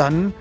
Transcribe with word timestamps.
Dann 0.00 0.32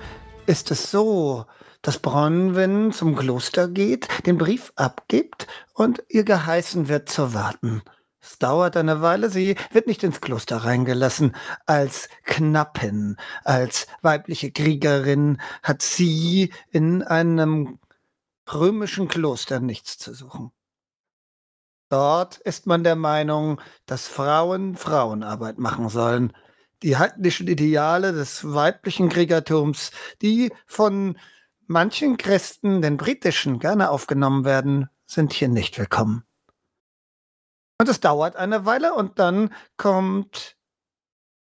ist 0.45 0.71
es 0.71 0.89
so, 0.89 1.45
dass 1.81 1.99
Bronwyn 1.99 2.93
zum 2.93 3.17
Kloster 3.17 3.67
geht, 3.67 4.07
den 4.25 4.37
Brief 4.37 4.71
abgibt 4.77 5.47
und 5.73 6.01
ihr 6.07 6.23
geheißen 6.23 6.87
wird 6.87 7.09
zu 7.09 7.33
warten. 7.33 7.81
Es 8.21 8.39
dauert 8.39 8.77
eine 8.77 9.01
Weile, 9.01 9.29
sie 9.29 9.57
wird 9.73 9.85
nicht 9.85 10.01
ins 10.05 10.21
Kloster 10.21 10.63
reingelassen. 10.63 11.35
Als 11.65 12.07
Knappin, 12.23 13.17
als 13.43 13.87
weibliche 14.01 14.49
Kriegerin 14.53 15.41
hat 15.61 15.81
sie 15.81 16.53
in 16.71 17.03
einem 17.03 17.79
römischen 18.53 19.09
Kloster 19.09 19.59
nichts 19.59 19.97
zu 19.97 20.13
suchen. 20.13 20.53
Dort 21.89 22.37
ist 22.37 22.65
man 22.65 22.85
der 22.85 22.95
Meinung, 22.95 23.59
dass 23.85 24.07
Frauen 24.07 24.77
Frauenarbeit 24.77 25.57
machen 25.57 25.89
sollen. 25.89 26.31
Die 26.81 26.97
heidnischen 26.97 27.47
Ideale 27.47 28.13
des 28.13 28.53
weiblichen 28.53 29.09
Kriegertums, 29.09 29.91
die 30.21 30.53
von 30.65 31.17
manchen 31.67 32.17
Christen, 32.17 32.81
den 32.81 32.97
britischen, 32.97 33.59
gerne 33.59 33.89
aufgenommen 33.89 34.45
werden, 34.45 34.89
sind 35.05 35.33
hier 35.33 35.49
nicht 35.49 35.77
willkommen. 35.77 36.23
Und 37.79 37.89
es 37.89 37.99
dauert 37.99 38.35
eine 38.35 38.65
Weile 38.65 38.93
und 38.93 39.19
dann 39.19 39.53
kommt 39.77 40.57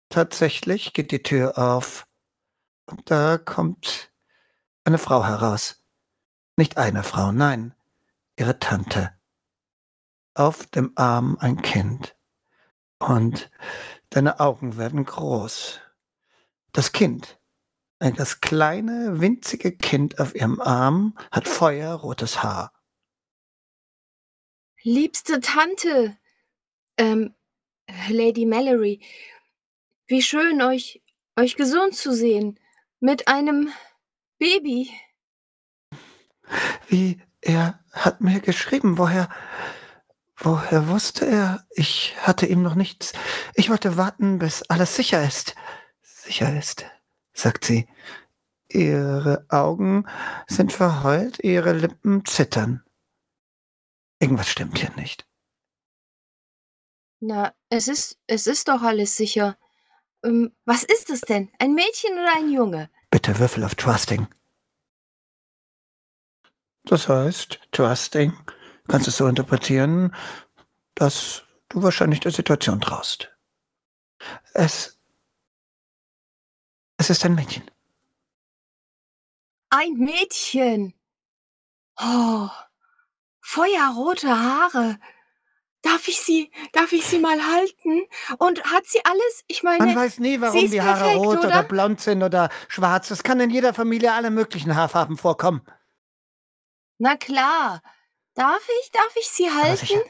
tatsächlich, 0.09 0.93
geht 0.93 1.11
die 1.11 1.23
Tür 1.23 1.57
auf 1.57 2.07
und 2.85 3.09
da 3.11 3.37
kommt 3.37 4.11
eine 4.83 4.97
Frau 4.97 5.25
heraus. 5.25 5.83
Nicht 6.57 6.77
eine 6.77 7.03
Frau, 7.03 7.31
nein, 7.31 7.75
ihre 8.37 8.59
Tante. 8.59 9.11
Auf 10.33 10.65
dem 10.67 10.91
Arm 10.95 11.37
ein 11.39 11.61
Kind. 11.61 12.15
Und 12.99 13.51
Deine 14.09 14.39
Augen 14.39 14.77
werden 14.77 15.05
groß. 15.05 15.79
Das 16.71 16.91
Kind, 16.91 17.39
das 17.99 18.41
kleine, 18.41 19.19
winzige 19.19 19.75
Kind 19.75 20.19
auf 20.19 20.35
ihrem 20.35 20.61
Arm, 20.61 21.17
hat 21.31 21.47
feuerrotes 21.47 22.43
Haar. 22.43 22.71
Liebste 24.83 25.39
Tante, 25.41 26.17
ähm, 26.97 27.35
Lady 28.09 28.45
Mallory, 28.45 29.01
wie 30.07 30.21
schön, 30.21 30.61
euch, 30.61 31.03
euch 31.35 31.55
gesund 31.55 31.95
zu 31.95 32.13
sehen. 32.13 32.59
Mit 32.99 33.27
einem 33.27 33.71
Baby. 34.39 34.89
Wie, 36.87 37.21
er 37.41 37.83
hat 37.91 38.21
mir 38.21 38.39
geschrieben, 38.39 38.97
woher, 38.97 39.29
Woher 40.39 40.87
wusste 40.87 41.25
er? 41.25 41.65
Ich 41.71 42.15
hatte 42.21 42.45
ihm 42.45 42.61
noch 42.61 42.75
nichts. 42.75 43.13
Ich 43.55 43.69
wollte 43.69 43.97
warten, 43.97 44.37
bis 44.37 44.61
alles 44.63 44.95
sicher 44.95 45.23
ist. 45.23 45.55
Sicher 46.01 46.55
ist, 46.57 46.85
sagt 47.33 47.65
sie. 47.65 47.87
Ihre 48.69 49.45
Augen 49.49 50.05
sind 50.47 50.71
verheult, 50.73 51.43
ihre 51.43 51.73
Lippen 51.73 52.23
zittern. 52.25 52.83
Irgendwas 54.19 54.49
stimmt 54.49 54.77
hier 54.77 54.91
nicht. 54.95 55.25
Na, 57.19 57.55
es 57.69 57.87
ist, 57.87 58.19
es 58.27 58.45
ist 58.45 58.67
doch 58.67 58.83
alles 58.83 59.17
sicher. 59.17 59.57
Ähm, 60.23 60.55
was 60.65 60.83
ist 60.83 61.09
es 61.09 61.21
denn? 61.21 61.49
Ein 61.57 61.73
Mädchen 61.73 62.13
oder 62.13 62.35
ein 62.35 62.51
Junge? 62.51 62.91
Bitte 63.09 63.39
Würfel 63.39 63.63
auf 63.63 63.73
Trusting. 63.73 64.27
Das 66.83 67.09
heißt, 67.09 67.59
Trusting 67.71 68.33
kannst 68.87 69.07
es 69.07 69.17
so 69.17 69.27
interpretieren, 69.27 70.15
dass 70.95 71.43
du 71.69 71.83
wahrscheinlich 71.83 72.19
der 72.19 72.31
Situation 72.31 72.81
traust. 72.81 73.31
Es, 74.53 74.97
es 76.97 77.09
ist 77.09 77.23
ein 77.25 77.35
Mädchen. 77.35 77.63
Ein 79.69 79.93
Mädchen. 79.93 80.93
Oh, 81.99 82.49
feuerrote 83.41 84.29
Haare. 84.29 84.99
Darf 85.81 86.07
ich 86.07 86.19
sie, 86.19 86.51
darf 86.73 86.91
ich 86.91 87.05
sie 87.05 87.19
mal 87.19 87.39
halten? 87.39 88.01
Und 88.39 88.63
hat 88.63 88.87
sie 88.87 88.99
alles? 89.05 89.43
Ich 89.47 89.63
meine, 89.63 89.85
Man 89.85 89.95
weiß 89.95 90.19
nie, 90.19 90.41
warum 90.41 90.69
die 90.69 90.81
Haare 90.81 90.99
perfekt, 90.99 91.19
rot 91.19 91.37
oder? 91.37 91.47
oder 91.47 91.63
blond 91.63 92.01
sind 92.01 92.23
oder 92.23 92.49
schwarz. 92.67 93.11
Es 93.11 93.23
kann 93.23 93.39
in 93.39 93.49
jeder 93.49 93.73
Familie 93.73 94.11
alle 94.13 94.31
möglichen 94.31 94.75
Haarfarben 94.75 95.17
vorkommen. 95.17 95.61
Na 96.97 97.15
klar. 97.15 97.81
Darf 98.37 98.67
ich, 98.81 98.91
darf 98.91 99.15
ich 99.19 99.27
sie 99.29 99.49
Aber 99.49 99.55
halten? 99.63 100.01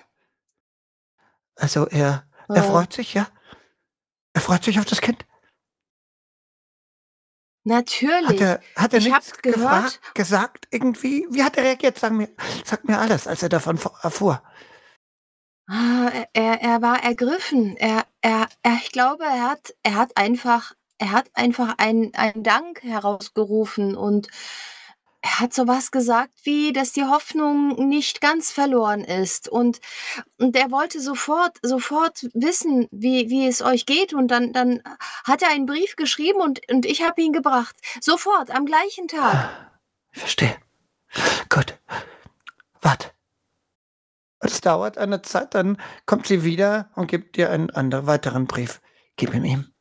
Also 1.55 1.87
er, 1.87 2.27
er 2.53 2.63
Oh, 2.63 2.71
freut 2.71 2.93
sich, 2.93 3.13
ja? 3.13 3.27
Er 4.33 4.41
freut 4.41 4.63
sich 4.63 4.79
auf 4.79 4.85
das 4.85 5.01
Kind. 5.01 5.25
Hat 8.21 8.39
natürlich. 8.39 8.41
er, 8.41 8.61
hat 8.75 8.93
er 8.93 8.99
Ich 8.99 9.11
habe 9.11 9.25
nichts 9.25 9.41
gehört, 9.41 10.01
gesagt, 10.13 10.67
irgendwie? 10.71 11.27
Wie 11.31 11.43
hat 11.43 11.57
er 11.57 11.63
reagiert? 11.65 11.99
Sag 11.99 12.13
mir, 12.13 12.29
sag 12.65 12.83
mir 12.85 12.99
alles, 12.99 13.27
als 13.27 13.43
er 13.43 13.49
davon 13.49 13.79
erfuhr. 14.03 14.43
ah, 15.69 16.09
er, 16.33 16.61
er 16.61 16.81
war 16.81 17.03
ergriffen. 17.03 17.75
Er, 17.77 18.05
er, 18.21 18.47
er, 18.63 18.73
ich 18.83 18.91
glaube, 18.91 19.23
er 19.25 19.43
hat, 19.49 19.75
er 19.83 19.95
hat 19.95 20.17
einfach, 20.17 20.73
er 20.97 21.11
hat 21.11 21.29
einfach 21.33 21.75
einen, 21.77 22.13
einen 22.15 22.43
Dank 22.43 22.83
herausgerufen 22.83 23.95
und 23.95 24.29
er 25.21 25.39
hat 25.39 25.53
so 25.53 25.67
was 25.67 25.91
gesagt 25.91 26.31
wie, 26.43 26.73
dass 26.73 26.93
die 26.93 27.05
Hoffnung 27.05 27.89
nicht 27.89 28.21
ganz 28.21 28.51
verloren 28.51 29.03
ist 29.03 29.49
und 29.49 29.79
und 30.37 30.55
er 30.55 30.71
wollte 30.71 31.01
sofort 31.01 31.57
sofort 31.61 32.27
wissen, 32.33 32.87
wie 32.91 33.29
wie 33.29 33.47
es 33.47 33.61
euch 33.61 33.85
geht 33.85 34.13
und 34.13 34.29
dann 34.29 34.53
dann 34.53 34.81
hat 35.25 35.41
er 35.41 35.49
einen 35.49 35.65
Brief 35.65 35.95
geschrieben 35.95 36.39
und 36.39 36.61
und 36.71 36.85
ich 36.85 37.01
habe 37.03 37.21
ihn 37.21 37.33
gebracht. 37.33 37.75
Sofort, 37.99 38.51
am 38.51 38.65
gleichen 38.65 39.07
Tag. 39.07 39.71
Ich 40.11 40.19
verstehe. 40.19 40.57
Gut. 41.49 41.77
Warte. 42.81 43.11
Es 44.39 44.61
dauert 44.61 44.97
eine 44.97 45.23
Zeit, 45.23 45.55
dann 45.55 45.77
kommt 46.05 46.27
sie 46.27 46.43
wieder 46.43 46.91
und 46.95 47.07
gibt 47.07 47.37
dir 47.37 47.49
einen 47.49 47.71
anderen 47.71 48.05
weiteren 48.05 48.45
Brief. 48.45 48.81
Gib 49.15 49.33
ihn 49.33 49.45
ihm. 49.45 49.76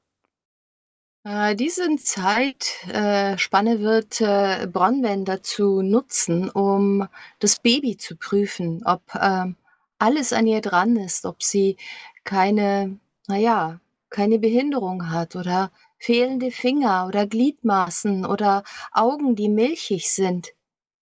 Äh, 1.26 1.56
diese 1.56 1.88
Zeitspanne 1.96 3.72
äh, 3.72 3.80
wird, 3.80 4.20
äh, 4.20 4.68
Bronwyn 4.70 5.24
dazu 5.24 5.82
nutzen, 5.82 6.48
um 6.50 7.08
das 7.40 7.58
Baby 7.58 7.96
zu 7.96 8.16
prüfen, 8.16 8.82
ob, 8.84 9.02
ähm, 9.20 9.56
alles 9.98 10.32
an 10.32 10.46
ihr 10.46 10.60
dran 10.60 10.94
ist, 10.96 11.26
ob 11.26 11.42
sie 11.42 11.76
keine 12.22 13.00
na 13.26 13.36
ja, 13.36 13.80
keine 14.08 14.38
Behinderung 14.38 15.10
hat 15.10 15.34
oder 15.36 15.72
fehlende 15.98 16.50
Finger 16.50 17.06
oder 17.08 17.26
Gliedmaßen 17.26 18.24
oder 18.24 18.62
Augen, 18.92 19.34
die 19.34 19.48
milchig 19.48 20.10
sind. 20.10 20.52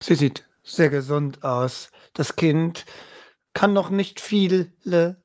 Sie 0.02 0.16
sieht 0.16 0.46
sehr 0.64 0.90
gesund 0.90 1.44
aus. 1.44 1.92
Das 2.14 2.36
Kind 2.36 2.86
kann 3.58 3.74
noch 3.74 3.90
nicht 3.90 4.20
viele 4.20 4.70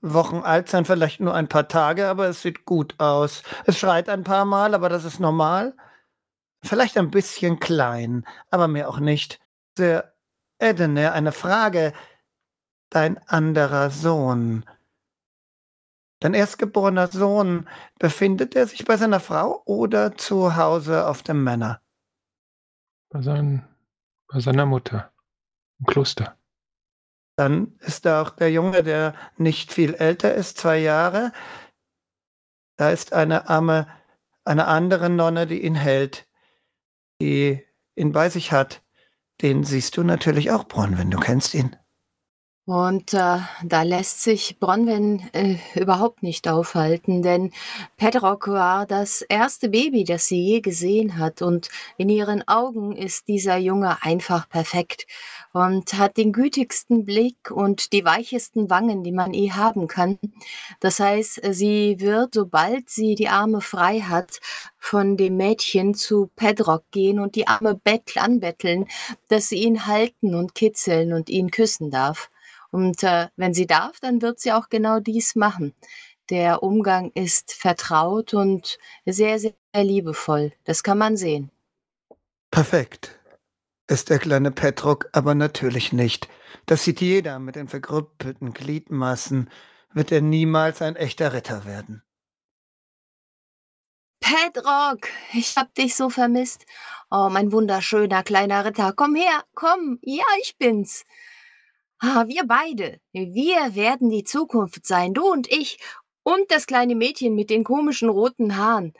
Wochen 0.01 0.39
alt 0.39 0.71
sein, 0.71 0.87
vielleicht 0.87 1.21
nur 1.21 1.35
ein 1.35 1.49
paar 1.49 1.69
Tage, 1.69 2.09
aber 2.09 2.29
es 2.29 2.41
sieht 2.41 2.65
gut 2.65 2.99
aus. 2.99 3.43
Es 3.67 3.79
schreit 3.79 4.09
ein 4.09 4.25
paar 4.25 4.47
Mal, 4.47 4.75
aber 4.75 4.89
das 4.89 5.05
ist 5.05 5.21
normal. 5.21 5.77
Vielleicht 6.65 6.97
ein 6.97 7.11
bisschen 7.11 7.61
klein, 7.61 8.25
aber 8.49 8.69
mehr 8.69 8.89
auch 8.89 9.01
nicht. 9.01 9.39
Sehr 9.77 10.15
Edene, 10.59 11.13
eine 11.13 11.33
Frage. 11.33 11.93
Dein 12.89 13.19
anderer 13.29 13.91
Sohn, 13.91 14.65
dein 16.21 16.33
erstgeborener 16.33 17.09
Sohn, 17.09 17.69
befindet 17.99 18.57
er 18.57 18.67
sich 18.67 18.87
bei 18.87 18.97
seiner 18.97 19.21
Frau 19.21 19.61
oder 19.67 20.17
zu 20.17 20.57
Hause 20.57 21.07
auf 21.07 21.23
dem 21.23 21.45
Männer? 21.45 21.83
Bei, 23.11 23.21
sein, 23.21 23.69
bei 24.27 24.41
seiner 24.41 24.65
Mutter 24.65 25.13
im 25.81 25.85
Kloster. 25.85 26.35
Dann 27.37 27.79
ist 27.81 28.05
da 28.05 28.23
auch 28.23 28.31
der 28.31 28.51
Junge, 28.51 28.83
der 28.83 29.15
nicht 29.37 29.73
viel 29.73 29.95
älter 29.95 30.35
ist, 30.35 30.59
zwei 30.59 30.79
Jahre. 30.79 31.33
Da 32.77 32.91
ist 32.91 33.13
eine 33.13 33.49
arme, 33.49 33.87
eine 34.45 34.67
andere 34.67 35.09
Nonne, 35.09 35.47
die 35.47 35.65
ihn 35.65 35.75
hält, 35.75 36.29
die 37.21 37.65
ihn 37.95 38.13
bei 38.13 38.29
sich 38.29 38.53
hat. 38.53 38.83
Den 39.41 39.65
siehst 39.65 39.97
du 39.97 40.03
natürlich 40.03 40.51
auch, 40.51 40.65
Bronwyn, 40.65 41.11
du 41.11 41.19
kennst 41.19 41.55
ihn. 41.55 41.77
Und, 42.65 43.13
äh, 43.13 43.39
da 43.65 43.83
lässt 43.83 44.23
sich 44.23 44.57
Bronwyn, 44.61 45.29
äh, 45.33 45.57
überhaupt 45.75 46.23
nicht 46.23 46.47
aufhalten, 46.47 47.21
denn 47.21 47.51
Pedrock 47.97 48.47
war 48.47 48.87
das 48.87 49.23
erste 49.23 49.69
Baby, 49.69 50.05
das 50.05 50.29
sie 50.29 50.41
je 50.41 50.61
gesehen 50.61 51.19
hat 51.19 51.43
und 51.43 51.71
in 51.97 52.09
ihren 52.09 52.47
Augen 52.47 52.95
ist 52.95 53.27
dieser 53.27 53.57
Junge 53.57 54.01
einfach 54.05 54.49
perfekt 54.49 55.09
und 55.53 55.95
hat 55.95 56.17
den 56.17 56.33
gütigsten 56.33 57.05
Blick 57.05 57.51
und 57.51 57.93
die 57.93 58.05
weichesten 58.05 58.71
Wangen, 58.71 59.03
die 59.03 59.11
man 59.13 59.35
je 59.35 59.51
haben 59.51 59.89
kann. 59.89 60.21
Das 60.79 61.01
heißt, 61.01 61.41
sie 61.51 61.97
wird, 61.99 62.35
sobald 62.35 62.89
sie 62.89 63.17
die 63.17 63.29
Arme 63.29 63.61
frei 63.61 64.01
hat, 64.03 64.39
von 64.79 65.17
dem 65.17 65.37
Mädchen 65.37 65.95
zu 65.95 66.31
Pedrock 66.37 66.85
gehen 66.93 67.19
und 67.19 67.35
die 67.35 67.49
Arme 67.49 67.75
bett 67.75 68.17
anbetteln, 68.17 68.87
dass 69.29 69.49
sie 69.49 69.65
ihn 69.65 69.87
halten 69.89 70.37
und 70.37 70.55
kitzeln 70.55 71.13
und 71.13 71.29
ihn 71.29 71.51
küssen 71.51 71.91
darf. 71.91 72.32
Und, 72.73 73.03
äh, 73.05 73.29
wenn 73.37 73.55
sie 73.55 73.67
darf, 73.67 74.01
dann 74.01 74.23
wird 74.23 74.41
sie 74.41 74.53
auch 74.53 74.69
genau 74.71 74.99
dies 74.99 75.37
machen. 75.37 75.75
Der 76.31 76.63
Umgang 76.63 77.13
ist 77.15 77.53
vertraut 77.53 78.33
und 78.33 78.79
sehr, 79.05 79.39
sehr 79.39 79.53
liebevoll. 79.75 80.53
Das 80.65 80.83
kann 80.83 80.99
man 80.99 81.17
sehen. 81.17 81.51
Perfekt. 82.51 83.19
Ist 83.89 84.09
der 84.09 84.19
kleine 84.19 84.51
Petrok 84.51 85.09
aber 85.13 85.35
natürlich 85.35 85.93
nicht. 85.93 86.29
Das 86.67 86.85
sieht 86.85 87.01
jeder 87.03 87.39
mit 87.39 87.57
den 87.57 87.69
verkrüppelten 87.69 88.55
Gliedmaßen. 88.55 89.51
Wird 89.93 90.11
er 90.11 90.23
niemals 90.23 90.81
ein 90.81 90.97
echter 90.97 91.35
Ritter 91.35 91.67
werden. 91.67 92.03
Pedrock, 94.21 95.09
ich 95.35 95.57
hab 95.57 95.75
dich 95.75 95.95
so 95.95 96.09
vermisst. 96.09 96.65
Oh, 97.11 97.29
mein 97.31 97.53
wunderschöner 97.53 98.23
kleiner 98.23 98.65
Ritter, 98.65 98.95
komm 98.97 99.15
her, 99.17 99.45
komm, 99.55 99.99
ja, 100.03 100.25
ich 100.41 100.57
bin's. 100.57 101.05
Ah, 102.05 102.27
wir 102.27 102.45
beide, 102.49 102.99
wir 103.13 103.77
werden 103.77 104.11
die 104.11 104.25
Zukunft 104.25 104.85
sein, 104.85 105.15
du 105.15 105.25
und 105.31 105.47
ich 105.47 105.79
und 106.25 106.51
das 106.51 106.67
kleine 106.67 106.97
Mädchen 106.97 107.37
mit 107.37 107.49
den 107.49 107.63
komischen 107.63 108.09
roten 108.09 108.57
Haaren. 108.57 108.93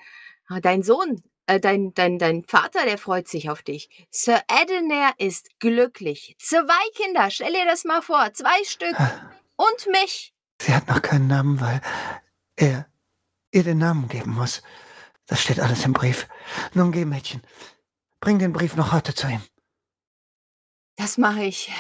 Ah, 0.47 0.61
dein 0.61 0.85
Sohn, 0.85 1.21
äh, 1.47 1.59
dein, 1.59 1.93
dein, 1.95 2.21
dein 2.21 2.45
Vater, 2.45 2.85
der 2.85 2.99
freut 2.99 3.27
sich 3.27 3.51
auf 3.51 3.63
dich. 3.63 4.07
Sir 4.13 4.41
Edener 4.47 5.15
ist 5.19 5.49
glücklich. 5.59 6.37
Zwei 6.39 6.85
Kinder, 6.95 7.29
stell 7.31 7.53
dir 7.53 7.65
das 7.65 7.83
mal 7.83 8.03
vor, 8.03 8.33
zwei 8.35 8.63
Stück. 8.63 8.95
Und 9.57 9.87
mich. 9.91 10.33
Sie 10.61 10.73
hat 10.73 10.87
noch 10.87 11.03
keinen 11.03 11.27
Namen, 11.27 11.61
weil 11.61 11.81
er 12.55 12.87
ihr 13.51 13.65
den 13.65 13.79
Namen 13.79 14.07
geben 14.07 14.31
muss. 14.31 14.63
Das 15.27 15.43
steht 15.43 15.59
alles 15.59 15.85
im 15.85 15.93
Brief. 15.93 16.29
Nun 16.73 16.93
geh, 16.93 17.05
Mädchen. 17.05 17.43
Bring 18.21 18.39
den 18.39 18.53
Brief 18.53 18.77
noch 18.77 18.93
heute 18.93 19.13
zu 19.13 19.27
ihm. 19.27 19.43
Das 20.95 21.19
mache 21.19 21.43
ich. 21.43 21.73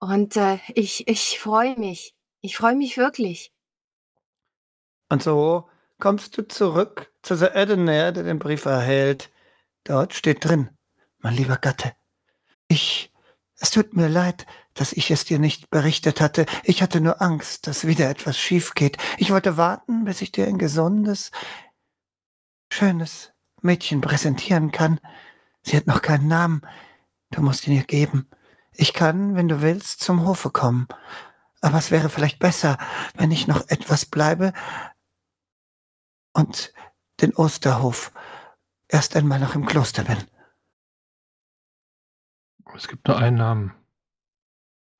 Und 0.00 0.36
äh, 0.36 0.58
ich, 0.74 1.08
ich 1.08 1.38
freue 1.38 1.78
mich. 1.78 2.14
Ich 2.40 2.56
freue 2.56 2.76
mich 2.76 2.96
wirklich. 2.96 3.52
Und 5.08 5.22
so 5.22 5.68
kommst 5.98 6.36
du 6.38 6.46
zurück 6.46 7.12
zu 7.22 7.36
Sir 7.36 7.54
Edener, 7.54 8.12
der 8.12 8.22
den 8.22 8.38
Brief 8.38 8.64
erhält. 8.64 9.30
Dort 9.84 10.14
steht 10.14 10.44
drin, 10.44 10.70
mein 11.18 11.34
lieber 11.34 11.56
Gatte. 11.56 11.94
Ich, 12.68 13.12
es 13.56 13.70
tut 13.70 13.94
mir 13.94 14.08
leid, 14.08 14.46
dass 14.74 14.92
ich 14.92 15.10
es 15.10 15.24
dir 15.24 15.38
nicht 15.38 15.70
berichtet 15.70 16.20
hatte. 16.20 16.46
Ich 16.62 16.82
hatte 16.82 17.00
nur 17.00 17.20
Angst, 17.20 17.66
dass 17.66 17.86
wieder 17.86 18.08
etwas 18.08 18.38
schief 18.38 18.74
geht. 18.74 18.98
Ich 19.16 19.32
wollte 19.32 19.56
warten, 19.56 20.04
bis 20.04 20.22
ich 20.22 20.30
dir 20.30 20.46
ein 20.46 20.58
gesundes, 20.58 21.32
schönes 22.70 23.32
Mädchen 23.62 24.00
präsentieren 24.00 24.70
kann. 24.70 25.00
Sie 25.62 25.76
hat 25.76 25.86
noch 25.86 26.02
keinen 26.02 26.28
Namen. 26.28 26.62
Du 27.30 27.42
musst 27.42 27.66
ihn 27.66 27.74
ihr 27.74 27.84
geben. 27.84 28.28
Ich 28.80 28.92
kann, 28.92 29.34
wenn 29.34 29.48
du 29.48 29.60
willst, 29.60 30.00
zum 30.00 30.24
Hofe 30.24 30.50
kommen. 30.50 30.86
Aber 31.60 31.78
es 31.78 31.90
wäre 31.90 32.08
vielleicht 32.08 32.38
besser, 32.38 32.78
wenn 33.14 33.32
ich 33.32 33.48
noch 33.48 33.68
etwas 33.68 34.06
bleibe 34.06 34.52
und 36.32 36.72
den 37.20 37.34
Osterhof 37.34 38.12
erst 38.86 39.16
einmal 39.16 39.40
noch 39.40 39.56
im 39.56 39.66
Kloster 39.66 40.04
bin. 40.04 40.18
Es 42.76 42.86
gibt 42.86 43.08
nur 43.08 43.18
einen 43.18 43.38
Namen, 43.38 43.74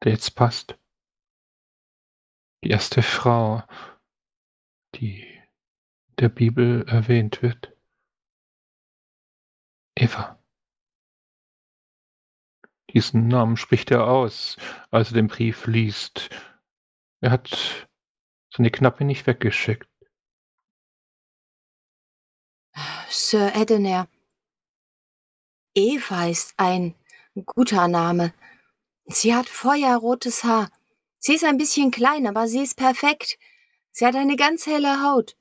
der 0.03 0.11
jetzt 0.11 0.35
passt. 0.35 0.77
Die 2.65 2.71
erste 2.71 3.03
Frau, 3.03 3.63
die 4.97 5.25
der 6.19 6.31
Bibel 6.31 6.85
erwähnt 6.89 7.43
wird. 7.43 7.73
Eva. 9.95 10.38
Diesen 12.95 13.29
Namen 13.29 13.57
spricht 13.57 13.91
er 13.91 14.07
aus, 14.07 14.57
als 14.91 15.11
er 15.11 15.15
den 15.15 15.29
Brief 15.29 15.67
liest. 15.67 16.31
Er 17.21 17.31
hat 17.31 17.89
seine 18.55 18.71
Knappe 18.71 19.05
nicht 19.05 19.27
weggeschickt. 19.27 19.89
Sir 23.11 23.55
Edener. 23.55 24.09
Eva 25.75 26.27
ist 26.27 26.55
ein 26.57 26.95
guter 27.45 27.89
Name. 27.89 28.33
Sie 29.07 29.35
hat 29.35 29.49
feuerrotes 29.49 30.45
Haar. 30.45 30.71
Sie 31.19 31.35
ist 31.35 31.45
ein 31.45 31.59
bisschen 31.59 31.91
klein, 31.91 32.27
aber 32.27 32.49
sie 32.49 32.63
ist 32.63 32.77
perfekt. 32.77 33.39
Sie 33.91 34.07
hat 34.07 34.15
eine 34.15 34.37
ganz 34.37 34.67
helle 34.67 35.03
Haut. 35.03 35.37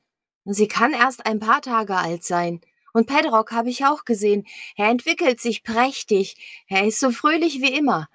Sie 0.45 0.67
kann 0.67 0.93
erst 0.93 1.25
ein 1.25 1.39
paar 1.39 1.61
Tage 1.61 1.95
alt 1.95 2.23
sein. 2.23 2.61
Und 2.93 3.07
Pedrock 3.07 3.51
habe 3.51 3.69
ich 3.69 3.85
auch 3.85 4.05
gesehen. 4.05 4.45
Er 4.75 4.89
entwickelt 4.89 5.39
sich 5.39 5.63
prächtig. 5.63 6.65
Er 6.67 6.85
ist 6.85 6.99
so 6.99 7.11
fröhlich 7.11 7.61
wie 7.61 7.73
immer. 7.73 8.09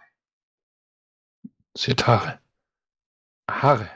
Sie 1.77 1.93
hat 1.93 2.07
Haare. 2.07 2.41
Haare. 3.51 3.91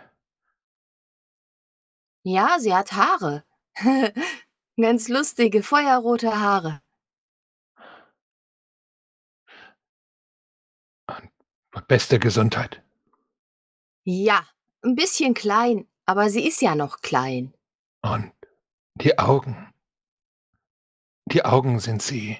Ja, 2.23 2.59
sie 2.59 2.75
hat 2.75 2.93
Haare. 2.93 3.45
Ganz 4.81 5.09
lustige, 5.09 5.63
feuerrote 5.63 6.41
Haare. 6.41 6.83
Beste 11.89 12.19
Gesundheit. 12.19 12.83
Ja, 14.03 14.45
ein 14.83 14.97
bisschen 14.97 15.35
klein, 15.35 15.87
aber 16.05 16.31
sie 16.31 16.47
ist 16.47 16.61
ja 16.61 16.75
noch 16.75 17.01
klein. 17.01 17.55
Und 18.03 18.33
die 18.95 19.19
Augen. 19.19 19.73
Die 21.27 21.45
Augen 21.45 21.81
sind 21.81 22.03
sie. 22.03 22.39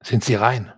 Sind 0.00 0.24
sie 0.24 0.34
rein? 0.34 0.72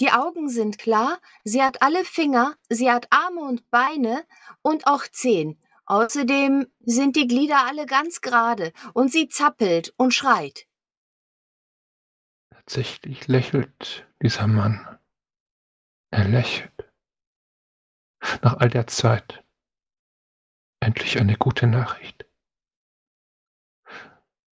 Die 0.00 0.10
Augen 0.10 0.48
sind 0.48 0.78
klar, 0.78 1.18
sie 1.44 1.62
hat 1.62 1.82
alle 1.82 2.04
Finger, 2.04 2.56
sie 2.68 2.90
hat 2.90 3.06
Arme 3.10 3.40
und 3.40 3.68
Beine 3.70 4.24
und 4.62 4.86
auch 4.86 5.04
Zehen. 5.08 5.60
Außerdem 5.86 6.66
sind 6.80 7.16
die 7.16 7.26
Glieder 7.26 7.66
alle 7.66 7.86
ganz 7.86 8.20
gerade 8.20 8.72
und 8.92 9.10
sie 9.10 9.28
zappelt 9.28 9.94
und 9.96 10.12
schreit. 10.12 10.66
Tatsächlich 12.50 13.26
lächelt 13.26 14.06
dieser 14.22 14.46
Mann. 14.46 14.98
Er 16.10 16.28
lächelt. 16.28 16.92
Nach 18.42 18.58
all 18.58 18.68
der 18.68 18.86
Zeit. 18.86 19.42
Endlich 20.80 21.18
eine 21.18 21.36
gute 21.36 21.66
Nachricht. 21.66 22.27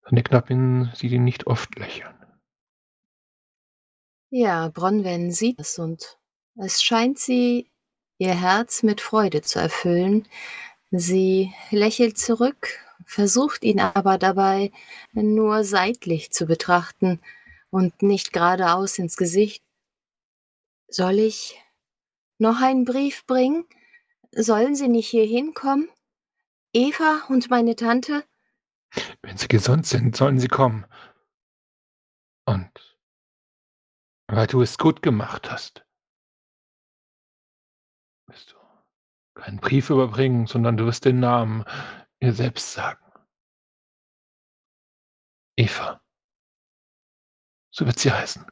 Seine 0.07 0.21
Knappin 0.21 0.91
sieht 0.93 1.11
ihn 1.11 1.23
nicht 1.23 1.47
oft 1.47 1.75
lächeln. 1.79 2.13
Ja, 4.29 4.69
Bronwen 4.69 5.31
sieht 5.31 5.59
es 5.59 5.79
und 5.79 6.19
es 6.55 6.83
scheint 6.83 7.17
sie 7.17 7.71
ihr 8.17 8.39
Herz 8.39 8.83
mit 8.83 9.01
Freude 9.01 9.41
zu 9.41 9.59
erfüllen. 9.59 10.27
Sie 10.91 11.53
lächelt 11.71 12.17
zurück, 12.17 12.79
versucht 13.05 13.63
ihn 13.63 13.79
aber 13.79 14.17
dabei 14.17 14.71
nur 15.11 15.63
seitlich 15.63 16.31
zu 16.31 16.45
betrachten 16.45 17.19
und 17.71 18.01
nicht 18.03 18.31
geradeaus 18.31 18.99
ins 18.99 19.17
Gesicht. 19.17 19.63
Soll 20.87 21.19
ich 21.19 21.59
noch 22.37 22.61
einen 22.61 22.85
Brief 22.85 23.25
bringen? 23.25 23.65
Sollen 24.31 24.75
Sie 24.75 24.87
nicht 24.87 25.07
hier 25.07 25.25
hinkommen? 25.25 25.89
Eva 26.73 27.23
und 27.29 27.49
meine 27.49 27.75
Tante? 27.75 28.23
Wenn 29.21 29.37
Sie 29.37 29.47
gesund 29.47 29.85
sind, 29.85 30.15
sollen 30.15 30.39
Sie 30.39 30.47
kommen. 30.47 30.85
Und 32.45 32.97
weil 34.27 34.47
du 34.47 34.61
es 34.61 34.77
gut 34.77 35.01
gemacht 35.01 35.49
hast, 35.51 35.85
wirst 38.27 38.51
du 38.51 38.57
keinen 39.35 39.59
Brief 39.59 39.89
überbringen, 39.89 40.47
sondern 40.47 40.77
du 40.77 40.85
wirst 40.85 41.05
den 41.05 41.19
Namen 41.19 41.63
ihr 42.19 42.33
selbst 42.33 42.71
sagen. 42.71 43.03
Eva. 45.57 46.01
So 47.71 47.85
wird 47.85 47.99
sie 47.99 48.11
heißen. 48.11 48.45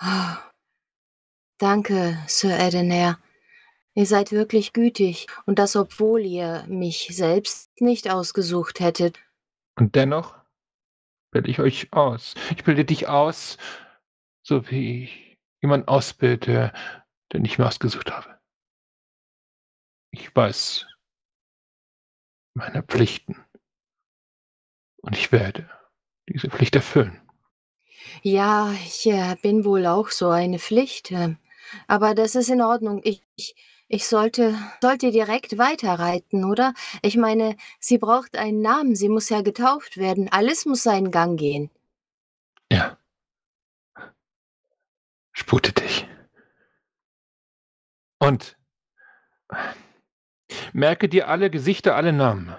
Oh, 0.00 0.36
danke, 1.58 2.18
Sir 2.26 2.58
Edener. 2.58 3.18
Ihr 3.94 4.06
seid 4.06 4.32
wirklich 4.32 4.72
gütig, 4.72 5.28
und 5.46 5.58
das 5.58 5.76
obwohl 5.76 6.20
ihr 6.22 6.64
mich 6.68 7.08
selbst 7.12 7.80
nicht 7.80 8.10
ausgesucht 8.10 8.80
hättet. 8.80 9.20
Und 9.76 9.94
dennoch 9.94 10.36
bilde 11.30 11.50
ich 11.50 11.60
euch 11.60 11.92
aus. 11.92 12.34
Ich 12.56 12.64
bilde 12.64 12.84
dich 12.84 13.08
aus, 13.08 13.56
so 14.42 14.68
wie 14.70 15.04
ich 15.04 15.38
jemanden 15.62 15.88
ausbilde, 15.88 16.72
den 17.32 17.44
ich 17.44 17.58
mir 17.58 17.66
ausgesucht 17.66 18.10
habe. 18.10 18.38
Ich 20.10 20.34
weiß 20.34 20.86
meine 22.54 22.82
Pflichten. 22.82 23.44
Und 25.02 25.16
ich 25.16 25.32
werde 25.32 25.68
diese 26.28 26.48
Pflicht 26.48 26.76
erfüllen. 26.76 27.20
Ja, 28.22 28.72
ich 28.72 29.06
äh, 29.06 29.36
bin 29.42 29.64
wohl 29.64 29.86
auch 29.86 30.08
so 30.08 30.30
eine 30.30 30.58
Pflicht. 30.58 31.10
Äh, 31.10 31.36
aber 31.88 32.14
das 32.14 32.34
ist 32.34 32.48
in 32.48 32.62
Ordnung. 32.62 33.00
Ich, 33.04 33.22
ich, 33.36 33.54
ich 33.88 34.06
sollte, 34.06 34.58
sollte 34.80 35.10
direkt 35.10 35.58
weiterreiten, 35.58 36.44
oder? 36.44 36.74
Ich 37.02 37.16
meine, 37.16 37.56
sie 37.78 37.98
braucht 37.98 38.36
einen 38.36 38.62
Namen, 38.62 38.96
sie 38.96 39.08
muss 39.08 39.28
ja 39.28 39.42
getauft 39.42 39.96
werden. 39.96 40.28
Alles 40.30 40.64
muss 40.66 40.82
seinen 40.82 41.10
Gang 41.10 41.38
gehen. 41.38 41.70
Ja. 42.72 42.96
Spute 45.32 45.72
dich. 45.72 46.06
Und 48.18 48.56
merke 50.72 51.08
dir 51.08 51.28
alle 51.28 51.50
Gesichter, 51.50 51.94
alle 51.96 52.12
Namen. 52.12 52.54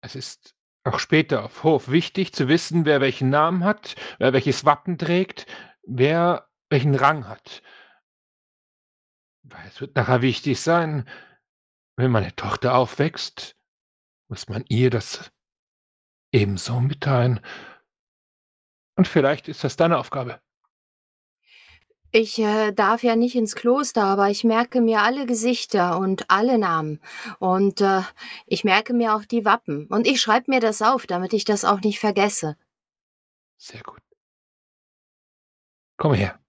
Es 0.00 0.16
ist 0.16 0.54
auch 0.84 0.98
später 0.98 1.44
auf 1.44 1.62
Hof 1.62 1.88
wichtig 1.88 2.32
zu 2.32 2.48
wissen, 2.48 2.84
wer 2.84 3.00
welchen 3.00 3.30
Namen 3.30 3.64
hat, 3.64 3.94
wer 4.18 4.32
welches 4.32 4.64
Wappen 4.64 4.98
trägt, 4.98 5.46
wer 5.82 6.48
welchen 6.68 6.94
Rang 6.94 7.28
hat. 7.28 7.62
Weil 9.44 9.66
es 9.68 9.80
wird 9.80 9.94
nachher 9.94 10.22
wichtig 10.22 10.60
sein, 10.60 11.08
wenn 11.96 12.10
meine 12.10 12.34
Tochter 12.34 12.74
aufwächst, 12.74 13.56
muss 14.28 14.48
man 14.48 14.64
ihr 14.68 14.90
das 14.90 15.30
ebenso 16.32 16.80
mitteilen. 16.80 17.40
Und 18.96 19.06
vielleicht 19.06 19.48
ist 19.48 19.62
das 19.62 19.76
deine 19.76 19.98
Aufgabe. 19.98 20.40
Ich, 22.10 22.38
äh, 22.38 22.72
darf 22.72 23.02
ja 23.02 23.16
nicht 23.16 23.34
ins 23.34 23.56
Kloster, 23.56 24.04
aber 24.04 24.30
ich 24.30 24.44
merke 24.44 24.80
mir 24.80 25.02
alle 25.02 25.26
Gesichter 25.26 25.98
und 25.98 26.30
alle 26.30 26.58
Namen. 26.58 27.00
Und, 27.40 27.80
äh, 27.80 28.02
ich 28.46 28.62
merke 28.62 28.94
mir 28.94 29.16
auch 29.16 29.24
die 29.24 29.44
Wappen. 29.44 29.86
Und 29.88 30.06
ich 30.06 30.20
schreibe 30.20 30.50
mir 30.50 30.60
das 30.60 30.80
auf, 30.80 31.06
damit 31.06 31.32
ich 31.32 31.44
das 31.44 31.64
auch 31.64 31.80
nicht 31.80 31.98
vergesse. 31.98 32.56
Sehr 33.56 33.82
gut. 33.82 34.00
Komm 35.96 36.14
her. 36.14 36.43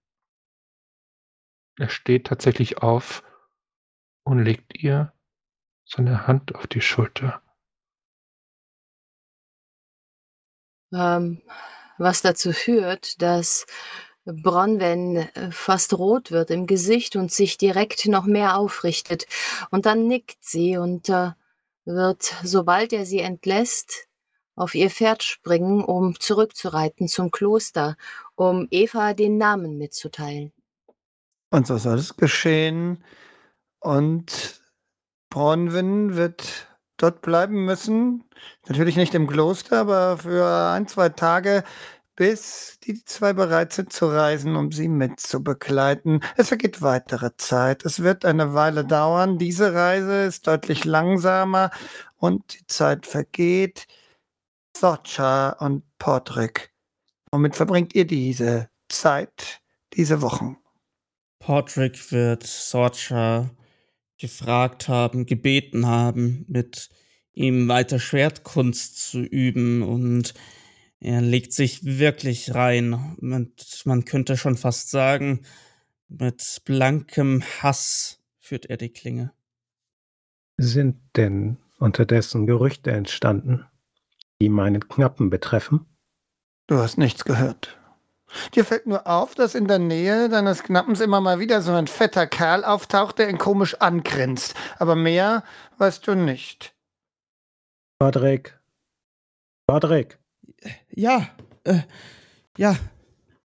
Er 1.78 1.88
steht 1.88 2.26
tatsächlich 2.26 2.78
auf 2.78 3.22
und 4.24 4.42
legt 4.42 4.74
ihr 4.82 5.12
seine 5.84 6.26
Hand 6.26 6.54
auf 6.54 6.66
die 6.66 6.80
Schulter. 6.80 7.42
Ähm, 10.92 11.42
was 11.98 12.22
dazu 12.22 12.52
führt, 12.52 13.20
dass 13.22 13.66
Bronwen 14.24 15.16
äh, 15.16 15.50
fast 15.52 15.94
rot 15.94 16.30
wird 16.30 16.50
im 16.50 16.66
Gesicht 16.66 17.14
und 17.16 17.30
sich 17.30 17.58
direkt 17.58 18.06
noch 18.06 18.24
mehr 18.24 18.56
aufrichtet. 18.56 19.26
Und 19.70 19.86
dann 19.86 20.06
nickt 20.06 20.44
sie 20.44 20.76
und 20.76 21.08
äh, 21.08 21.32
wird, 21.84 22.34
sobald 22.42 22.92
er 22.92 23.06
sie 23.06 23.20
entlässt, 23.20 24.08
auf 24.56 24.74
ihr 24.74 24.90
Pferd 24.90 25.22
springen, 25.22 25.84
um 25.84 26.18
zurückzureiten 26.18 27.08
zum 27.08 27.30
Kloster, 27.30 27.96
um 28.34 28.66
Eva 28.70 29.12
den 29.12 29.38
Namen 29.38 29.76
mitzuteilen. 29.76 30.52
Und 31.50 31.66
so 31.66 31.78
soll 31.78 31.98
es 31.98 32.16
geschehen. 32.16 33.02
Und 33.80 34.62
Bronwyn 35.30 36.16
wird 36.16 36.68
dort 36.96 37.22
bleiben 37.22 37.64
müssen. 37.64 38.24
Natürlich 38.68 38.96
nicht 38.96 39.14
im 39.14 39.26
Kloster, 39.26 39.80
aber 39.80 40.18
für 40.18 40.70
ein, 40.70 40.86
zwei 40.88 41.08
Tage 41.08 41.62
bis 42.16 42.78
die 42.82 43.04
zwei 43.04 43.34
bereit 43.34 43.74
sind 43.74 43.92
zu 43.92 44.06
reisen, 44.06 44.56
um 44.56 44.72
sie 44.72 44.88
mitzubegleiten. 44.88 46.24
Es 46.36 46.48
vergeht 46.48 46.82
weitere 46.82 47.36
Zeit. 47.36 47.84
Es 47.84 48.02
wird 48.02 48.24
eine 48.24 48.54
Weile 48.54 48.84
dauern. 48.84 49.38
Diese 49.38 49.74
Reise 49.74 50.24
ist 50.24 50.46
deutlich 50.46 50.84
langsamer 50.84 51.70
und 52.16 52.54
die 52.54 52.66
Zeit 52.66 53.06
vergeht. 53.06 53.86
Sorcha 54.76 55.50
und 55.50 55.84
Portrick. 55.98 56.72
Womit 57.30 57.54
verbringt 57.54 57.94
ihr 57.94 58.06
diese 58.06 58.70
Zeit, 58.88 59.60
diese 59.92 60.22
Wochen? 60.22 60.56
Portrick 61.46 62.10
wird 62.10 62.42
Sorcha 62.42 63.48
gefragt 64.18 64.88
haben, 64.88 65.26
gebeten 65.26 65.86
haben, 65.86 66.44
mit 66.48 66.90
ihm 67.34 67.68
weiter 67.68 68.00
Schwertkunst 68.00 68.98
zu 68.98 69.20
üben 69.20 69.82
und 69.82 70.34
er 70.98 71.20
legt 71.20 71.52
sich 71.52 71.84
wirklich 71.84 72.56
rein. 72.56 73.16
Mit, 73.20 73.82
man 73.84 74.04
könnte 74.04 74.36
schon 74.36 74.56
fast 74.56 74.90
sagen, 74.90 75.42
mit 76.08 76.62
blankem 76.64 77.44
Hass 77.62 78.20
führt 78.40 78.66
er 78.66 78.76
die 78.76 78.92
Klinge. 78.92 79.32
Sind 80.56 80.96
denn 81.14 81.58
unterdessen 81.78 82.48
Gerüchte 82.48 82.90
entstanden, 82.90 83.64
die 84.40 84.48
meinen 84.48 84.88
Knappen 84.88 85.30
betreffen? 85.30 85.86
Du 86.66 86.78
hast 86.78 86.98
nichts 86.98 87.24
gehört. 87.24 87.78
Dir 88.54 88.64
fällt 88.64 88.86
nur 88.86 89.06
auf, 89.06 89.34
dass 89.34 89.54
in 89.54 89.68
der 89.68 89.78
Nähe 89.78 90.28
deines 90.28 90.62
Knappens 90.62 91.00
immer 91.00 91.20
mal 91.20 91.38
wieder 91.38 91.62
so 91.62 91.72
ein 91.72 91.86
fetter 91.86 92.26
Kerl 92.26 92.64
auftaucht, 92.64 93.18
der 93.18 93.28
ihn 93.28 93.38
komisch 93.38 93.74
angrinst. 93.80 94.54
Aber 94.78 94.94
mehr 94.96 95.44
weißt 95.78 96.06
du 96.06 96.14
nicht. 96.14 96.74
Patrick. 97.98 98.58
Patrick. 99.66 100.18
Ja, 100.90 101.28
äh, 101.64 101.80
ja, 102.58 102.76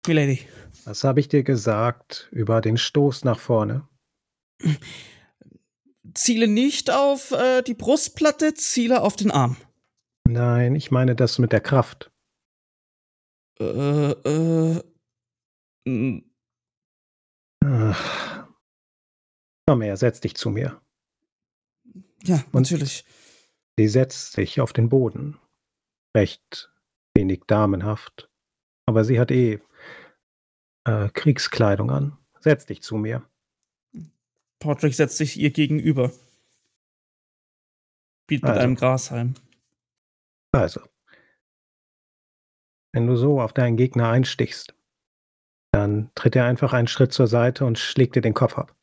Milady. 0.08 0.48
Was 0.86 1.04
habe 1.04 1.20
ich 1.20 1.30
dir 1.30 1.44
gesagt 1.44 2.28
über 2.32 2.62
den 2.62 2.78
Stoß 2.78 3.24
nach 3.24 3.40
vorne? 3.40 3.88
Ziele 6.14 6.48
nicht 6.48 6.92
auf 6.92 7.32
äh, 7.32 7.62
die 7.62 7.74
Brustplatte, 7.74 8.54
ziele 8.54 9.02
auf 9.02 9.16
den 9.16 9.32
Arm. 9.32 9.58
Nein, 10.28 10.76
ich 10.76 10.92
meine 10.92 11.16
das 11.16 11.40
mit 11.40 11.52
der 11.52 11.62
Kraft. 11.62 12.11
Äh, 13.62 14.82
äh. 15.88 16.22
Ach. 17.64 18.48
Komm 19.68 19.82
her, 19.82 19.96
setz 19.98 20.20
dich 20.20 20.36
zu 20.36 20.50
mir. 20.50 20.82
Ja, 22.24 22.44
natürlich. 22.52 23.06
Sie 23.78 23.88
setzt 23.88 24.34
sich 24.34 24.60
auf 24.60 24.74
den 24.74 24.90
Boden. 24.90 25.38
Recht 26.16 26.72
wenig 27.16 27.44
damenhaft. 27.48 28.30
Aber 28.86 29.06
sie 29.06 29.20
hat 29.20 29.32
eh 29.32 29.60
äh, 30.86 31.10
Kriegskleidung 31.10 31.92
an. 31.92 32.18
Setz 32.40 32.66
dich 32.66 32.82
zu 32.82 32.98
mir. 32.98 33.24
Patrick 34.60 34.94
setzt 34.94 35.18
sich 35.18 35.40
ihr 35.40 35.52
gegenüber. 35.52 36.12
Spielt 38.24 38.44
mit 38.44 38.52
Also. 38.52 38.62
einem 38.62 38.76
Grashalm. 38.76 39.36
Also, 40.52 40.82
wenn 42.94 43.08
du 43.08 43.16
so 43.16 43.42
auf 43.42 43.54
deinen 43.54 43.78
Gegner 43.78 44.10
einstichst, 44.10 44.76
dann 45.74 46.12
tritt 46.16 46.36
er 46.36 46.46
einfach 46.46 46.74
einen 46.74 46.88
Schritt 46.88 47.14
zur 47.14 47.28
Seite 47.28 47.66
und 47.66 47.80
schlägt 47.80 48.16
dir 48.16 48.22
den 48.22 48.34
Kopf 48.34 48.58
ab. 48.58 48.76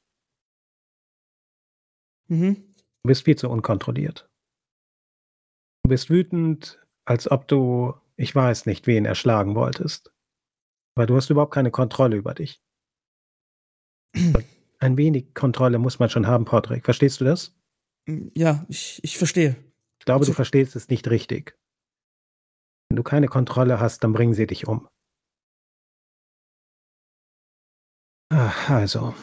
Mhm. 2.29 2.55
Du 3.03 3.09
bist 3.09 3.25
viel 3.25 3.37
zu 3.37 3.49
unkontrolliert. 3.49 4.29
Du 5.85 5.91
bist 5.91 6.11
wütend, 6.11 6.85
als 7.05 7.31
ob 7.31 7.49
du, 7.49 7.95
ich 8.17 8.35
weiß 8.35 8.67
nicht, 8.67 8.87
wen 8.87 9.05
erschlagen 9.05 9.55
wolltest. 9.55 10.13
Weil 10.97 11.07
du 11.07 11.17
hast 11.17 11.31
überhaupt 11.31 11.55
keine 11.55 11.71
Kontrolle 11.71 12.17
über 12.17 12.35
dich. 12.35 12.61
Ein 14.81 14.97
wenig 14.97 15.35
Kontrolle 15.35 15.79
muss 15.79 15.99
man 15.99 16.09
schon 16.11 16.27
haben, 16.27 16.45
Patrick. 16.45 16.85
Verstehst 16.85 17.21
du 17.21 17.25
das? 17.25 17.55
Ja, 18.35 18.65
ich, 18.69 19.01
ich 19.03 19.19
verstehe. 19.19 19.57
Ich 19.99 20.05
glaube, 20.07 20.25
du 20.25 20.31
So- 20.31 20.35
verstehst 20.35 20.77
es 20.77 20.89
nicht 20.89 21.09
richtig. 21.09 21.59
Wenn 22.89 22.97
du 22.97 23.03
keine 23.03 23.29
Kontrolle 23.29 23.81
hast, 23.81 24.03
dann 24.03 24.13
bringen 24.13 24.35
sie 24.35 24.47
dich 24.47 24.67
um. 24.67 24.89
Ach, 28.31 28.71
also. 28.71 29.15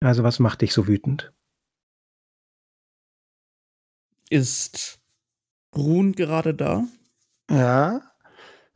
Also, 0.00 0.22
was 0.22 0.38
macht 0.38 0.60
dich 0.60 0.72
so 0.72 0.86
wütend? 0.86 1.32
Ist 4.30 5.00
Ruhn 5.74 6.12
gerade 6.12 6.54
da? 6.54 6.84
Ja, 7.50 8.02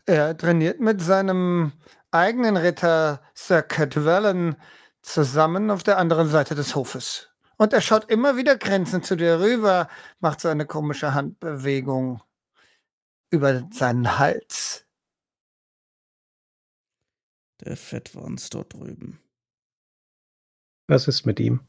er 0.06 0.36
trainiert 0.36 0.80
mit 0.80 1.02
seinem 1.02 1.72
eigenen 2.10 2.56
Ritter 2.56 3.22
Sir 3.34 3.62
Cadwallon 3.62 4.56
zusammen 5.02 5.70
auf 5.70 5.82
der 5.82 5.98
anderen 5.98 6.28
Seite 6.28 6.54
des 6.54 6.74
Hofes. 6.74 7.28
Und 7.58 7.72
er 7.72 7.80
schaut 7.80 8.10
immer 8.10 8.36
wieder 8.36 8.56
grenzend 8.56 9.04
zu 9.04 9.14
dir 9.16 9.40
rüber, 9.40 9.88
macht 10.20 10.40
so 10.40 10.48
eine 10.48 10.66
komische 10.66 11.14
Handbewegung 11.14 12.22
über 13.32 13.68
seinen 13.72 14.18
Hals. 14.18 14.86
Der 17.64 17.76
Fettwanz 17.76 18.50
dort 18.50 18.74
drüben. 18.74 19.20
Was 20.88 21.08
ist 21.08 21.24
mit 21.26 21.40
ihm? 21.40 21.60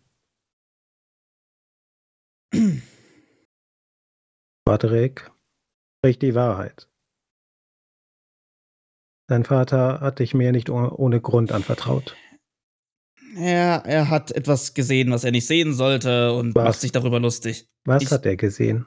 Patrick, 4.65 5.31
sprich 5.99 6.19
die 6.19 6.35
Wahrheit. 6.35 6.89
Dein 9.29 9.45
Vater 9.45 10.01
hat 10.01 10.19
dich 10.19 10.33
mir 10.33 10.51
nicht 10.51 10.69
oh- 10.69 10.93
ohne 10.95 11.21
Grund 11.21 11.51
anvertraut. 11.51 12.15
Er, 13.35 13.83
er 13.85 14.09
hat 14.09 14.31
etwas 14.31 14.73
gesehen, 14.73 15.11
was 15.11 15.23
er 15.23 15.31
nicht 15.31 15.47
sehen 15.47 15.73
sollte 15.73 16.33
und 16.33 16.53
Was? 16.55 16.63
macht 16.65 16.81
sich 16.81 16.91
darüber 16.91 17.19
lustig. 17.19 17.67
Was 17.85 18.03
Ich- 18.03 18.11
hat 18.11 18.25
er 18.25 18.35
gesehen? 18.35 18.85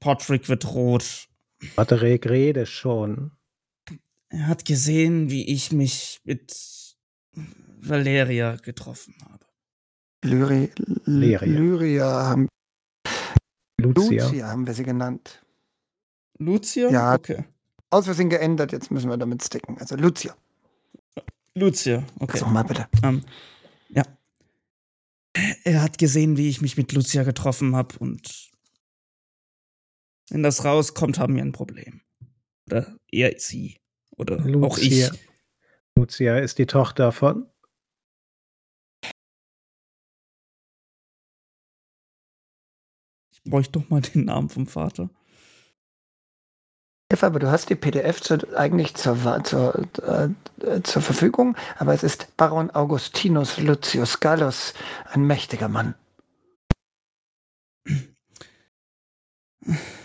Patrick 0.00 0.48
wird 0.48 0.66
rot. 0.74 1.28
Patrick, 1.74 2.28
rede 2.28 2.66
schon. 2.66 3.32
Er 4.28 4.48
hat 4.48 4.64
gesehen, 4.64 5.30
wie 5.30 5.46
ich 5.46 5.72
mich 5.72 6.20
mit 6.24 6.54
Valeria 7.80 8.56
getroffen 8.56 9.14
habe. 9.24 9.46
Lyri, 10.24 10.70
Lyria. 11.04 11.44
Lyria, 11.44 12.04
haben, 12.04 12.48
Lucia. 13.80 14.24
Lucia 14.24 14.48
haben 14.48 14.66
wir 14.66 14.74
sie 14.74 14.82
genannt. 14.82 15.42
Lucia? 16.38 16.90
Ja. 16.90 17.14
Okay. 17.14 17.44
Aus 17.90 18.06
Versehen 18.06 18.28
geändert, 18.28 18.72
jetzt 18.72 18.90
müssen 18.90 19.08
wir 19.08 19.16
damit 19.16 19.44
sticken. 19.44 19.78
Also 19.78 19.94
Lucia, 19.96 20.34
Lucia, 21.56 22.04
okay. 22.18 22.38
sag 22.38 22.52
mal 22.52 22.64
bitte. 22.64 22.86
Ähm, 23.02 23.22
ja. 23.88 24.02
Er 25.64 25.82
hat 25.82 25.96
gesehen, 25.96 26.36
wie 26.36 26.50
ich 26.50 26.60
mich 26.60 26.76
mit 26.76 26.92
Lucia 26.92 27.22
getroffen 27.22 27.74
habe 27.74 27.98
und 27.98 28.45
Wenn 30.30 30.42
das 30.42 30.64
rauskommt, 30.64 31.18
haben 31.18 31.36
wir 31.36 31.42
ein 31.42 31.52
Problem. 31.52 32.00
Oder 32.66 32.98
er, 33.10 33.38
sie. 33.38 33.78
Oder 34.16 34.36
auch 34.36 34.78
ich. 34.78 34.90
Lucia. 34.90 35.10
Lucia 35.96 36.38
ist 36.38 36.58
die 36.58 36.66
Tochter 36.66 37.12
von. 37.12 37.48
Ich 43.32 43.42
bräuchte 43.44 43.78
doch 43.78 43.88
mal 43.88 44.00
den 44.00 44.24
Namen 44.24 44.48
vom 44.48 44.66
Vater. 44.66 45.10
Eva, 47.08 47.28
aber 47.28 47.38
du 47.38 47.48
hast 47.48 47.70
die 47.70 47.76
PDF 47.76 48.20
zu, 48.20 48.36
eigentlich 48.56 48.96
zur, 48.96 49.44
zur, 49.44 49.86
äh, 50.02 50.82
zur 50.82 51.02
Verfügung, 51.02 51.56
aber 51.78 51.94
es 51.94 52.02
ist 52.02 52.36
Baron 52.36 52.72
Augustinus 52.72 53.58
Lucius 53.58 54.18
Gallus, 54.18 54.74
ein 55.04 55.24
mächtiger 55.24 55.68
Mann. 55.68 55.94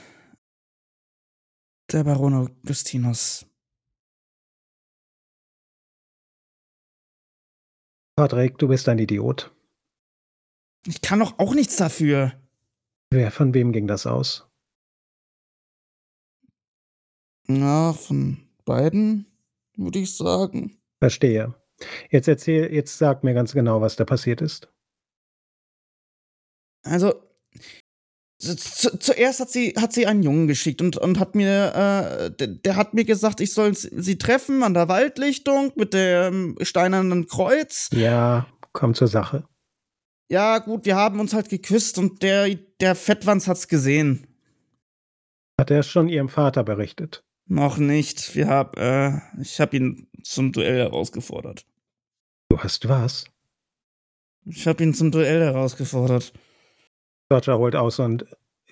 Der 1.91 2.05
Baron 2.05 2.33
Augustinus. 2.33 3.45
Patrick, 8.15 8.57
du 8.59 8.69
bist 8.69 8.87
ein 8.87 8.97
Idiot. 8.97 9.53
Ich 10.87 11.01
kann 11.01 11.19
doch 11.19 11.37
auch 11.37 11.53
nichts 11.53 11.75
dafür. 11.75 12.33
Wer, 13.09 13.29
von 13.31 13.53
wem 13.53 13.73
ging 13.73 13.87
das 13.87 14.05
aus? 14.05 14.47
Ja, 17.47 17.91
von 17.91 18.47
beiden, 18.63 19.25
würde 19.75 19.99
ich 19.99 20.15
sagen. 20.15 20.77
Verstehe. 20.99 21.53
Jetzt 22.09 22.29
erzähl, 22.29 22.73
jetzt 22.73 22.97
sag 22.97 23.25
mir 23.25 23.33
ganz 23.33 23.51
genau, 23.53 23.81
was 23.81 23.97
da 23.97 24.05
passiert 24.05 24.39
ist. 24.39 24.71
Also, 26.83 27.21
zu, 28.41 28.55
zu, 28.55 28.97
zuerst 28.97 29.39
hat 29.39 29.51
sie, 29.51 29.73
hat 29.77 29.93
sie 29.93 30.07
einen 30.07 30.23
Jungen 30.23 30.47
geschickt 30.47 30.81
und, 30.81 30.97
und 30.97 31.19
hat 31.19 31.35
mir, 31.35 31.73
äh, 31.75 32.31
der, 32.31 32.47
der 32.47 32.75
hat 32.75 32.93
mir 32.93 33.05
gesagt, 33.05 33.39
ich 33.39 33.53
soll 33.53 33.75
sie 33.75 34.17
treffen 34.17 34.63
an 34.63 34.73
der 34.73 34.87
Waldlichtung 34.87 35.71
mit 35.75 35.93
dem 35.93 36.57
steinernen 36.61 37.27
Kreuz. 37.27 37.89
Ja, 37.93 38.47
komm 38.73 38.93
zur 38.93 39.07
Sache. 39.07 39.45
Ja, 40.29 40.59
gut, 40.59 40.85
wir 40.85 40.95
haben 40.95 41.19
uns 41.19 41.33
halt 41.33 41.49
geküsst 41.49 41.97
und 41.97 42.23
der, 42.23 42.55
der 42.79 42.95
Fettwanz 42.95 43.47
hat's 43.47 43.67
gesehen. 43.67 44.27
Hat 45.59 45.69
er 45.69 45.83
schon 45.83 46.09
ihrem 46.09 46.29
Vater 46.29 46.63
berichtet? 46.63 47.23
Noch 47.47 47.77
nicht. 47.77 48.33
Wir 48.33 48.47
hab, 48.47 48.77
äh, 48.79 49.19
ich 49.39 49.59
hab 49.59 49.73
ihn 49.73 50.07
zum 50.23 50.53
Duell 50.53 50.77
herausgefordert. 50.77 51.65
Du 52.49 52.57
hast 52.57 52.87
was? 52.87 53.25
Ich 54.45 54.67
hab 54.67 54.81
ihn 54.81 54.93
zum 54.93 55.11
Duell 55.11 55.41
herausgefordert. 55.41 56.33
Roger 57.31 57.57
holt 57.57 57.75
aus 57.75 57.99
und 57.99 58.25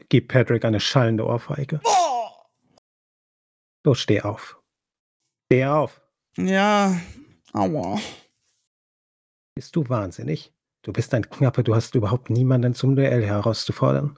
gibt 0.09 0.27
Patrick 0.27 0.65
eine 0.65 0.79
schallende 0.79 1.25
Ohrfeige. 1.25 1.79
Boah! 1.79 2.49
Los, 3.85 3.99
steh 4.01 4.21
auf. 4.21 4.61
Steh 5.45 5.65
auf. 5.65 6.01
Ja, 6.37 6.99
aua. 7.53 7.99
Bist 9.55 9.75
du 9.75 9.87
wahnsinnig? 9.89 10.53
Du 10.81 10.93
bist 10.93 11.13
ein 11.13 11.29
Knappe, 11.29 11.63
du 11.63 11.75
hast 11.75 11.95
überhaupt 11.95 12.29
niemanden 12.29 12.73
zum 12.73 12.95
Duell 12.95 13.25
herauszufordern. 13.25 14.17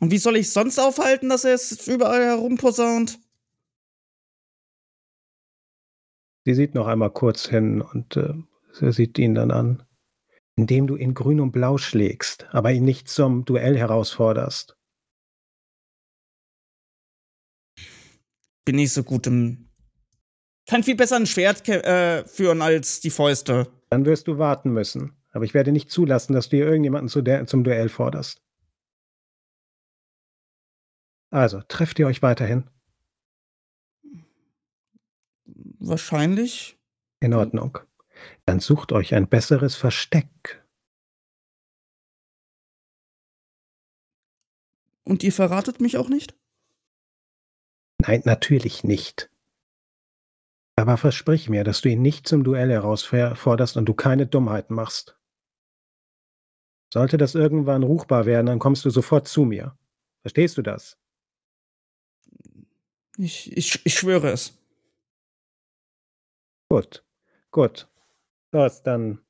Und 0.00 0.10
wie 0.10 0.18
soll 0.18 0.36
ich 0.36 0.52
sonst 0.52 0.78
aufhalten, 0.78 1.28
dass 1.28 1.44
er 1.44 1.54
es 1.54 1.88
überall 1.88 2.24
herumposaunt? 2.24 3.18
Sie 6.44 6.54
sieht 6.54 6.74
noch 6.74 6.86
einmal 6.86 7.10
kurz 7.10 7.48
hin 7.48 7.82
und 7.82 8.16
äh, 8.16 8.34
sie 8.72 8.92
sieht 8.92 9.18
ihn 9.18 9.34
dann 9.34 9.50
an. 9.50 9.87
Indem 10.58 10.88
du 10.88 10.96
in 10.96 11.14
Grün 11.14 11.38
und 11.38 11.52
Blau 11.52 11.78
schlägst, 11.78 12.48
aber 12.50 12.72
ihn 12.72 12.84
nicht 12.84 13.08
zum 13.08 13.44
Duell 13.44 13.78
herausforderst. 13.78 14.76
Bin 18.64 18.74
nicht 18.74 18.92
so 18.92 19.04
gut 19.04 19.28
im. 19.28 19.68
Kann 20.66 20.82
viel 20.82 20.96
besser 20.96 21.14
ein 21.14 21.26
Schwert 21.26 21.68
äh, 21.68 22.26
führen 22.26 22.60
als 22.60 22.98
die 22.98 23.10
Fäuste. 23.10 23.68
Dann 23.88 24.04
wirst 24.04 24.26
du 24.26 24.38
warten 24.38 24.72
müssen. 24.72 25.16
Aber 25.30 25.44
ich 25.44 25.54
werde 25.54 25.70
nicht 25.70 25.92
zulassen, 25.92 26.32
dass 26.32 26.48
du 26.48 26.56
hier 26.56 26.66
irgendjemanden 26.66 27.08
zu 27.08 27.22
zum 27.46 27.62
Duell 27.62 27.88
forderst. 27.88 28.42
Also, 31.30 31.62
trefft 31.68 32.00
ihr 32.00 32.08
euch 32.08 32.20
weiterhin? 32.20 32.68
Wahrscheinlich. 35.78 36.80
In 37.20 37.32
Ordnung. 37.34 37.78
Dann 38.46 38.60
sucht 38.60 38.92
euch 38.92 39.14
ein 39.14 39.28
besseres 39.28 39.74
Versteck. 39.74 40.64
Und 45.04 45.22
ihr 45.22 45.32
verratet 45.32 45.80
mich 45.80 45.96
auch 45.96 46.08
nicht? 46.08 46.36
Nein, 48.00 48.22
natürlich 48.24 48.84
nicht. 48.84 49.30
Aber 50.76 50.96
versprich 50.96 51.48
mir, 51.48 51.64
dass 51.64 51.80
du 51.80 51.88
ihn 51.88 52.02
nicht 52.02 52.28
zum 52.28 52.44
Duell 52.44 52.70
herausforderst 52.70 53.76
und 53.76 53.86
du 53.86 53.94
keine 53.94 54.26
Dummheiten 54.26 54.74
machst. 54.74 55.18
Sollte 56.92 57.18
das 57.18 57.34
irgendwann 57.34 57.82
ruchbar 57.82 58.26
werden, 58.26 58.46
dann 58.46 58.58
kommst 58.58 58.84
du 58.84 58.90
sofort 58.90 59.28
zu 59.28 59.44
mir. 59.44 59.76
Verstehst 60.22 60.56
du 60.56 60.62
das? 60.62 60.98
Ich, 63.18 63.54
ich, 63.56 63.84
ich 63.84 63.94
schwöre 63.94 64.30
es. 64.30 64.56
Gut, 66.70 67.04
gut. 67.50 67.88
Los, 68.52 68.82
dann 68.82 69.20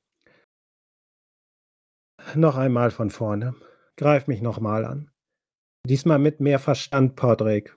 noch 2.35 2.57
einmal 2.57 2.91
von 2.91 3.11
vorne. 3.11 3.55
Greif 3.97 4.27
mich 4.27 4.43
nochmal 4.43 4.85
an. 4.85 5.11
Diesmal 5.85 6.19
mit 6.19 6.41
mehr 6.41 6.59
Verstand, 6.59 7.17
Patrick. 7.17 7.77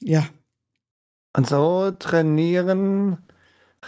Ja. 0.00 0.26
Und 1.36 1.48
so 1.48 1.90
trainieren 1.92 3.26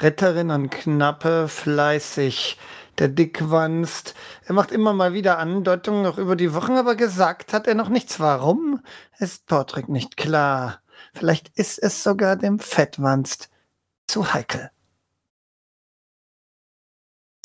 Ritterin 0.00 0.50
und 0.50 0.70
Knappe 0.70 1.48
fleißig. 1.48 2.58
Der 2.98 3.08
Dickwanst, 3.08 4.14
er 4.44 4.54
macht 4.54 4.72
immer 4.72 4.94
mal 4.94 5.12
wieder 5.12 5.38
Andeutungen 5.38 6.02
noch 6.02 6.16
über 6.16 6.34
die 6.34 6.54
Wochen, 6.54 6.72
aber 6.72 6.96
gesagt 6.96 7.52
hat 7.52 7.66
er 7.66 7.74
noch 7.74 7.90
nichts. 7.90 8.18
Warum? 8.20 8.80
Ist 9.18 9.46
Patrick 9.46 9.90
nicht 9.90 10.16
klar. 10.16 10.80
Vielleicht 11.12 11.50
ist 11.58 11.78
es 11.78 12.02
sogar 12.02 12.36
dem 12.36 12.58
Fettwanst 12.58 13.50
zu 14.06 14.32
heikel. 14.32 14.70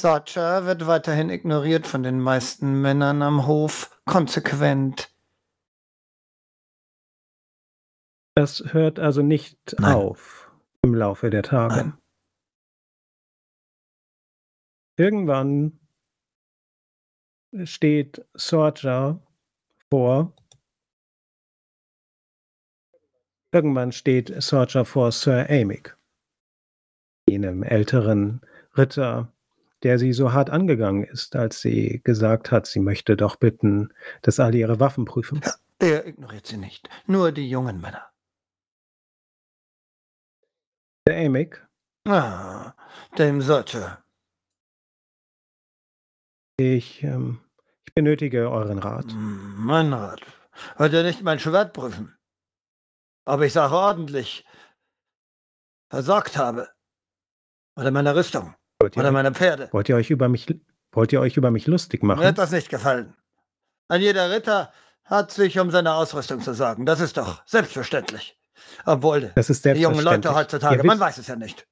Sorcha 0.01 0.65
wird 0.65 0.87
weiterhin 0.87 1.29
ignoriert 1.29 1.85
von 1.85 2.01
den 2.01 2.19
meisten 2.19 2.81
Männern 2.81 3.21
am 3.21 3.45
Hof, 3.45 4.01
konsequent. 4.05 5.13
Das 8.33 8.73
hört 8.73 8.97
also 8.97 9.21
nicht 9.21 9.75
Nein. 9.77 9.93
auf 9.93 10.51
im 10.81 10.95
Laufe 10.95 11.29
der 11.29 11.43
Tage. 11.43 11.75
Nein. 11.75 11.97
Irgendwann 14.97 15.79
steht 17.65 18.25
Sorja 18.33 19.19
vor. 19.91 20.33
Irgendwann 23.51 23.91
steht 23.91 24.33
Sorja 24.41 24.83
vor 24.83 25.11
Sir 25.11 25.47
Amik, 25.47 25.95
jenem 27.29 27.61
älteren 27.61 28.41
Ritter, 28.75 29.31
der 29.83 29.97
sie 29.99 30.13
so 30.13 30.31
hart 30.33 30.49
angegangen 30.49 31.03
ist, 31.03 31.35
als 31.35 31.61
sie 31.61 32.01
gesagt 32.03 32.51
hat, 32.51 32.65
sie 32.67 32.79
möchte 32.79 33.15
doch 33.17 33.35
bitten, 33.35 33.93
dass 34.21 34.39
alle 34.39 34.57
ihre 34.57 34.79
Waffen 34.79 35.05
prüfen. 35.05 35.41
Er 35.79 36.05
ignoriert 36.05 36.45
sie 36.47 36.57
nicht, 36.57 36.89
nur 37.07 37.31
die 37.31 37.49
jungen 37.49 37.81
Männer. 37.81 38.07
Sir 41.07 41.15
Amik, 41.17 41.65
Ah, 42.07 42.73
dem 43.17 43.41
Sorcha. 43.41 44.03
ich, 46.57 47.01
ähm, 47.03 47.39
ich 47.87 47.93
benötige 47.95 48.49
euren 48.51 48.77
Rat. 48.79 49.11
Hm, 49.11 49.65
Mein 49.65 49.93
Rat. 49.93 50.21
Wollt 50.77 50.93
ihr 50.93 51.03
nicht 51.03 51.21
mein 51.23 51.39
Schwert 51.39 51.73
prüfen? 51.73 52.15
Ob 53.25 53.41
ich 53.41 53.53
Sache 53.53 53.73
ordentlich 53.75 54.45
versorgt 55.89 56.37
habe? 56.37 56.69
Oder 57.75 57.89
meine 57.91 58.15
Rüstung? 58.15 58.53
Wollt 58.81 58.95
ihr, 58.95 58.99
Oder 58.99 59.11
meine 59.11 59.33
Pferde? 59.33 59.69
wollt 59.71 59.89
ihr 59.89 59.95
euch 59.95 60.09
über 60.09 60.27
mich, 60.29 60.47
wollt 60.91 61.13
ihr 61.13 61.21
euch 61.21 61.37
über 61.37 61.51
mich 61.51 61.67
lustig 61.67 62.01
Mir 62.03 62.07
machen? 62.15 62.25
hat 62.25 62.37
das 62.37 62.51
nicht 62.51 62.69
gefallen. 62.69 63.15
Ein 63.87 64.01
jeder 64.01 64.29
Ritter 64.31 64.71
hat 65.03 65.31
sich 65.31 65.59
um 65.59 65.71
seine 65.71 65.93
Ausrüstung 65.93 66.41
zu 66.41 66.53
sorgen. 66.53 66.85
Das 66.85 66.99
ist 66.99 67.17
doch 67.17 67.45
selbstverständlich. 67.45 68.37
Obwohl, 68.85 69.31
Das 69.35 69.49
ist 69.49 69.65
die 69.65 69.69
jungen 69.69 69.95
selbstverständlich. 69.95 70.05
Leute 70.25 70.35
heutzutage, 70.35 70.75
Ihr 70.77 70.85
man 70.85 70.97
wisst, 70.97 71.01
weiß 71.01 71.17
es 71.19 71.27
ja 71.27 71.35
nicht. 71.35 71.67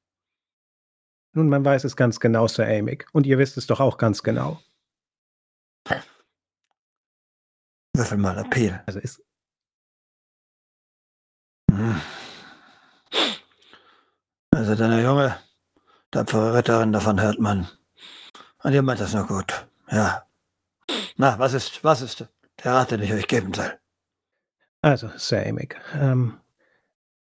nun, 1.33 1.47
man 1.49 1.63
weiß 1.63 1.83
es 1.83 1.95
ganz 1.95 2.19
genau, 2.19 2.47
Sir 2.47 2.65
Amik. 2.67 3.07
Und 3.13 3.25
ihr 3.25 3.37
wisst 3.37 3.57
es 3.57 3.67
doch 3.67 3.79
auch 3.79 3.97
ganz 3.97 4.23
genau. 4.23 4.59
Würfel 7.95 8.17
mal 8.17 8.37
Appeal. 8.37 8.81
Also 8.85 8.99
ist, 8.99 9.21
Hm. 11.71 12.01
Also 14.51 14.75
deine 14.75 15.01
junge, 15.03 15.37
tapfere 16.11 16.53
Ritterin, 16.57 16.91
davon 16.91 17.21
hört 17.21 17.39
man. 17.39 17.67
Und 18.63 18.73
ihr 18.73 18.81
meint 18.81 18.99
das 18.99 19.13
nur 19.13 19.25
gut. 19.27 19.67
Ja. 19.91 20.25
Na, 21.17 21.37
was 21.39 21.53
ist, 21.53 21.83
was 21.83 22.01
ist? 22.01 22.25
Der 22.63 22.73
Rat, 22.73 22.91
den 22.91 23.01
ich 23.01 23.13
euch 23.13 23.27
geben 23.27 23.53
soll. 23.53 23.71
Also, 24.81 25.09
Sir 25.17 25.45
Amick, 25.45 25.79
ähm, 25.93 26.39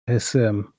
es, 0.05 0.33
ähm, 0.35 0.73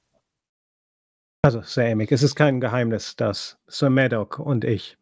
also, 1.43 1.61
Sir 1.63 1.93
Amick, 1.93 2.11
es 2.13 2.23
ist 2.23 2.35
kein 2.35 2.61
Geheimnis, 2.61 3.17
dass 3.17 3.59
Sir 3.67 3.91
Maddock 3.91 4.39
und 4.39 4.65
ich, 4.65 4.99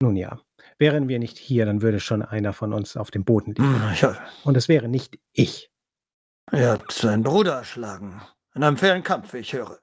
nun 0.00 0.16
ja, 0.16 0.40
wären 0.78 1.08
wir 1.08 1.18
nicht 1.20 1.38
hier, 1.38 1.66
dann 1.66 1.82
würde 1.82 2.00
schon 2.00 2.22
einer 2.22 2.52
von 2.52 2.72
uns 2.72 2.96
auf 2.96 3.10
dem 3.12 3.24
Boden 3.24 3.54
liegen. 3.54 3.90
Hm, 3.90 3.94
ja, 4.00 4.18
Und 4.44 4.56
es 4.56 4.68
wäre 4.68 4.88
nicht 4.88 5.18
ich. 5.32 5.70
ihr 6.52 6.70
habt 6.70 6.90
seinen 6.92 7.22
Bruder 7.22 7.54
erschlagen. 7.58 8.20
In 8.54 8.64
einem 8.64 8.76
fairen 8.76 9.02
Kampf, 9.04 9.32
wie 9.32 9.38
ich 9.38 9.52
höre. 9.52 9.78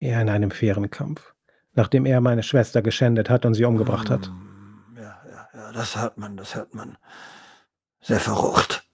Er 0.00 0.20
in 0.20 0.28
einem 0.28 0.50
fairen 0.50 0.90
Kampf. 0.90 1.34
Nachdem 1.74 2.06
er 2.06 2.20
meine 2.20 2.42
Schwester 2.42 2.82
geschändet 2.82 3.28
hat 3.28 3.44
und 3.44 3.54
sie 3.54 3.64
umgebracht 3.64 4.10
hat. 4.10 4.26
Hm, 4.28 4.96
Ja, 4.96 5.20
ja, 5.30 5.48
ja, 5.52 5.72
das 5.72 5.96
hört 5.96 6.16
man, 6.18 6.36
das 6.36 6.54
hört 6.54 6.74
man. 6.74 6.96
Sehr 8.00 8.20
verrucht. 8.20 8.88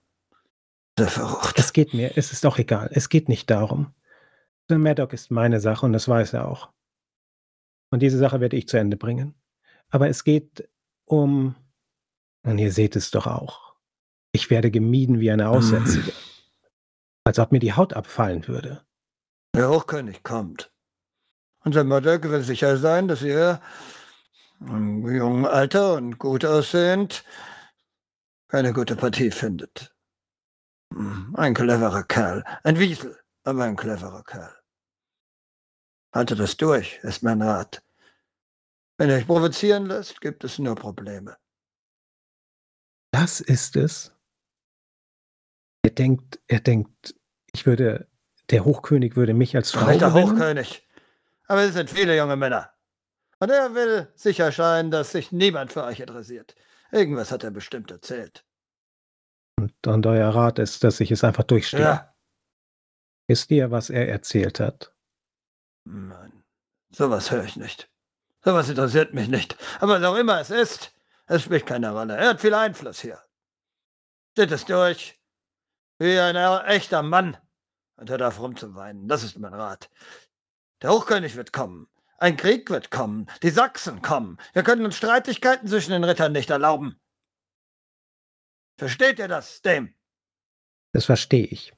Sehr 0.99 1.09
verrucht. 1.09 1.59
Es 1.59 1.73
geht 1.73 1.95
mir, 1.95 2.17
es 2.17 2.33
ist 2.33 2.45
auch 2.45 2.59
egal. 2.59 2.91
Es 2.93 3.09
geht 3.09 3.29
nicht 3.29 3.51
darum. 3.51 3.95
Sir 4.69 4.79
Maddock 4.79 5.13
ist 5.13 5.31
meine 5.31 5.61
Sache 5.61 5.87
und 5.87 5.93
das 5.93 6.09
weiß 6.09 6.33
er 6.35 6.49
auch. 6.49 6.71
Und 7.91 8.01
diese 8.01 8.19
Sache 8.19 8.41
werde 8.41 8.57
ich 8.57 8.69
zu 8.69 8.79
Ende 8.79 8.97
bringen. 8.97 9.35
Aber 9.91 10.09
es 10.09 10.25
geht 10.25 10.69
um, 11.05 11.55
und 12.45 12.59
ihr 12.59 12.73
seht 12.73 12.97
es 12.97 13.11
doch 13.11 13.27
auch, 13.27 13.75
ich 14.33 14.49
werde 14.51 14.71
gemieden 14.71 15.21
wie 15.21 15.31
eine 15.31 15.51
Aussätzige. 15.51 16.13
Als 17.25 17.39
ob 17.39 17.53
mir 17.53 17.59
die 17.59 17.75
Haut 17.75 17.93
abfallen 17.93 18.49
würde. 18.49 18.83
Der 19.55 19.69
Hochkönig 19.69 20.23
kommt. 20.23 20.72
Und 21.65 21.75
sein 21.75 21.87
Maddock 21.87 22.25
will 22.25 22.43
sicher 22.43 22.77
sein, 22.77 23.09
dass 23.09 23.23
ihr 23.23 23.61
im 24.61 25.07
jungen 25.09 25.47
Alter 25.47 25.95
und 25.95 26.19
gut 26.19 26.45
aussehend 26.45 27.25
keine 28.49 28.73
gute 28.73 28.97
Partie 28.97 29.31
findet. 29.31 29.95
Ein 31.35 31.55
cleverer 31.55 32.03
Kerl. 32.05 32.45
Ein 32.65 32.79
Wiesel, 32.79 33.19
aber 33.45 33.65
ein 33.65 33.77
cleverer 33.77 34.23
Kerl. 34.25 34.55
Haltet 36.13 36.39
das 36.39 36.57
durch, 36.59 37.01
ist 37.03 37.23
mein 37.23 37.41
Rat. 37.41 37.83
Wenn 38.99 39.09
ihr 39.09 39.17
euch 39.17 39.27
provozieren 39.27 39.87
lässt, 39.87 40.21
gibt 40.21 40.45
es 40.45 40.59
nur 40.59 40.75
Probleme. 40.75 41.37
Das 43.11 43.41
ist 43.41 43.77
es. 43.77 44.13
Er 45.83 45.91
denkt, 45.91 46.39
er 46.47 46.61
denkt, 46.61 47.15
ich 47.55 47.67
würde, 47.67 48.09
der 48.51 48.65
Hochkönig 48.65 49.17
würde 49.17 49.33
mich 49.33 49.57
als 49.57 49.71
Frau 49.71 49.87
Nicht 49.87 50.03
der? 50.03 50.13
Hochkönig. 50.13 50.87
Aber 51.53 51.65
es 51.65 51.75
sind 51.75 51.91
viele 51.91 52.17
junge 52.17 52.37
Männer. 52.37 52.73
Und 53.39 53.51
er 53.51 53.75
will 53.75 54.11
sicher 54.15 54.51
scheinen, 54.53 54.91
dass 54.91 55.13
sich 55.13 55.33
niemand 55.33 55.71
für 55.71 55.85
euch 55.85 56.01
interessiert. 56.01 56.55
Irgendwas 56.91 57.31
hat 57.31 57.45
er 57.45 57.51
bestimmt 57.51 57.91
erzählt. 57.91 58.47
Und, 59.61 59.87
und 59.87 60.07
euer 60.07 60.35
Rat 60.35 60.59
ist, 60.59 60.83
dass 60.83 60.99
ich 61.01 61.11
es 61.11 61.25
einfach 61.25 61.45
durchstehe. 61.45 61.81
Ja. 61.81 62.15
Wisst 63.29 63.51
ihr, 63.51 63.71
was 63.71 63.91
er 63.91 64.09
erzählt 64.09 64.61
hat? 64.61 64.95
Nein, 65.85 66.43
sowas 66.91 67.31
höre 67.31 67.45
ich 67.45 67.57
nicht. 67.57 67.91
Sowas 68.43 68.71
interessiert 68.71 69.13
mich 69.13 69.29
nicht. 69.29 69.59
Aber 69.79 70.01
was 70.01 70.05
auch 70.05 70.17
immer 70.17 70.41
es 70.41 70.49
ist, 70.49 70.95
es 71.27 71.43
spielt 71.43 71.67
keine 71.67 71.93
Rolle. 71.93 72.17
Er 72.17 72.31
hat 72.31 72.41
viel 72.41 72.55
Einfluss 72.55 73.03
hier. 73.03 73.23
Steht 74.31 74.53
es 74.53 74.65
durch. 74.65 75.21
Wie 75.99 76.19
ein 76.19 76.35
echter 76.65 77.03
Mann. 77.03 77.37
Und 77.97 78.09
hört 78.09 78.23
auf 78.23 78.41
rumzuweinen. 78.41 79.07
Das 79.07 79.23
ist 79.23 79.39
mein 79.39 79.53
Rat. 79.53 79.91
Der 80.83 80.91
Hochkönig 80.91 81.37
wird 81.37 81.53
kommen. 81.53 81.89
Ein 82.19 82.37
Krieg 82.37 82.71
wird 82.71 82.91
kommen. 82.91 83.27
Die 83.43 83.51
Sachsen 83.51 84.03
kommen. 84.03 84.39
Wir 84.53 84.63
können 84.63 84.85
uns 84.85 84.97
Streitigkeiten 84.97 85.67
zwischen 85.69 85.93
den 85.93 86.05
Rittern 86.05 86.33
nicht 86.33 86.51
erlauben. 86.51 87.01
Versteht 88.79 89.19
ihr 89.19 89.29
das, 89.29 89.63
Dame? 89.63 89.95
Das 90.93 91.05
verstehe 91.05 91.47
ich. 91.47 91.73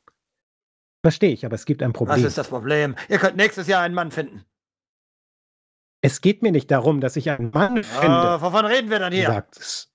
Verstehe 1.02 1.32
ich, 1.32 1.44
aber 1.44 1.54
es 1.54 1.66
gibt 1.66 1.82
ein 1.82 1.90
Was 1.90 1.98
Problem. 1.98 2.26
ist 2.26 2.38
das 2.38 2.48
Problem? 2.48 2.96
Ihr 3.08 3.18
könnt 3.18 3.36
nächstes 3.36 3.66
Jahr 3.66 3.82
einen 3.82 3.94
Mann 3.94 4.10
finden. 4.10 4.44
Es 6.02 6.20
geht 6.20 6.42
mir 6.42 6.52
nicht 6.52 6.70
darum, 6.70 7.00
dass 7.00 7.16
ich 7.16 7.30
einen 7.30 7.50
Mann 7.50 7.82
finde, 7.82 8.08
Ah, 8.08 8.40
wovon 8.40 8.66
reden 8.66 8.90
wir 8.90 8.98
dann 8.98 9.12
hier? 9.12 9.26
sagt 9.26 9.56
es. 9.58 9.93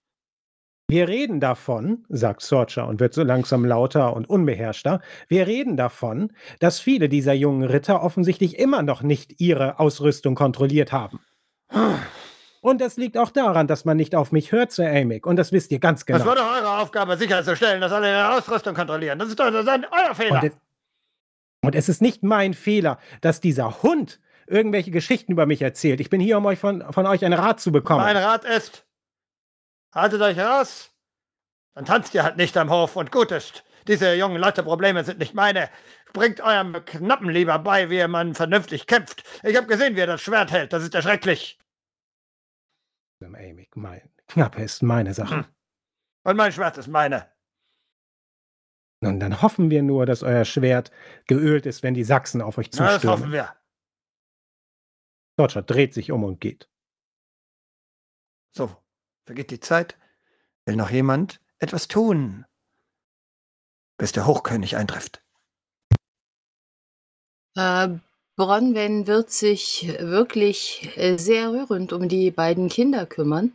Wir 0.89 1.07
reden 1.07 1.39
davon, 1.39 2.03
sagt 2.09 2.41
Sorcha 2.41 2.81
und 2.81 2.99
wird 2.99 3.13
so 3.13 3.21
langsam 3.21 3.63
lauter 3.63 4.15
und 4.15 4.27
unbeherrschter, 4.27 5.01
wir 5.27 5.45
reden 5.45 5.77
davon, 5.77 6.33
dass 6.59 6.79
viele 6.79 7.09
dieser 7.09 7.33
jungen 7.33 7.63
Ritter 7.63 8.01
offensichtlich 8.01 8.57
immer 8.57 8.81
noch 8.81 9.03
nicht 9.03 9.39
ihre 9.39 9.79
Ausrüstung 9.79 10.33
kontrolliert 10.33 10.91
haben. 10.91 11.19
Und 12.61 12.81
das 12.81 12.97
liegt 12.97 13.19
auch 13.19 13.29
daran, 13.29 13.67
dass 13.67 13.85
man 13.85 13.97
nicht 13.97 14.15
auf 14.15 14.31
mich 14.31 14.51
hört, 14.51 14.71
Sir 14.71 14.89
Amick. 14.89 15.27
Und 15.27 15.35
das 15.35 15.51
wisst 15.51 15.71
ihr 15.71 15.77
ganz 15.77 16.05
Das 16.05 16.23
genau. 16.23 16.25
war 16.25 16.35
doch 16.35 16.51
eure 16.51 16.79
Aufgabe, 16.79 17.17
sicherzustellen, 17.17 17.81
dass 17.81 17.91
alle 17.91 18.09
ihre 18.09 18.35
Ausrüstung 18.35 18.73
kontrollieren. 18.73 19.19
Das 19.19 19.29
ist 19.29 19.39
doch 19.39 19.51
das 19.51 19.67
ist 19.67 19.87
euer 19.91 20.15
Fehler. 20.15 20.41
Und 20.41 20.43
es, 20.43 20.57
und 21.61 21.75
es 21.75 21.87
ist 21.87 22.01
nicht 22.01 22.23
mein 22.23 22.55
Fehler, 22.55 22.97
dass 23.21 23.39
dieser 23.39 23.83
Hund 23.83 24.19
irgendwelche 24.47 24.89
Geschichten 24.89 25.33
über 25.33 25.45
mich 25.45 25.61
erzählt. 25.61 25.99
Ich 25.99 26.09
bin 26.09 26.19
hier, 26.19 26.39
um 26.39 26.47
euch 26.47 26.57
von, 26.57 26.83
von 26.91 27.05
euch 27.05 27.23
einen 27.23 27.39
Rat 27.39 27.59
zu 27.59 27.71
bekommen. 27.71 28.01
mein 28.01 28.17
Rat 28.17 28.43
ist, 28.43 28.87
haltet 29.93 30.21
euch 30.21 30.39
raus, 30.39 30.91
dann 31.73 31.85
tanzt 31.85 32.13
ihr 32.13 32.23
halt 32.23 32.37
nicht 32.37 32.55
am 32.57 32.69
Hof 32.69 32.95
und 32.95 33.11
gut 33.11 33.31
ist. 33.31 33.63
Diese 33.87 34.13
jungen 34.13 34.37
Leute 34.37 34.63
Probleme 34.63 35.03
sind 35.03 35.19
nicht 35.19 35.33
meine. 35.33 35.69
Bringt 36.13 36.41
eurem 36.41 36.85
Knappen 36.85 37.29
lieber 37.29 37.57
bei, 37.59 37.89
wie 37.89 38.05
man 38.07 38.35
vernünftig 38.35 38.87
kämpft. 38.87 39.23
Ich 39.43 39.55
habe 39.55 39.67
gesehen, 39.67 39.95
wie 39.95 40.01
er 40.01 40.07
das 40.07 40.21
Schwert 40.21 40.51
hält. 40.51 40.73
Das 40.73 40.83
ist 40.83 40.93
erschrecklich. 40.93 41.59
Amick, 43.21 43.75
mein 43.75 44.09
Knappe 44.27 44.63
ist 44.63 44.81
meine 44.83 45.13
Sache. 45.13 45.35
Hm. 45.35 45.45
Und 46.23 46.35
mein 46.37 46.51
Schwert 46.51 46.77
ist 46.77 46.87
meine. 46.87 47.31
Und 49.01 49.19
dann 49.21 49.41
hoffen 49.41 49.69
wir 49.69 49.81
nur, 49.81 50.05
dass 50.05 50.23
euer 50.23 50.45
Schwert 50.45 50.91
geölt 51.25 51.65
ist, 51.65 51.83
wenn 51.83 51.93
die 51.93 52.03
Sachsen 52.03 52.41
auf 52.41 52.57
euch 52.57 52.69
Na, 52.73 52.85
das 52.85 53.03
hoffen 53.05 53.31
zustürmen. 53.31 53.31
wir. 53.31 53.55
Sorcha 55.37 55.61
dreht 55.61 55.93
sich 55.93 56.11
um 56.11 56.23
und 56.25 56.41
geht. 56.41 56.69
So, 58.51 58.75
vergeht 59.29 59.51
die 59.51 59.59
Zeit. 59.59 59.95
Will 60.65 60.75
noch 60.75 60.89
jemand 60.89 61.39
etwas 61.59 61.87
tun, 61.87 62.45
bis 63.95 64.11
der 64.11 64.25
Hochkönig 64.25 64.75
eintrifft? 64.75 65.21
Äh, 67.55 67.89
Bronwen 68.35 69.05
wird 69.05 69.29
sich 69.29 69.93
wirklich 69.99 70.89
äh, 70.95 71.17
sehr 71.17 71.51
rührend 71.51 71.93
um 71.93 72.09
die 72.09 72.31
beiden 72.31 72.69
Kinder 72.69 73.05
kümmern. 73.05 73.51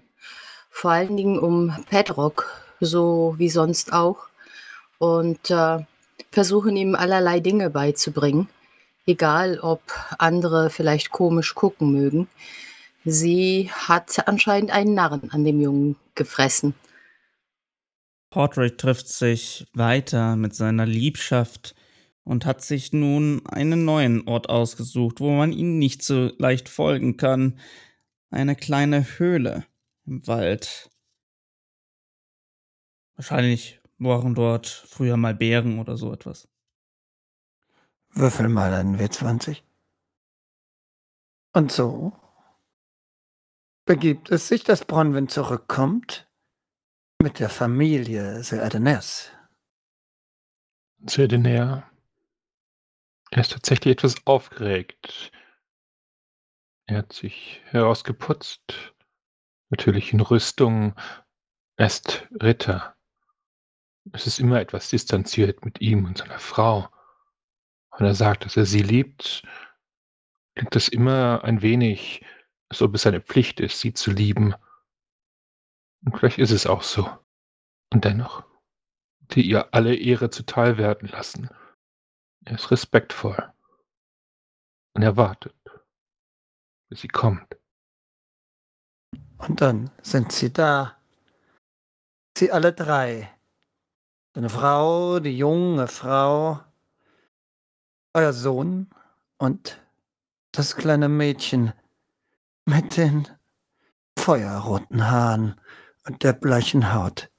Vor 0.70 0.92
allen 0.92 1.16
Dingen 1.16 1.40
um 1.40 1.74
Pedrock, 1.90 2.48
so 2.78 3.34
wie 3.38 3.50
sonst 3.50 3.92
auch. 3.92 4.28
Und 4.98 5.50
äh, 5.50 5.84
versuchen 6.30 6.76
ihm 6.76 6.94
allerlei 6.94 7.40
Dinge 7.40 7.68
beizubringen. 7.68 8.48
Egal, 9.06 9.58
ob 9.58 9.82
andere 10.20 10.70
vielleicht 10.70 11.10
komisch 11.10 11.56
gucken 11.56 11.90
mögen. 11.90 12.28
Sie 13.04 13.70
hat 13.70 14.26
anscheinend 14.26 14.70
einen 14.70 14.94
Narren 14.94 15.30
an 15.30 15.44
dem 15.44 15.60
Jungen 15.60 15.96
gefressen. 16.14 16.74
Portrait 18.30 18.78
trifft 18.78 19.08
sich 19.08 19.66
weiter 19.74 20.36
mit 20.36 20.54
seiner 20.54 20.86
Liebschaft 20.86 21.74
und 22.24 22.46
hat 22.46 22.62
sich 22.64 22.92
nun 22.92 23.46
einen 23.46 23.84
neuen 23.84 24.26
Ort 24.26 24.48
ausgesucht, 24.48 25.20
wo 25.20 25.30
man 25.30 25.52
ihm 25.52 25.78
nicht 25.78 26.02
so 26.02 26.32
leicht 26.38 26.68
folgen 26.68 27.16
kann. 27.16 27.58
Eine 28.30 28.56
kleine 28.56 29.18
Höhle 29.18 29.64
im 30.06 30.26
Wald. 30.26 30.90
Wahrscheinlich 33.16 33.80
waren 33.98 34.34
dort 34.34 34.66
früher 34.66 35.16
mal 35.16 35.34
Bären 35.34 35.78
oder 35.78 35.96
so 35.96 36.12
etwas. 36.12 36.48
Würfel 38.10 38.48
mal 38.48 38.72
einen 38.72 38.98
W20. 38.98 39.58
Und 41.52 41.70
so 41.70 42.12
begibt 43.84 44.30
es 44.30 44.48
sich, 44.48 44.64
dass 44.64 44.84
Bronwyn 44.84 45.28
zurückkommt 45.28 46.28
mit 47.22 47.38
der 47.38 47.50
Familie 47.50 48.42
Sir 48.42 48.62
Adenes. 48.62 49.30
Sir 51.06 51.28
Denair. 51.28 51.90
Er 53.30 53.40
ist 53.40 53.52
tatsächlich 53.52 53.92
etwas 53.92 54.26
aufgeregt. 54.26 55.32
Er 56.86 56.98
hat 56.98 57.12
sich 57.12 57.62
herausgeputzt. 57.66 58.94
Natürlich 59.70 60.12
in 60.12 60.20
Rüstung. 60.20 60.94
Er 61.76 61.86
ist 61.86 62.28
Ritter. 62.42 62.94
Es 64.12 64.26
ist 64.26 64.38
immer 64.38 64.60
etwas 64.60 64.90
distanziert 64.90 65.64
mit 65.64 65.80
ihm 65.80 66.04
und 66.04 66.18
seiner 66.18 66.38
Frau. 66.38 66.88
Wenn 67.96 68.06
er 68.06 68.14
sagt, 68.14 68.44
dass 68.44 68.56
er 68.56 68.66
sie 68.66 68.82
liebt, 68.82 69.42
klingt 70.54 70.74
das 70.74 70.88
immer 70.88 71.42
ein 71.44 71.62
wenig, 71.62 72.24
als 72.74 72.82
ob 72.82 72.96
es 72.96 73.02
seine 73.02 73.20
Pflicht 73.20 73.60
ist, 73.60 73.78
sie 73.78 73.94
zu 73.94 74.10
lieben. 74.10 74.52
Und 76.04 76.18
vielleicht 76.18 76.38
ist 76.38 76.50
es 76.50 76.66
auch 76.66 76.82
so. 76.82 77.08
Und 77.92 78.04
dennoch, 78.04 78.42
die 79.30 79.42
ihr 79.42 79.72
alle 79.72 79.94
Ehre 79.94 80.28
zuteil 80.28 80.76
werden 80.76 81.08
lassen. 81.08 81.48
Er 82.44 82.56
ist 82.56 82.72
respektvoll. 82.72 83.52
Und 84.94 85.02
er 85.02 85.16
wartet, 85.16 85.54
bis 86.88 87.02
sie 87.02 87.08
kommt. 87.08 87.56
Und 89.38 89.60
dann 89.60 89.92
sind 90.02 90.32
sie 90.32 90.52
da. 90.52 90.98
Sie 92.36 92.50
alle 92.50 92.72
drei 92.72 93.30
Deine 94.32 94.50
Frau, 94.50 95.20
die 95.20 95.38
junge 95.38 95.86
Frau, 95.86 96.58
euer 98.14 98.32
Sohn 98.32 98.90
und 99.38 99.80
das 100.50 100.74
kleine 100.74 101.08
Mädchen 101.08 101.72
mit 102.64 102.96
den 102.96 103.28
feuerroten 104.18 105.10
Haaren 105.10 105.60
und 106.06 106.22
der 106.22 106.32
bleichen 106.32 106.92
Haut. 106.92 107.30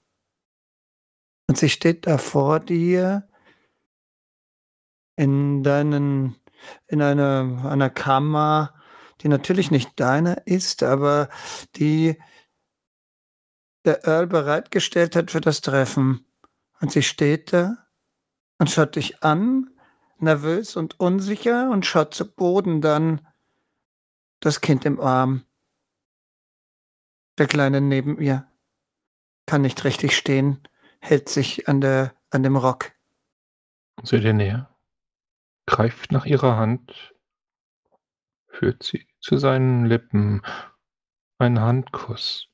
Und 1.47 1.57
sie 1.57 1.69
steht 1.69 2.07
da 2.07 2.17
vor 2.17 2.59
dir 2.59 3.27
in 5.15 5.63
deinen 5.63 6.35
in 6.87 7.01
einer 7.01 7.65
einer 7.65 7.89
Kammer, 7.89 8.73
die 9.21 9.27
natürlich 9.27 9.71
nicht 9.71 9.91
deine 9.99 10.43
ist, 10.45 10.83
aber 10.83 11.29
die 11.75 12.17
der 13.85 14.03
Earl 14.05 14.27
bereitgestellt 14.27 15.15
hat 15.15 15.31
für 15.31 15.41
das 15.41 15.61
Treffen. 15.61 16.25
Und 16.81 16.91
sie 16.91 17.03
steht 17.03 17.53
da 17.53 17.77
und 18.57 18.69
schaut 18.69 18.95
dich 18.95 19.23
an, 19.23 19.69
nervös 20.17 20.75
und 20.75 20.99
unsicher 20.99 21.69
und 21.69 21.85
schaut 21.85 22.13
zu 22.13 22.29
Boden 22.33 22.81
dann 22.81 23.25
das 24.39 24.61
Kind 24.61 24.85
im 24.85 24.99
Arm. 24.99 25.45
Der 27.37 27.47
Kleine 27.47 27.81
neben 27.81 28.19
ihr 28.21 28.47
kann 29.45 29.61
nicht 29.61 29.83
richtig 29.83 30.15
stehen, 30.15 30.67
hält 30.99 31.29
sich 31.29 31.67
an 31.67 31.81
der 31.81 32.15
an 32.29 32.43
dem 32.43 32.57
Rock. 32.57 32.91
Seht 34.03 34.23
ihr 34.23 34.33
näher? 34.33 34.69
Greift 35.67 36.11
nach 36.11 36.25
ihrer 36.25 36.57
Hand, 36.57 37.13
führt 38.47 38.83
sie 38.83 39.07
zu 39.19 39.37
seinen 39.37 39.85
Lippen. 39.85 40.41
Ein 41.37 41.59
Handkuss. 41.59 42.47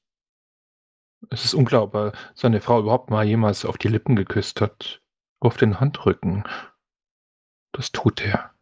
Es 1.29 1.45
ist 1.45 1.53
unglaubbar, 1.53 2.13
seine 2.33 2.61
Frau 2.61 2.79
überhaupt 2.79 3.09
mal 3.09 3.25
jemals 3.25 3.65
auf 3.65 3.77
die 3.77 3.89
Lippen 3.89 4.15
geküsst 4.15 4.61
hat. 4.61 5.01
Auf 5.39 5.57
den 5.57 5.79
Handrücken. 5.79 6.43
Das 7.71 7.91
tut 7.91 8.21
er. 8.21 8.53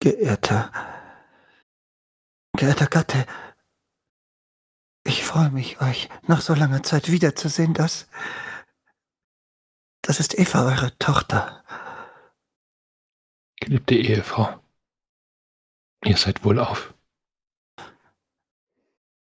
Geehrter, 0.00 0.70
geehrter 2.56 2.86
Gatte, 2.86 3.26
ich 5.04 5.24
freue 5.24 5.50
mich, 5.50 5.80
euch 5.80 6.08
nach 6.26 6.40
so 6.40 6.54
langer 6.54 6.82
Zeit 6.82 7.10
wiederzusehen. 7.10 7.74
Das, 7.74 8.06
das 10.02 10.20
ist 10.20 10.38
Eva, 10.38 10.66
eure 10.66 10.96
Tochter. 10.98 11.64
Geliebte 13.56 13.96
Ehefrau, 13.96 14.60
ihr 16.04 16.16
seid 16.16 16.44
wohlauf. 16.44 16.94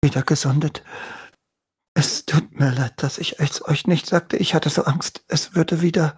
Wieder 0.04 0.22
gesundet. 0.24 0.84
Es 1.94 2.26
tut 2.26 2.60
mir 2.60 2.72
leid, 2.72 3.02
dass 3.02 3.18
ich 3.18 3.40
es 3.40 3.66
euch 3.66 3.88
nicht 3.88 4.06
sagte. 4.06 4.38
Ich 4.38 4.54
hatte 4.54 4.70
so 4.70 4.84
Angst, 4.84 5.24
es 5.28 5.56
würde 5.56 5.82
wieder. 5.82 6.18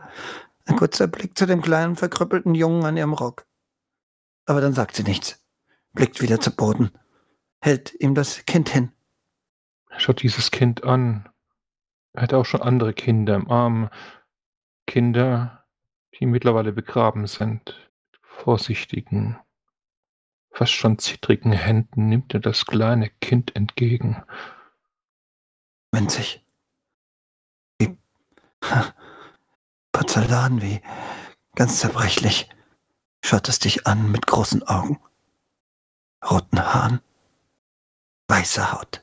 Ein 0.65 0.75
kurzer 0.75 1.08
Blick 1.08 1.38
zu 1.38 1.45
dem 1.45 1.62
kleinen, 1.62 1.95
verkrüppelten 1.95 2.56
Jungen 2.56 2.84
an 2.86 2.97
ihrem 2.97 3.13
Rock. 3.13 3.45
Aber 4.45 4.62
dann 4.62 4.73
sagt 4.73 4.95
sie 4.95 5.03
nichts, 5.03 5.43
blickt 5.93 6.21
wieder 6.21 6.39
zu 6.39 6.56
Boden, 6.56 6.91
hält 7.62 7.93
ihm 7.99 8.15
das 8.15 8.45
Kind 8.45 8.69
hin. 8.69 8.91
Schaut 9.97 10.21
dieses 10.21 10.51
Kind 10.51 10.84
an. 10.84 11.29
Er 12.13 12.23
hat 12.23 12.34
auch 12.34 12.45
schon 12.45 12.62
andere 12.62 12.93
Kinder 12.93 13.36
im 13.36 13.49
Arm. 13.49 13.89
Kinder, 14.86 15.65
die 16.19 16.25
mittlerweile 16.25 16.73
begraben 16.73 17.27
sind. 17.27 17.89
Vorsichtigen, 18.21 19.38
fast 20.51 20.73
schon 20.73 20.99
zittrigen 20.99 21.51
Händen 21.51 22.10
nimmt 22.10 22.34
er 22.34 22.39
das 22.39 22.65
kleine 22.65 23.10
Kind 23.10 23.56
entgegen. 23.56 24.23
Winzig. 25.91 26.43
Wie 27.79 27.97
Porzellan, 29.91 30.62
wie 30.62 30.82
ganz 31.56 31.79
zerbrechlich. 31.79 32.49
Schaut 33.25 33.47
es 33.47 33.57
dich 33.57 33.88
an 33.88 34.12
mit 34.12 34.27
großen 34.27 34.63
Augen, 34.63 34.99
roten 36.29 36.59
Haaren, 36.59 36.99
weißer 38.27 38.73
Haut. 38.73 39.01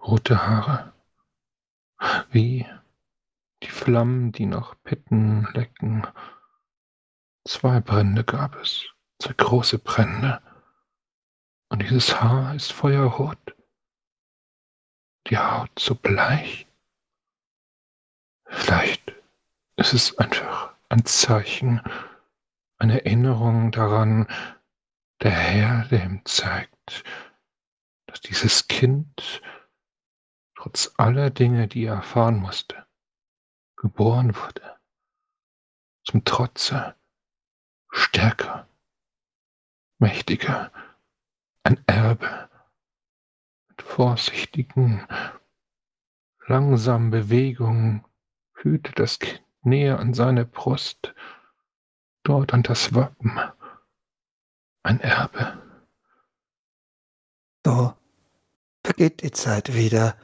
Rote 0.00 0.46
Haare. 0.46 0.92
Wie 2.30 2.66
die 3.64 3.70
Flammen, 3.70 4.30
die 4.30 4.46
nach 4.46 4.76
Pitten 4.84 5.48
lecken. 5.54 6.06
Zwei 7.44 7.80
Brände 7.80 8.22
gab 8.22 8.54
es, 8.54 8.84
zwei 9.20 9.32
große 9.32 9.80
Brände. 9.80 10.40
Und 11.70 11.82
dieses 11.82 12.20
Haar 12.20 12.54
ist 12.54 12.72
feuerrot. 12.72 13.56
Die 15.26 15.36
Haut 15.36 15.76
so 15.76 15.96
bleich. 15.96 16.68
Vielleicht 18.46 19.12
ist 19.74 19.94
es 19.94 20.16
einfach 20.18 20.72
ein 20.88 21.04
Zeichen, 21.04 21.82
eine 22.78 23.04
Erinnerung 23.04 23.72
daran, 23.72 24.26
der 25.20 25.32
Herr, 25.32 25.84
der 25.86 26.04
ihm 26.04 26.24
zeigt, 26.24 27.04
dass 28.06 28.20
dieses 28.20 28.68
Kind 28.68 29.42
trotz 30.54 30.92
aller 30.96 31.30
Dinge, 31.30 31.68
die 31.68 31.84
er 31.84 31.96
erfahren 31.96 32.36
musste, 32.36 32.86
geboren 33.76 34.34
wurde, 34.36 34.78
zum 36.04 36.24
Trotze, 36.24 36.94
stärker, 37.90 38.68
mächtiger, 39.98 40.72
ein 41.64 41.82
Erbe, 41.86 42.48
mit 43.68 43.82
vorsichtigen, 43.82 45.06
langsamen 46.46 47.10
Bewegungen 47.10 48.04
führte 48.52 48.92
das 48.92 49.18
Kind 49.18 49.42
näher 49.62 49.98
an 49.98 50.14
seine 50.14 50.44
Brust, 50.44 51.14
dort 52.24 52.52
an 52.52 52.62
das 52.62 52.94
Wappen, 52.94 53.40
ein 54.82 55.00
Erbe. 55.00 55.62
So 57.64 57.94
vergeht 58.84 59.22
die 59.22 59.30
Zeit 59.30 59.74
wieder. 59.74 60.16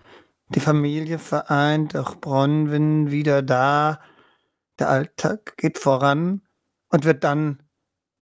Die 0.49 0.61
Familie 0.61 1.19
vereint, 1.19 1.97
auch 1.97 2.17
Bronwyn 2.17 3.11
wieder 3.11 3.43
da. 3.43 4.01
Der 4.79 4.89
Alltag 4.89 5.57
geht 5.57 5.79
voran 5.79 6.43
und 6.89 7.05
wird 7.05 7.25
dann 7.25 7.63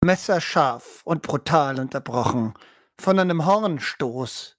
messerscharf 0.03 1.03
und 1.05 1.23
brutal 1.23 1.79
unterbrochen 1.79 2.55
von 2.99 3.19
einem 3.19 3.47
Hornstoß 3.47 4.57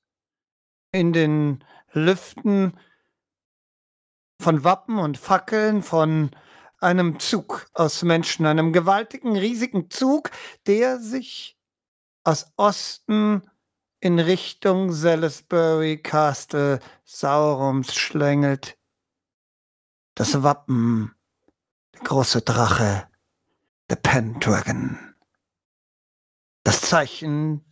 in 0.92 1.14
den 1.14 1.64
Lüften 1.94 2.78
von 4.40 4.64
Wappen 4.64 4.98
und 4.98 5.18
Fackeln, 5.18 5.84
von 5.84 6.32
einem 6.82 7.20
Zug 7.20 7.70
aus 7.74 8.04
Menschen, 8.04 8.46
einem 8.46 8.74
gewaltigen, 8.74 9.38
riesigen 9.38 9.90
Zug, 9.90 10.32
der 10.68 11.00
sich 11.00 11.58
aus 12.24 12.52
Osten 12.58 13.50
in 14.00 14.20
Richtung 14.20 14.92
Salisbury 14.92 15.98
Castle 16.02 16.80
Saurums 17.04 17.94
schlängelt. 17.94 18.78
Das 20.16 20.44
Wappen, 20.44 21.16
der 21.94 22.02
große 22.02 22.42
Drache, 22.42 23.08
der 23.90 23.96
Pendragon. 23.96 25.16
Das 26.64 26.82
Zeichen 26.82 27.64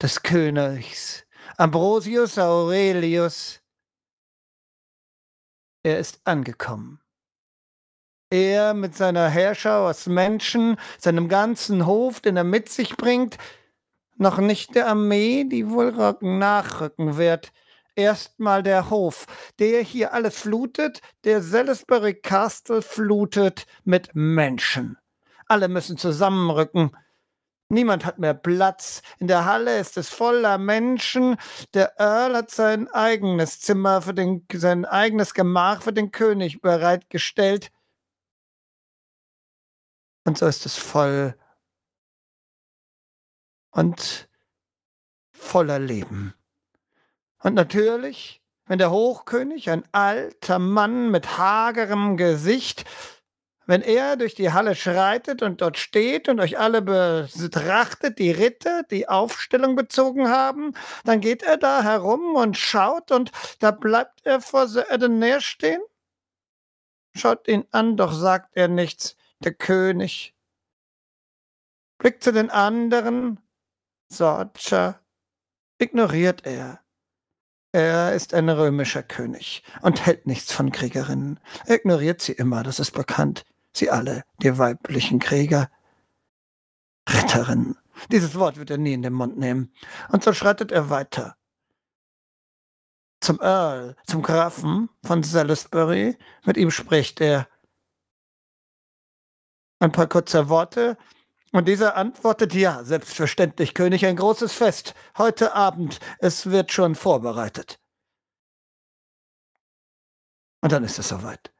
des 0.00 0.22
Königs 0.22 1.24
Ambrosius 1.56 2.38
Aurelius. 2.38 3.60
Er 5.82 5.98
ist 5.98 6.20
angekommen. 6.24 7.01
Er 8.32 8.72
mit 8.72 8.96
seiner 8.96 9.28
Herrscher 9.28 9.80
aus 9.80 10.06
Menschen, 10.06 10.78
seinem 10.98 11.28
ganzen 11.28 11.84
Hof, 11.84 12.20
den 12.20 12.38
er 12.38 12.44
mit 12.44 12.70
sich 12.70 12.96
bringt, 12.96 13.36
noch 14.16 14.38
nicht 14.38 14.74
der 14.74 14.88
Armee, 14.88 15.44
die 15.44 15.68
wohl 15.68 15.92
nachrücken 16.22 17.18
wird. 17.18 17.52
Erstmal 17.94 18.62
der 18.62 18.88
Hof, 18.88 19.26
der 19.58 19.82
hier 19.82 20.14
alles 20.14 20.38
flutet, 20.38 21.02
der 21.24 21.42
Salisbury 21.42 22.14
Castle 22.14 22.80
flutet 22.80 23.66
mit 23.84 24.14
Menschen. 24.14 24.96
Alle 25.46 25.68
müssen 25.68 25.98
zusammenrücken. 25.98 26.96
Niemand 27.68 28.06
hat 28.06 28.18
mehr 28.18 28.32
Platz. 28.32 29.02
In 29.18 29.26
der 29.26 29.44
Halle 29.44 29.78
ist 29.78 29.98
es 29.98 30.08
voller 30.08 30.56
Menschen. 30.56 31.36
Der 31.74 32.00
Earl 32.00 32.34
hat 32.34 32.50
sein 32.50 32.88
eigenes 32.88 33.60
Zimmer 33.60 34.00
für 34.00 34.14
den, 34.14 34.46
sein 34.54 34.86
eigenes 34.86 35.34
Gemach 35.34 35.82
für 35.82 35.92
den 35.92 36.12
König 36.12 36.62
bereitgestellt. 36.62 37.70
Und 40.24 40.38
so 40.38 40.46
ist 40.46 40.66
es 40.66 40.76
voll 40.76 41.34
und 43.70 44.28
voller 45.32 45.78
Leben. 45.78 46.34
Und 47.42 47.54
natürlich, 47.54 48.40
wenn 48.66 48.78
der 48.78 48.90
Hochkönig, 48.90 49.70
ein 49.70 49.84
alter 49.92 50.58
Mann 50.58 51.10
mit 51.10 51.38
hagerem 51.38 52.16
Gesicht, 52.16 52.84
Wenn 53.66 53.82
er 53.82 54.16
durch 54.16 54.34
die 54.34 54.52
Halle 54.52 54.74
schreitet 54.74 55.42
und 55.42 55.60
dort 55.60 55.78
steht 55.78 56.28
und 56.28 56.40
euch 56.40 56.58
alle 56.58 56.82
betrachtet, 56.82 58.18
die 58.18 58.30
Ritter, 58.32 58.82
die 58.84 59.08
Aufstellung 59.08 59.76
bezogen 59.76 60.28
haben, 60.28 60.74
dann 61.04 61.20
geht 61.20 61.42
er 61.42 61.56
da 61.58 61.82
herum 61.82 62.34
und 62.34 62.56
schaut 62.58 63.12
und 63.12 63.30
da 63.60 63.70
bleibt 63.70 64.26
er 64.26 64.40
vor 64.40 64.66
Sir 64.66 64.90
Edenair 64.90 65.40
stehen? 65.40 65.80
Schaut 67.14 67.48
ihn 67.48 67.64
an, 67.70 67.96
doch 67.96 68.12
sagt 68.12 68.54
er 68.54 68.68
nichts, 68.68 69.16
der 69.44 69.54
König. 69.54 70.34
Blickt 71.98 72.24
zu 72.24 72.32
den 72.32 72.50
anderen, 72.50 73.40
Sorcha, 74.08 75.00
ignoriert 75.78 76.44
er. 76.46 76.80
Er 77.72 78.12
ist 78.12 78.34
ein 78.34 78.50
römischer 78.50 79.02
König 79.02 79.62
und 79.80 80.04
hält 80.04 80.26
nichts 80.26 80.52
von 80.52 80.72
Kriegerinnen. 80.72 81.40
Er 81.66 81.76
ignoriert 81.76 82.20
sie 82.20 82.32
immer, 82.32 82.62
das 82.62 82.78
ist 82.78 82.90
bekannt. 82.90 83.46
Sie 83.74 83.90
alle, 83.90 84.24
die 84.42 84.58
weiblichen 84.58 85.18
Krieger. 85.18 85.70
Ritterinnen. 87.08 87.78
Dieses 88.10 88.34
Wort 88.34 88.58
wird 88.58 88.70
er 88.70 88.78
nie 88.78 88.92
in 88.92 89.02
den 89.02 89.14
Mund 89.14 89.38
nehmen. 89.38 89.72
Und 90.10 90.22
so 90.22 90.32
schreitet 90.32 90.70
er 90.70 90.90
weiter. 90.90 91.36
Zum 93.20 93.40
Earl, 93.40 93.96
zum 94.06 94.22
Grafen 94.22 94.90
von 95.04 95.22
Salisbury. 95.22 96.18
Mit 96.44 96.56
ihm 96.56 96.70
spricht 96.70 97.20
er. 97.20 97.48
Ein 99.82 99.90
paar 99.90 100.06
kurze 100.06 100.48
Worte. 100.48 100.96
Und 101.50 101.66
dieser 101.66 101.96
antwortet, 101.96 102.54
ja, 102.54 102.84
selbstverständlich, 102.84 103.74
König, 103.74 104.06
ein 104.06 104.14
großes 104.14 104.52
Fest. 104.52 104.94
Heute 105.18 105.54
Abend. 105.54 105.98
Es 106.20 106.50
wird 106.50 106.70
schon 106.70 106.94
vorbereitet. 106.94 107.80
Und 110.60 110.70
dann 110.70 110.84
ist 110.84 111.00
es 111.00 111.08
soweit 111.08 111.52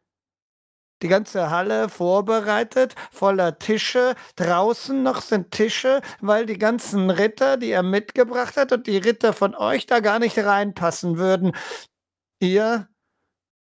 die 1.02 1.08
ganze 1.08 1.50
Halle 1.50 1.88
vorbereitet, 1.88 2.94
voller 3.10 3.58
Tische. 3.58 4.14
Draußen 4.36 5.02
noch 5.02 5.20
sind 5.20 5.50
Tische, 5.50 6.00
weil 6.20 6.46
die 6.46 6.58
ganzen 6.58 7.10
Ritter, 7.10 7.56
die 7.56 7.70
er 7.70 7.82
mitgebracht 7.82 8.56
hat 8.56 8.70
und 8.70 8.86
die 8.86 8.98
Ritter 8.98 9.32
von 9.32 9.56
euch 9.56 9.86
da 9.86 9.98
gar 9.98 10.20
nicht 10.20 10.38
reinpassen 10.38 11.18
würden. 11.18 11.56
Ihr 12.38 12.88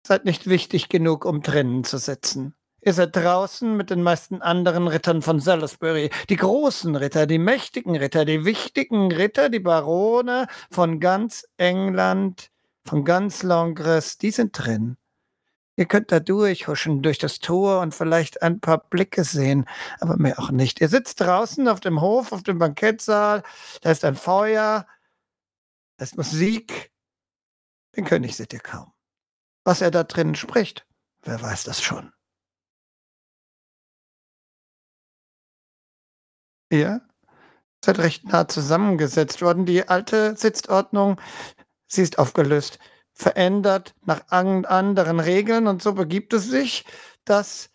seid 0.06 0.25
nicht 0.25 0.47
wichtig 0.47 0.89
genug, 0.89 1.23
um 1.23 1.41
drinnen 1.41 1.86
zu 1.86 1.97
sitzen. 1.97 2.56
Ihr 2.86 2.93
seid 2.93 3.15
draußen 3.15 3.78
mit 3.78 3.89
den 3.89 4.04
meisten 4.04 4.41
anderen 4.41 4.89
Rittern 4.89 5.22
von 5.22 5.39
Salisbury. 5.39 6.10
Die 6.30 6.36
großen 6.36 6.96
Ritter, 6.98 7.26
die 7.26 7.38
mächtigen 7.38 7.96
Ritter, 7.96 8.26
die 8.26 8.43
wichtigen 8.43 9.10
Ritter, 9.10 9.50
die 9.50 9.62
Barone 9.62 10.48
von 10.69 11.00
ganz 11.00 11.48
England, 11.56 12.52
von 12.86 13.06
ganz 13.06 13.41
Longres, 13.41 14.17
die 14.17 14.32
sind 14.32 14.58
drin. 14.58 14.98
Ihr 15.78 15.86
könnt 15.86 16.12
da 16.12 16.19
durchhuschen 16.19 17.02
durch 17.02 17.17
das 17.17 17.39
Tor 17.39 17.80
und 17.80 17.96
vielleicht 17.96 18.41
ein 18.41 18.60
paar 18.60 18.80
Blicke 18.89 19.24
sehen, 19.24 19.65
aber 20.02 20.17
mehr 20.17 20.38
auch 20.38 20.52
nicht. 20.52 20.82
Ihr 20.82 20.89
sitzt 20.89 21.22
draußen 21.22 21.69
auf 21.69 21.80
dem 21.80 22.02
Hof, 22.02 22.34
auf 22.34 22.43
dem 22.43 22.60
Bankettsaal, 22.60 23.43
da 23.82 23.91
ist 23.91 24.04
ein 24.04 24.15
Feuer, 24.15 24.86
da 25.98 26.04
ist 26.04 26.17
Musik. 26.17 26.91
Den 27.96 28.04
König 28.04 28.36
seht 28.36 28.52
ihr 28.52 28.60
kaum. 28.60 28.91
Was 29.63 29.80
er 29.80 29.89
da 29.89 30.04
drinnen 30.04 30.36
spricht, 30.36 30.86
wer 31.22 31.41
weiß 31.41 31.63
das 31.63 31.82
schon. 31.82 32.12
Ihr 36.73 37.01
seid 37.86 37.99
recht 37.99 38.25
nah 38.25 38.47
zusammengesetzt 38.47 39.43
worden. 39.43 39.67
Die 39.67 39.88
alte 39.88 40.36
Sitzordnung, 40.36 41.21
sie 41.86 42.01
ist 42.01 42.17
aufgelöst 42.17 42.79
verändert 43.12 43.93
nach 44.05 44.21
anderen 44.29 45.19
Regeln 45.19 45.67
und 45.67 45.83
so 45.83 45.93
begibt 45.93 46.33
es 46.33 46.45
sich, 46.45 46.83
dass 47.25 47.69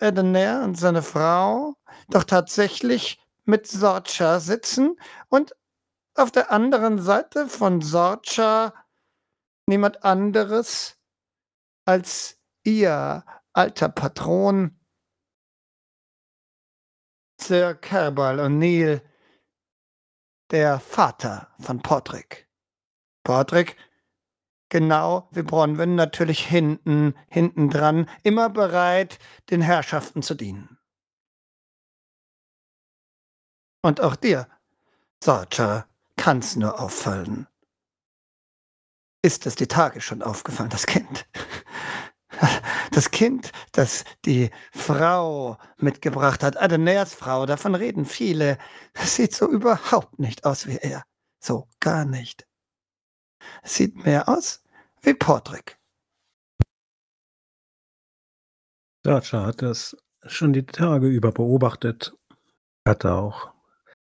Edener 0.00 0.62
und 0.64 0.78
seine 0.78 1.02
Frau 1.02 1.76
doch 2.08 2.24
tatsächlich 2.24 3.20
mit 3.44 3.66
Sorcha 3.66 4.40
sitzen 4.40 4.96
und 5.28 5.54
auf 6.14 6.30
der 6.30 6.50
anderen 6.50 6.98
Seite 6.98 7.46
von 7.46 7.82
Sorcha 7.82 8.72
niemand 9.66 10.02
anderes 10.02 10.96
als 11.84 12.38
ihr 12.62 13.22
alter 13.52 13.90
Patron 13.90 14.77
Sir 17.40 17.74
Kerbal 17.74 18.40
O'Neill, 18.40 19.00
der 20.50 20.80
Vater 20.80 21.48
von 21.58 21.80
Portrick. 21.80 22.48
Portrick 23.24 23.76
Genau 24.70 25.28
wie 25.30 25.42
Bronwyn 25.42 25.94
natürlich 25.94 26.46
hinten, 26.46 27.14
hinten 27.28 27.70
dran, 27.70 28.08
immer 28.22 28.50
bereit, 28.50 29.18
den 29.50 29.62
Herrschaften 29.62 30.22
zu 30.22 30.34
dienen. 30.34 30.78
Und 33.82 34.02
auch 34.02 34.16
dir, 34.16 34.46
Sorcha, 35.24 35.86
kann's 36.16 36.56
nur 36.56 36.78
auffallen. 36.78 37.46
Ist 39.22 39.46
es 39.46 39.54
die 39.54 39.66
Tage 39.66 40.00
schon 40.00 40.22
aufgefallen, 40.22 40.70
das 40.70 40.86
Kind? 40.86 41.26
Das 42.90 43.10
Kind, 43.10 43.52
das 43.72 44.04
die 44.24 44.50
Frau 44.72 45.58
mitgebracht 45.76 46.42
hat, 46.42 46.60
Adenaers 46.60 47.14
Frau, 47.14 47.46
davon 47.46 47.74
reden 47.74 48.04
viele, 48.04 48.58
das 48.94 49.16
sieht 49.16 49.34
so 49.34 49.48
überhaupt 49.48 50.18
nicht 50.18 50.44
aus 50.44 50.66
wie 50.66 50.76
er. 50.76 51.04
So 51.40 51.68
gar 51.80 52.04
nicht. 52.04 52.46
Sieht 53.62 54.04
mehr 54.04 54.28
aus 54.28 54.62
wie 55.02 55.14
Portrick. 55.14 55.78
Sarcha 59.04 59.46
hat 59.46 59.62
das 59.62 59.96
schon 60.26 60.52
die 60.52 60.66
Tage 60.66 61.06
über 61.06 61.32
beobachtet, 61.32 62.14
hatte 62.86 63.12
auch 63.12 63.52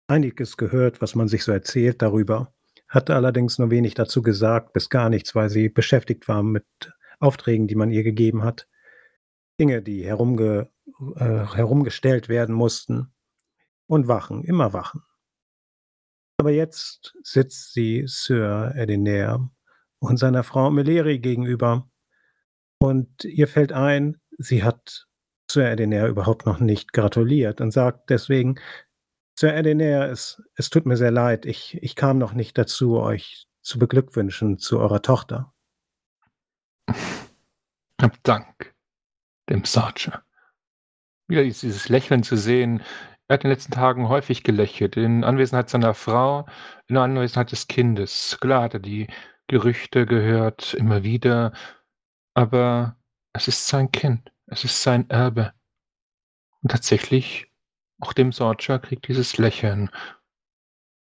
einiges 0.07 0.57
gehört, 0.57 1.01
was 1.01 1.15
man 1.15 1.27
sich 1.27 1.43
so 1.43 1.51
erzählt 1.51 2.01
darüber, 2.01 2.53
hatte 2.87 3.15
allerdings 3.15 3.59
nur 3.59 3.69
wenig 3.69 3.93
dazu 3.93 4.21
gesagt, 4.21 4.73
bis 4.73 4.89
gar 4.89 5.09
nichts, 5.09 5.35
weil 5.35 5.49
sie 5.49 5.69
beschäftigt 5.69 6.27
war 6.27 6.41
mit 6.41 6.65
Aufträgen, 7.19 7.67
die 7.67 7.75
man 7.75 7.91
ihr 7.91 8.03
gegeben 8.03 8.43
hat. 8.43 8.67
Dinge, 9.59 9.81
die 9.81 10.05
herumge, 10.05 10.69
äh, 11.15 11.45
herumgestellt 11.55 12.29
werden 12.29 12.55
mussten. 12.55 13.13
Und 13.87 14.07
Wachen, 14.07 14.43
immer 14.43 14.71
Wachen. 14.71 15.03
Aber 16.37 16.51
jetzt 16.51 17.15
sitzt 17.23 17.73
sie 17.73 18.03
Sir 18.05 18.73
Edinair 18.75 19.49
und 19.99 20.17
seiner 20.17 20.43
Frau 20.43 20.69
Meleri 20.69 21.19
gegenüber. 21.19 21.89
Und 22.79 23.25
ihr 23.25 23.47
fällt 23.47 23.73
ein, 23.73 24.21
sie 24.37 24.63
hat 24.63 25.07
Sir 25.51 25.69
Edinair 25.69 26.07
überhaupt 26.07 26.45
noch 26.45 26.59
nicht 26.59 26.93
gratuliert 26.93 27.61
und 27.61 27.71
sagt 27.71 28.09
deswegen, 28.09 28.59
Sir 29.37 29.55
Edinair, 29.55 30.09
es, 30.11 30.41
es 30.55 30.69
tut 30.69 30.85
mir 30.85 30.97
sehr 30.97 31.11
leid, 31.11 31.45
ich, 31.45 31.77
ich 31.81 31.95
kam 31.95 32.19
noch 32.19 32.33
nicht 32.33 32.57
dazu, 32.57 32.99
euch 32.99 33.47
zu 33.61 33.79
beglückwünschen 33.79 34.59
zu 34.59 34.79
eurer 34.79 35.01
Tochter. 35.01 35.53
Dank 38.23 38.78
dem 39.49 39.65
Sarge. 39.65 40.21
Wieder 41.27 41.43
dieses 41.43 41.89
Lächeln 41.89 42.23
zu 42.23 42.37
sehen. 42.37 42.81
Er 43.27 43.35
hat 43.35 43.43
in 43.43 43.49
den 43.49 43.55
letzten 43.55 43.73
Tagen 43.73 44.09
häufig 44.09 44.43
gelächelt, 44.43 44.97
in 44.97 45.23
Anwesenheit 45.23 45.69
seiner 45.69 45.93
Frau, 45.93 46.47
in 46.87 46.97
Anwesenheit 46.97 47.51
des 47.51 47.67
Kindes. 47.67 48.37
Klar 48.41 48.63
hat 48.63 48.73
er 48.73 48.79
die 48.79 49.07
Gerüchte 49.47 50.05
gehört, 50.05 50.73
immer 50.73 51.03
wieder, 51.03 51.53
aber 52.33 52.97
es 53.33 53.47
ist 53.47 53.67
sein 53.67 53.91
Kind, 53.91 54.31
es 54.47 54.63
ist 54.63 54.81
sein 54.81 55.09
Erbe. 55.09 55.53
Und 56.61 56.71
tatsächlich, 56.71 57.51
auch 57.99 58.13
dem 58.13 58.31
Sorcha 58.31 58.79
kriegt 58.79 59.07
dieses 59.07 59.37
Lächeln. 59.37 59.89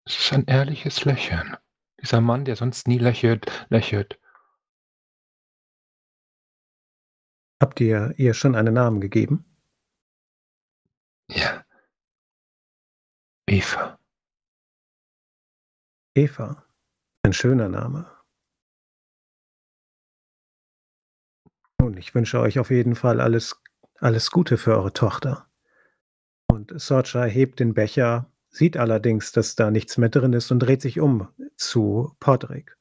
Es 0.05 0.19
ist 0.19 0.33
ein 0.33 0.45
ehrliches 0.45 1.05
Lächeln. 1.05 1.57
Dieser 2.01 2.21
Mann, 2.21 2.45
der 2.45 2.57
sonst 2.57 2.89
nie 2.89 2.99
lächelt, 2.99 3.67
lächelt. 3.71 4.20
Habt 7.61 7.81
ihr 7.81 8.15
ihr 8.17 8.33
schon 8.35 8.55
einen 8.55 8.75
Namen 8.75 9.01
gegeben? 9.01 9.45
Ja. 11.29 11.65
Eva. 13.47 13.99
Eva. 16.15 16.65
Ein 17.23 17.33
schöner 17.33 17.69
Name. 17.69 18.11
Nun, 21.81 21.97
ich 21.97 22.15
wünsche 22.15 22.41
euch 22.41 22.59
auf 22.59 22.71
jeden 22.71 22.95
Fall 22.95 23.21
alles, 23.21 23.61
alles 23.99 24.31
Gute 24.31 24.57
für 24.57 24.77
eure 24.77 24.93
Tochter. 24.93 25.49
Und 26.51 26.73
Sorcha 26.81 27.25
hebt 27.25 27.61
den 27.61 27.75
Becher, 27.75 28.31
sieht 28.49 28.77
allerdings, 28.77 29.33
dass 29.33 29.55
da 29.55 29.71
nichts 29.71 29.99
mehr 29.99 30.09
drin 30.09 30.33
ist 30.33 30.51
und 30.51 30.61
dreht 30.61 30.81
sich 30.83 30.99
um 30.99 31.29
zu 31.57 32.17
Podrick. 32.21 32.77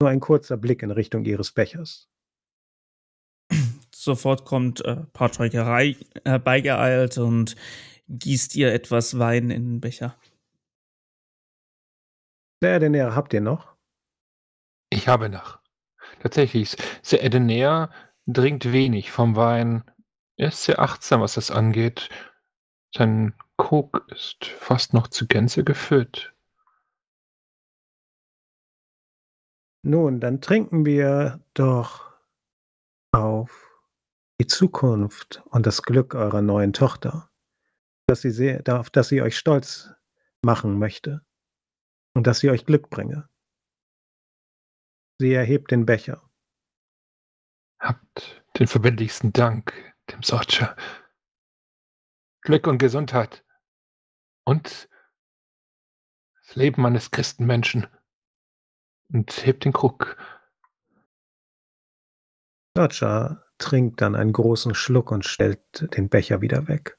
Nur 0.00 0.10
ein 0.10 0.20
kurzer 0.20 0.56
Blick 0.56 0.82
in 0.82 0.90
Richtung 0.90 1.24
ihres 1.24 1.52
Bechers. 1.52 2.08
Sofort 4.02 4.46
kommt 4.46 4.82
äh, 4.86 5.04
Patrick 5.12 5.52
herbeigeeilt 5.52 7.18
und 7.18 7.54
gießt 8.08 8.56
ihr 8.56 8.72
etwas 8.72 9.18
Wein 9.18 9.50
in 9.50 9.72
den 9.72 9.80
Becher. 9.82 10.16
Denn 12.62 12.96
habt 13.14 13.34
ihr 13.34 13.42
noch? 13.42 13.76
Ich 14.88 15.06
habe 15.06 15.28
noch. 15.28 15.58
Tatsächlich, 16.22 16.78
Sir 17.02 17.22
Edenair 17.22 17.90
trinkt 18.32 18.72
wenig 18.72 19.10
vom 19.10 19.36
Wein 19.36 19.84
Er 20.38 20.48
ist 20.48 20.64
sehr 20.64 20.78
achtsam, 20.78 21.20
was 21.20 21.34
das 21.34 21.50
angeht. 21.50 22.08
Sein 22.96 23.34
Krug 23.58 24.06
ist 24.08 24.46
fast 24.46 24.94
noch 24.94 25.08
zur 25.08 25.28
Gänze 25.28 25.62
gefüllt. 25.62 26.34
Nun, 29.82 30.20
dann 30.20 30.40
trinken 30.40 30.86
wir 30.86 31.44
doch 31.52 32.14
auf 33.12 33.69
die 34.40 34.46
Zukunft 34.46 35.42
und 35.50 35.66
das 35.66 35.82
Glück 35.82 36.14
eurer 36.14 36.40
neuen 36.40 36.72
Tochter, 36.72 37.30
dass 38.06 38.22
sie 38.22 38.30
sehr, 38.30 38.62
auf 38.68 38.88
dass 38.88 39.08
sie 39.08 39.20
euch 39.20 39.36
stolz 39.36 39.90
machen 40.40 40.78
möchte 40.78 41.20
und 42.14 42.26
dass 42.26 42.38
sie 42.38 42.48
euch 42.48 42.64
Glück 42.64 42.88
bringe. 42.88 43.28
Sie 45.18 45.34
erhebt 45.34 45.70
den 45.70 45.84
Becher. 45.84 46.26
Habt 47.78 48.42
den 48.58 48.66
verbindlichsten 48.66 49.34
Dank, 49.34 49.74
dem 50.10 50.22
Sorcher. 50.22 50.74
Glück 52.40 52.66
und 52.66 52.78
Gesundheit 52.78 53.44
und 54.46 54.88
das 56.46 56.56
Leben 56.56 56.86
eines 56.86 57.10
Christenmenschen 57.10 57.86
und 59.12 59.44
hebt 59.44 59.66
den 59.66 59.74
Krug. 59.74 60.16
Sorcher 62.74 63.49
trinkt 63.60 64.00
dann 64.00 64.14
einen 64.14 64.32
großen 64.32 64.74
Schluck 64.74 65.12
und 65.12 65.24
stellt 65.24 65.94
den 65.96 66.08
Becher 66.08 66.40
wieder 66.40 66.66
weg. 66.66 66.98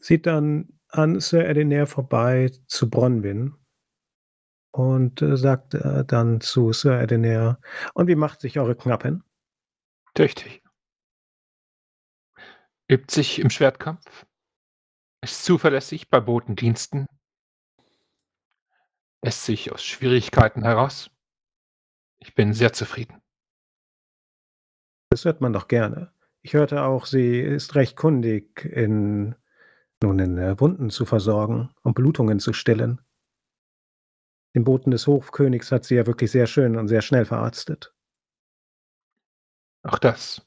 Sieht 0.00 0.26
dann 0.26 0.78
an 0.88 1.20
Sir 1.20 1.46
Edinair 1.48 1.86
vorbei 1.86 2.50
zu 2.66 2.88
Bronwyn 2.88 3.54
und 4.70 5.22
äh, 5.22 5.36
sagt 5.36 5.74
äh, 5.74 6.04
dann 6.04 6.40
zu 6.40 6.72
Sir 6.72 7.00
Edinair, 7.00 7.58
und 7.94 8.06
wie 8.06 8.14
macht 8.14 8.40
sich 8.40 8.58
eure 8.58 8.76
Knappin? 8.76 9.24
Tüchtig. 10.14 10.62
Übt 12.90 13.12
sich 13.12 13.38
im 13.38 13.50
Schwertkampf, 13.50 14.26
ist 15.20 15.44
zuverlässig 15.44 16.08
bei 16.08 16.20
Botendiensten, 16.20 17.06
lässt 19.22 19.44
sich 19.44 19.72
aus 19.72 19.82
Schwierigkeiten 19.84 20.62
heraus. 20.62 21.10
Ich 22.18 22.34
bin 22.34 22.52
sehr 22.52 22.72
zufrieden. 22.72 23.20
Das 25.10 25.24
hört 25.24 25.40
man 25.40 25.52
doch 25.52 25.68
gerne. 25.68 26.12
Ich 26.42 26.54
hörte 26.54 26.82
auch, 26.82 27.06
sie 27.06 27.40
ist 27.40 27.74
recht 27.74 27.96
kundig 27.96 28.64
in, 28.64 29.34
nun 30.02 30.18
in 30.18 30.38
äh, 30.38 30.60
Wunden 30.60 30.90
zu 30.90 31.06
versorgen 31.06 31.70
und 31.82 31.94
Blutungen 31.94 32.40
zu 32.40 32.52
stillen. 32.52 33.00
Den 34.54 34.64
Boten 34.64 34.90
des 34.90 35.06
Hofkönigs 35.06 35.72
hat 35.72 35.84
sie 35.84 35.96
ja 35.96 36.06
wirklich 36.06 36.30
sehr 36.30 36.46
schön 36.46 36.76
und 36.76 36.88
sehr 36.88 37.02
schnell 37.02 37.24
verarztet. 37.24 37.94
Auch 39.82 39.98
das. 39.98 40.46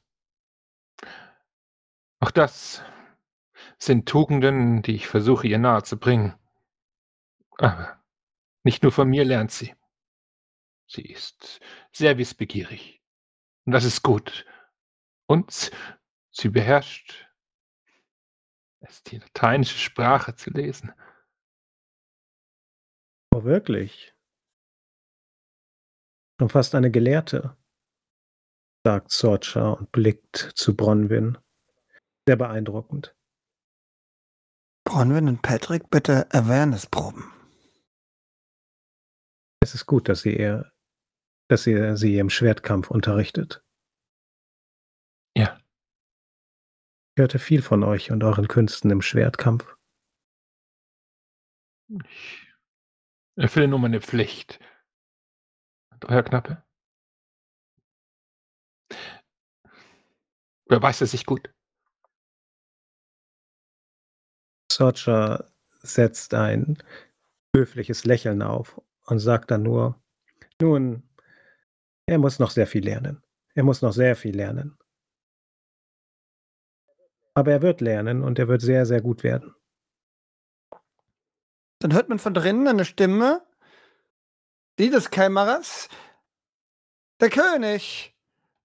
Auch 2.19 2.31
das 2.31 2.83
sind 3.77 4.07
Tugenden, 4.07 4.83
die 4.83 4.95
ich 4.95 5.07
versuche 5.07 5.47
ihr 5.47 5.57
nahezubringen. 5.57 6.35
Aber 7.57 7.99
nicht 8.63 8.83
nur 8.83 8.91
von 8.91 9.09
mir 9.09 9.25
lernt 9.25 9.51
sie. 9.51 9.73
Sie 10.87 11.01
ist 11.03 11.59
sehr 11.91 12.17
wissbegierig. 12.17 13.01
Und 13.65 13.73
das 13.73 13.85
ist 13.85 14.03
gut. 14.03 14.45
Und 15.27 15.71
sie 16.31 16.49
beherrscht 16.49 17.27
es, 18.81 19.03
die 19.03 19.17
lateinische 19.17 19.77
Sprache 19.77 20.35
zu 20.35 20.49
lesen. 20.49 20.93
Oh, 23.33 23.43
wirklich? 23.43 24.13
Schon 26.39 26.49
fast 26.49 26.75
eine 26.75 26.91
Gelehrte, 26.91 27.55
sagt 28.83 29.11
Sorcha 29.11 29.71
und 29.71 29.91
blickt 29.91 30.37
zu 30.55 30.75
Bronwyn. 30.75 31.37
Sehr 32.27 32.35
beeindruckend. 32.35 33.15
Bronwyn 34.83 35.27
und 35.27 35.41
Patrick, 35.41 35.89
bitte 35.89 36.27
Awareness-Proben. 36.33 37.31
Es 39.63 39.75
ist 39.75 39.85
gut, 39.85 40.09
dass 40.09 40.21
sie 40.21 40.35
ihr, 40.35 40.71
dass 41.47 41.67
ihr 41.67 41.95
sie 41.95 42.17
im 42.17 42.29
Schwertkampf 42.29 42.89
unterrichtet. 42.89 43.63
Ja. 45.35 45.59
Ich 47.15 47.21
hörte 47.21 47.39
viel 47.39 47.61
von 47.61 47.83
euch 47.83 48.11
und 48.11 48.23
euren 48.23 48.47
Künsten 48.47 48.91
im 48.91 49.01
Schwertkampf. 49.01 49.75
Ich 51.89 52.47
erfülle 53.35 53.67
nur 53.67 53.79
meine 53.79 54.01
Pflicht. 54.01 54.59
Und 55.91 56.05
euer 56.05 56.23
Knappe? 56.23 56.63
Beweist 60.65 61.01
er 61.01 61.07
sich 61.07 61.25
gut? 61.25 61.53
Sorcha 64.71 65.51
setzt 65.81 66.33
ein 66.33 66.77
höfliches 67.55 68.05
Lächeln 68.05 68.41
auf 68.41 68.81
und 69.05 69.19
sagt 69.19 69.51
dann 69.51 69.63
nur, 69.63 70.01
nun, 70.61 71.03
er 72.05 72.17
muss 72.19 72.39
noch 72.39 72.51
sehr 72.51 72.67
viel 72.67 72.85
lernen. 72.85 73.21
Er 73.53 73.63
muss 73.63 73.81
noch 73.81 73.91
sehr 73.91 74.15
viel 74.15 74.35
lernen. 74.35 74.77
Aber 77.33 77.51
er 77.51 77.61
wird 77.61 77.81
lernen 77.81 78.23
und 78.23 78.39
er 78.39 78.47
wird 78.47 78.61
sehr, 78.61 78.85
sehr 78.85 79.01
gut 79.01 79.23
werden. 79.23 79.55
Dann 81.79 81.93
hört 81.93 82.09
man 82.09 82.19
von 82.19 82.33
drinnen 82.33 82.67
eine 82.67 82.85
Stimme, 82.85 83.41
die 84.77 84.89
des 84.89 85.09
Kämmerers. 85.09 85.89
Der 87.19 87.29
König 87.29 88.15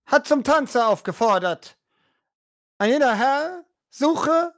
hat 0.04 0.26
zum 0.26 0.44
Tanze 0.44 0.86
aufgefordert. 0.86 1.78
Ein 2.78 2.90
jeder 2.90 3.14
Herr 3.16 3.64
suche, 3.90 4.52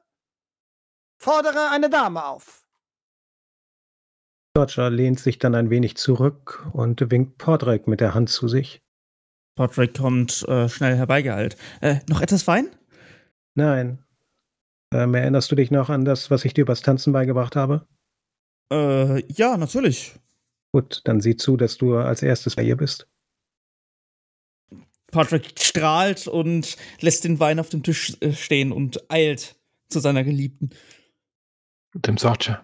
fordere 1.18 1.70
eine 1.70 1.88
Dame 1.88 2.24
auf. 2.24 2.64
Dodger 4.54 4.90
lehnt 4.90 5.20
sich 5.20 5.38
dann 5.38 5.54
ein 5.54 5.70
wenig 5.70 5.96
zurück 5.96 6.68
und 6.72 7.12
winkt 7.12 7.38
Podrick 7.38 7.86
mit 7.86 8.00
der 8.00 8.14
Hand 8.14 8.28
zu 8.28 8.48
sich. 8.48 8.82
Podrick 9.54 9.96
kommt 9.96 10.42
äh, 10.48 10.68
schnell 10.68 10.96
herbeigeeilt. 10.96 11.56
Äh, 11.80 12.00
noch 12.08 12.20
etwas 12.20 12.46
Wein? 12.46 12.68
Nein. 13.58 14.04
Ähm, 14.94 15.14
erinnerst 15.14 15.50
du 15.50 15.56
dich 15.56 15.72
noch 15.72 15.90
an 15.90 16.04
das, 16.04 16.30
was 16.30 16.44
ich 16.44 16.54
dir 16.54 16.62
übers 16.62 16.80
Tanzen 16.80 17.12
beigebracht 17.12 17.56
habe? 17.56 17.88
Äh, 18.72 19.24
ja, 19.32 19.56
natürlich. 19.56 20.14
Gut, 20.72 21.00
dann 21.04 21.20
sieh 21.20 21.34
zu, 21.34 21.56
dass 21.56 21.76
du 21.76 21.96
als 21.96 22.22
erstes 22.22 22.54
bei 22.54 22.62
ihr 22.62 22.76
bist. 22.76 23.08
Patrick 25.10 25.58
strahlt 25.58 26.28
und 26.28 26.76
lässt 27.00 27.24
den 27.24 27.40
Wein 27.40 27.58
auf 27.58 27.68
dem 27.68 27.82
Tisch 27.82 28.16
äh, 28.20 28.32
stehen 28.32 28.70
und 28.70 29.10
eilt 29.10 29.56
zu 29.88 29.98
seiner 29.98 30.22
Geliebten. 30.22 30.70
Dem 31.94 32.16
Sorge. 32.16 32.60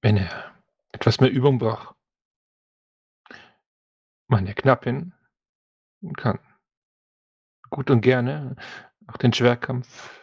Wenn 0.00 0.16
er 0.16 0.56
etwas 0.92 1.20
mehr 1.20 1.30
Übung 1.30 1.58
braucht. 1.58 1.94
Meine 4.28 4.54
Knappin 4.54 5.12
kann 6.16 6.38
gut 7.72 7.90
und 7.90 8.02
gerne 8.02 8.54
auch 9.08 9.16
den 9.16 9.32
Schwerkampf 9.32 10.20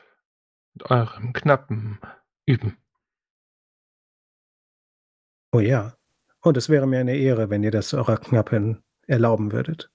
mit 0.73 0.89
eurem 0.89 1.33
Knappen 1.33 1.99
üben. 2.45 2.77
Oh 5.51 5.59
ja. 5.59 5.97
Und 6.41 6.55
es 6.55 6.69
wäre 6.69 6.87
mir 6.87 6.99
eine 6.99 7.17
Ehre, 7.17 7.49
wenn 7.49 7.63
ihr 7.63 7.71
das 7.71 7.93
eurer 7.93 8.17
Knappin 8.17 8.81
erlauben 9.07 9.51
würdet. 9.51 9.91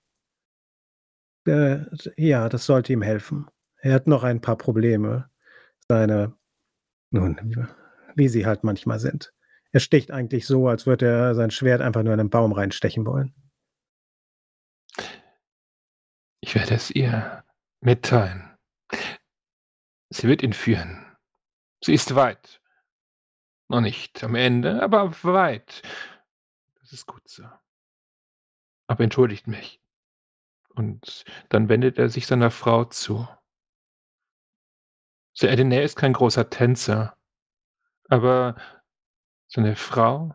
Äh, 1.46 1.84
ja, 2.16 2.48
das 2.48 2.66
sollte 2.66 2.92
ihm 2.92 3.02
helfen. 3.02 3.48
Er 3.78 3.94
hat 3.94 4.06
noch 4.06 4.24
ein 4.24 4.40
paar 4.40 4.58
Probleme. 4.58 5.30
Seine, 5.88 6.34
nun, 7.10 7.68
wie 8.14 8.28
sie 8.28 8.46
halt 8.46 8.64
manchmal 8.64 8.98
sind. 8.98 9.32
Er 9.70 9.80
sticht 9.80 10.10
eigentlich 10.10 10.46
so, 10.46 10.68
als 10.68 10.86
würde 10.86 11.06
er 11.06 11.34
sein 11.34 11.50
Schwert 11.50 11.80
einfach 11.80 12.02
nur 12.02 12.14
in 12.14 12.20
einen 12.20 12.30
Baum 12.30 12.52
reinstechen 12.52 13.06
wollen. 13.06 13.34
Ich 16.40 16.54
werde 16.54 16.74
es 16.74 16.90
ihr 16.90 17.43
mitteilen. 17.84 18.56
Sie 20.08 20.26
wird 20.26 20.42
ihn 20.42 20.52
führen. 20.52 21.16
Sie 21.82 21.92
ist 21.92 22.14
weit. 22.14 22.60
Noch 23.68 23.80
nicht 23.80 24.24
am 24.24 24.34
Ende, 24.34 24.82
aber 24.82 25.12
weit. 25.22 25.82
Das 26.80 26.92
ist 26.92 27.06
gut 27.06 27.28
so. 27.28 27.44
Aber 28.86 29.04
entschuldigt 29.04 29.46
mich. 29.46 29.80
Und 30.70 31.24
dann 31.50 31.68
wendet 31.68 31.98
er 31.98 32.08
sich 32.08 32.26
seiner 32.26 32.50
Frau 32.50 32.84
zu. 32.84 33.28
Sir 35.34 35.50
Edenair 35.50 35.82
ist 35.82 35.96
kein 35.96 36.12
großer 36.12 36.48
Tänzer, 36.48 37.16
aber 38.08 38.56
seine 39.48 39.76
Frau? 39.76 40.34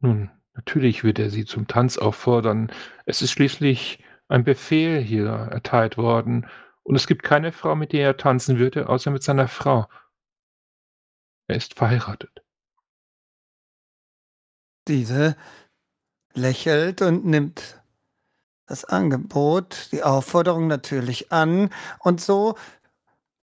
Nun, 0.00 0.30
natürlich 0.54 1.04
wird 1.04 1.18
er 1.18 1.30
sie 1.30 1.44
zum 1.44 1.66
Tanz 1.66 1.98
auffordern. 1.98 2.72
Es 3.06 3.22
ist 3.22 3.32
schließlich 3.32 4.02
ein 4.28 4.44
Befehl 4.44 5.00
hier 5.00 5.30
erteilt 5.30 5.96
worden, 5.96 6.46
und 6.82 6.96
es 6.96 7.06
gibt 7.06 7.22
keine 7.22 7.52
Frau, 7.52 7.74
mit 7.74 7.92
der 7.92 8.06
er 8.06 8.16
tanzen 8.16 8.58
würde, 8.58 8.88
außer 8.88 9.10
mit 9.10 9.22
seiner 9.22 9.46
Frau. 9.46 9.86
Er 11.46 11.56
ist 11.56 11.74
verheiratet. 11.74 12.42
Diese 14.86 15.36
lächelt 16.32 17.02
und 17.02 17.26
nimmt 17.26 17.82
das 18.64 18.86
Angebot, 18.86 19.88
die 19.92 20.02
Aufforderung 20.02 20.66
natürlich 20.66 21.30
an 21.30 21.70
und 21.98 22.22
so 22.22 22.56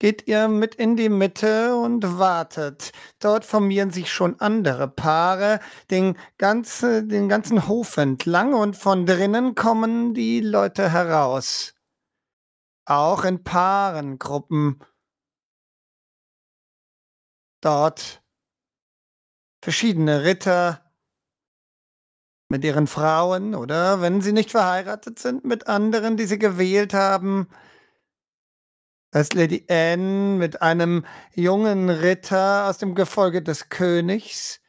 geht 0.04 0.28
ihr 0.28 0.50
mit 0.50 0.76
in 0.76 0.98
die 0.98 1.08
Mitte 1.08 1.78
und 1.78 2.20
wartet. 2.20 2.92
Dort 3.20 3.46
formieren 3.46 3.90
sich 3.90 4.12
schon 4.12 4.38
andere 4.42 4.90
Paare 4.90 5.62
den, 5.92 6.18
ganze, 6.38 7.06
den 7.06 7.30
ganzen 7.30 7.70
Hof 7.70 7.96
entlang 7.96 8.54
und 8.54 8.76
von 8.76 9.06
drinnen 9.06 9.56
kommen 9.56 10.14
die 10.14 10.42
Leute 10.42 10.92
heraus. 10.92 11.74
Auch 12.84 13.24
in 13.24 13.46
Paarengruppen. 13.46 14.84
Dort 17.62 18.22
verschiedene 19.64 20.26
Ritter 20.26 20.82
mit 22.50 22.66
ihren 22.66 22.88
Frauen 22.88 23.56
oder, 23.56 24.02
wenn 24.02 24.20
sie 24.20 24.34
nicht 24.34 24.52
verheiratet 24.52 25.18
sind, 25.18 25.46
mit 25.46 25.68
anderen, 25.68 26.18
die 26.18 26.26
sie 26.26 26.40
gewählt 26.40 26.94
haben. 26.94 27.48
Ist 29.14 29.36
Lady 29.36 29.64
Anne 29.70 30.38
mit 30.40 30.64
einem 30.64 31.06
jungen 31.36 31.92
Ritter 31.92 32.68
aus 32.68 32.80
dem 32.80 32.96
Gefolge 32.96 33.44
des 33.44 33.70
Königs. 33.70 34.60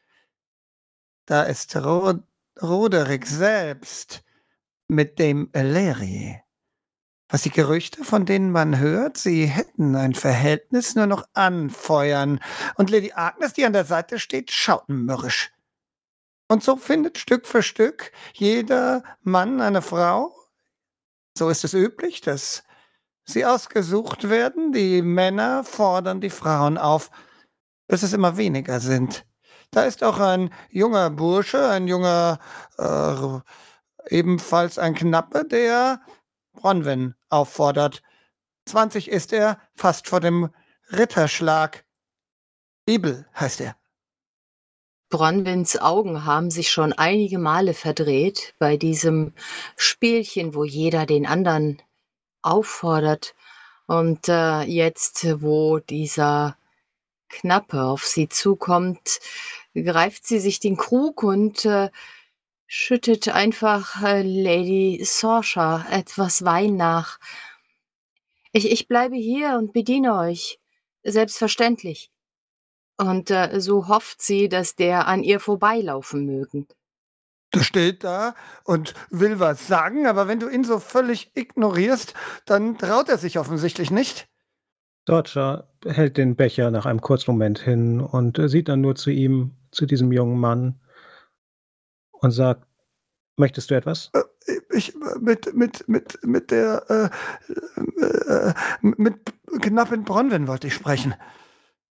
Da 1.24 1.44
ist 1.44 1.74
Rod 1.76 2.22
Roderick 2.60 3.26
selbst 3.26 4.22
mit 4.86 5.18
dem 5.18 5.48
Eleri. 5.54 6.42
Was 7.28 7.42
die 7.42 7.50
Gerüchte, 7.50 8.04
von 8.04 8.26
denen 8.26 8.52
man 8.52 8.78
hört, 8.78 9.16
sie 9.16 9.46
hätten 9.46 9.96
ein 9.96 10.14
Verhältnis, 10.14 10.94
nur 10.94 11.06
noch 11.06 11.26
anfeuern. 11.32 12.38
Und 12.76 12.90
Lady 12.90 13.12
Agnes, 13.14 13.54
die 13.54 13.64
an 13.64 13.72
der 13.72 13.86
Seite 13.86 14.18
steht, 14.18 14.50
schaut 14.50 14.88
mürrisch. 14.90 15.52
Und 16.48 16.62
so 16.62 16.76
findet 16.76 17.16
Stück 17.16 17.46
für 17.46 17.62
Stück 17.62 18.12
jeder 18.34 19.02
Mann 19.22 19.62
eine 19.62 19.80
Frau. 19.80 20.36
So 21.36 21.48
ist 21.48 21.64
es 21.64 21.72
üblich, 21.72 22.20
dass 22.20 22.62
sie 23.24 23.44
ausgesucht 23.44 24.28
werden. 24.28 24.72
Die 24.72 25.02
Männer 25.02 25.64
fordern 25.64 26.20
die 26.20 26.30
Frauen 26.30 26.78
auf, 26.78 27.10
bis 27.88 28.02
es 28.02 28.12
immer 28.12 28.36
weniger 28.36 28.80
sind. 28.80 29.26
Da 29.70 29.84
ist 29.84 30.04
auch 30.04 30.20
ein 30.20 30.50
junger 30.70 31.10
Bursche, 31.10 31.68
ein 31.68 31.88
junger, 31.88 32.38
äh, 32.78 34.14
ebenfalls 34.14 34.78
ein 34.78 34.94
Knappe, 34.94 35.44
der 35.44 36.00
Bronwyn 36.52 37.14
auffordert. 37.28 38.02
20 38.66 39.10
ist 39.10 39.32
er, 39.32 39.58
fast 39.74 40.08
vor 40.08 40.20
dem 40.20 40.50
Ritterschlag. 40.92 41.84
Bibel 42.86 43.26
heißt 43.34 43.62
er. 43.62 43.76
Bronwyns 45.10 45.80
Augen 45.80 46.24
haben 46.24 46.50
sich 46.50 46.70
schon 46.70 46.92
einige 46.92 47.38
Male 47.38 47.74
verdreht 47.74 48.54
bei 48.58 48.76
diesem 48.76 49.32
Spielchen, 49.76 50.54
wo 50.54 50.64
jeder 50.64 51.06
den 51.06 51.26
anderen 51.26 51.80
auffordert. 52.44 53.34
Und 53.86 54.28
äh, 54.28 54.62
jetzt, 54.62 55.26
wo 55.42 55.78
dieser 55.78 56.56
Knappe 57.28 57.82
auf 57.82 58.04
sie 58.04 58.28
zukommt, 58.28 59.20
greift 59.74 60.26
sie 60.26 60.38
sich 60.38 60.60
den 60.60 60.76
Krug 60.76 61.22
und 61.22 61.64
äh, 61.64 61.90
schüttet 62.66 63.28
einfach 63.28 64.02
äh, 64.02 64.22
Lady 64.22 65.02
Sorsha 65.04 65.86
etwas 65.90 66.44
Wein 66.44 66.76
nach. 66.76 67.18
Ich, 68.52 68.70
ich 68.70 68.88
bleibe 68.88 69.16
hier 69.16 69.56
und 69.58 69.72
bediene 69.72 70.16
euch. 70.16 70.60
Selbstverständlich. 71.02 72.10
Und 72.96 73.30
äh, 73.30 73.60
so 73.60 73.88
hofft 73.88 74.22
sie, 74.22 74.48
dass 74.48 74.76
der 74.76 75.08
an 75.08 75.22
ihr 75.22 75.40
vorbeilaufen 75.40 76.24
mögen. 76.24 76.68
Der 77.54 77.62
steht 77.62 78.04
da 78.04 78.34
und 78.64 78.94
will 79.10 79.40
was 79.40 79.66
sagen, 79.66 80.06
aber 80.06 80.28
wenn 80.28 80.40
du 80.40 80.48
ihn 80.48 80.64
so 80.64 80.78
völlig 80.78 81.32
ignorierst, 81.34 82.14
dann 82.46 82.78
traut 82.78 83.08
er 83.08 83.18
sich 83.18 83.38
offensichtlich 83.38 83.90
nicht. 83.90 84.28
Dodger 85.04 85.68
hält 85.84 86.16
den 86.16 86.34
Becher 86.34 86.70
nach 86.70 86.86
einem 86.86 87.00
kurzen 87.00 87.32
Moment 87.32 87.58
hin 87.58 88.00
und 88.00 88.38
äh, 88.38 88.48
sieht 88.48 88.68
dann 88.68 88.80
nur 88.80 88.94
zu 88.94 89.10
ihm, 89.10 89.52
zu 89.70 89.86
diesem 89.86 90.12
jungen 90.12 90.40
Mann 90.40 90.80
und 92.12 92.30
sagt, 92.30 92.66
möchtest 93.36 93.70
du 93.70 93.74
etwas? 93.74 94.10
Äh, 94.14 94.22
ich 94.70 94.94
mit, 95.20 95.54
mit, 95.54 95.88
mit, 95.88 96.18
mit 96.22 96.50
der 96.50 96.84
äh, 96.88 97.10
äh, 98.28 98.54
mit 98.80 99.16
Knappin 99.60 100.04
Bronwyn 100.04 100.48
wollte 100.48 100.66
ich 100.66 100.74
sprechen. 100.74 101.14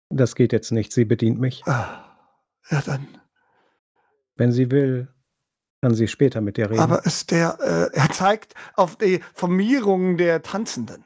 Das 0.09 0.35
geht 0.35 0.51
jetzt 0.51 0.71
nicht, 0.71 0.91
sie 0.91 1.05
bedient 1.05 1.39
mich. 1.39 1.63
Ah, 1.65 2.17
ja, 2.69 2.81
dann. 2.81 3.07
Wenn 4.35 4.51
sie 4.51 4.71
will, 4.71 5.07
kann 5.81 5.95
sie 5.95 6.07
später 6.07 6.41
mit 6.41 6.57
dir 6.57 6.69
reden. 6.69 6.79
Aber 6.79 7.05
ist 7.05 7.31
der, 7.31 7.57
äh, 7.59 7.97
er 7.97 8.09
zeigt 8.11 8.53
auf 8.75 8.95
die 8.95 9.21
Formierung 9.33 10.17
der 10.17 10.41
Tanzenden. 10.41 11.05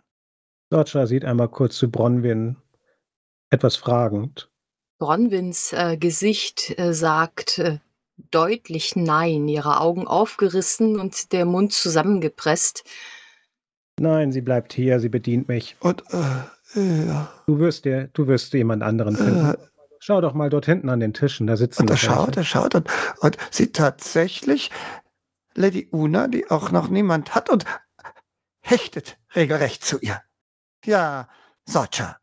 Dodger 0.69 1.07
sieht 1.07 1.23
einmal 1.23 1.47
kurz 1.47 1.77
zu 1.77 1.89
Bronwyn, 1.89 2.57
etwas 3.49 3.77
fragend. 3.77 4.51
Bronwyns 4.99 5.73
äh, 5.73 5.97
Gesicht 5.97 6.77
äh, 6.77 6.93
sagt 6.93 7.59
äh, 7.59 7.79
deutlich 8.31 8.95
Nein, 8.95 9.47
ihre 9.47 9.79
Augen 9.79 10.07
aufgerissen 10.07 10.99
und 10.99 11.31
der 11.31 11.45
Mund 11.45 11.73
zusammengepresst. 11.73 12.83
Nein, 13.99 14.31
sie 14.31 14.41
bleibt 14.41 14.73
hier, 14.73 14.99
sie 14.99 15.09
bedient 15.09 15.47
mich. 15.47 15.77
Und, 15.79 16.03
äh, 16.11 17.05
ja. 17.07 17.31
Du 17.45 17.59
wirst 17.59 17.85
dir, 17.85 18.09
du 18.13 18.27
wirst 18.27 18.53
jemand 18.53 18.83
anderen 18.83 19.15
finden. 19.15 19.55
Schau 20.07 20.21
doch 20.21 20.35
mal 20.35 20.51
dort 20.51 20.67
hinten 20.67 20.89
an 20.89 20.99
den 20.99 21.15
Tischen, 21.15 21.47
da 21.47 21.57
sitzen 21.57 21.81
und 21.81 21.89
er 21.89 21.93
noch 21.93 21.99
schaut, 21.99 22.37
er 22.37 22.43
schaut 22.43 22.75
und, 22.75 22.87
und 23.21 23.37
sieht 23.49 23.75
tatsächlich 23.75 24.69
Lady 25.55 25.87
Una, 25.91 26.27
die 26.27 26.47
auch 26.51 26.69
noch 26.69 26.89
niemand 26.89 27.33
hat 27.33 27.49
und 27.49 27.65
hechtet 28.61 29.17
regelrecht 29.35 29.83
zu 29.83 29.97
ihr. 30.01 30.21
Ja, 30.85 31.27
Socha, 31.67 32.19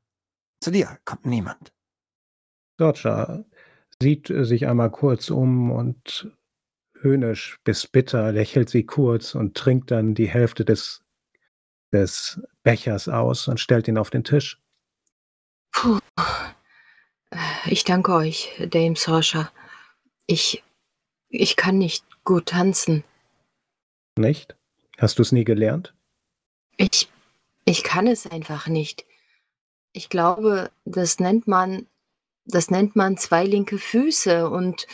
zu 0.61 0.71
dir 0.71 0.97
kommt 1.05 1.27
niemand. 1.27 1.73
Dodger 2.77 3.47
sieht 4.01 4.31
äh, 4.31 4.45
sich 4.45 4.69
einmal 4.69 4.93
kurz 4.93 5.29
um 5.29 5.73
und 5.73 6.31
höhnisch 7.01 7.59
bis 7.65 7.89
bitter 7.89 8.31
lächelt 8.31 8.71
sie 8.71 8.87
kurz 8.87 9.35
und 9.35 9.57
trinkt 9.57 9.91
dann 9.91 10.15
die 10.15 10.29
Hälfte 10.29 10.65
des, 10.65 11.03
des 11.93 12.41
Bechers 12.63 13.09
aus 13.09 13.49
und 13.49 13.59
stellt 13.59 13.89
ihn 13.89 13.99
auf 13.99 14.11
den 14.11 14.23
Tisch. 14.23 14.63
Puh. 15.73 15.99
Ich 17.67 17.85
danke 17.85 18.13
euch, 18.13 18.51
Dame 18.71 18.97
Sorsha. 18.97 19.51
Ich, 20.27 20.65
ich 21.29 21.57
kann 21.57 21.79
nicht 21.79 22.05
gut 22.25 22.47
tanzen. 22.47 23.05
Nicht? 24.19 24.57
Hast 24.99 25.19
du 25.19 25.23
es 25.23 25.33
nie 25.33 25.45
gelernt? 25.45 25.95
Ich, 26.77 27.09
ich 27.65 27.85
kann 27.85 28.07
es 28.07 28.27
einfach 28.27 28.67
nicht. 28.67 29.05
Ich 29.93 30.09
glaube, 30.09 30.71
das 30.85 31.21
nennt 31.21 31.47
man, 31.47 31.87
das 32.45 32.71
nennt 32.71 32.97
man 32.97 33.17
zwei 33.17 33.45
linke 33.45 33.79
Füße 33.79 34.49
und 34.49 34.87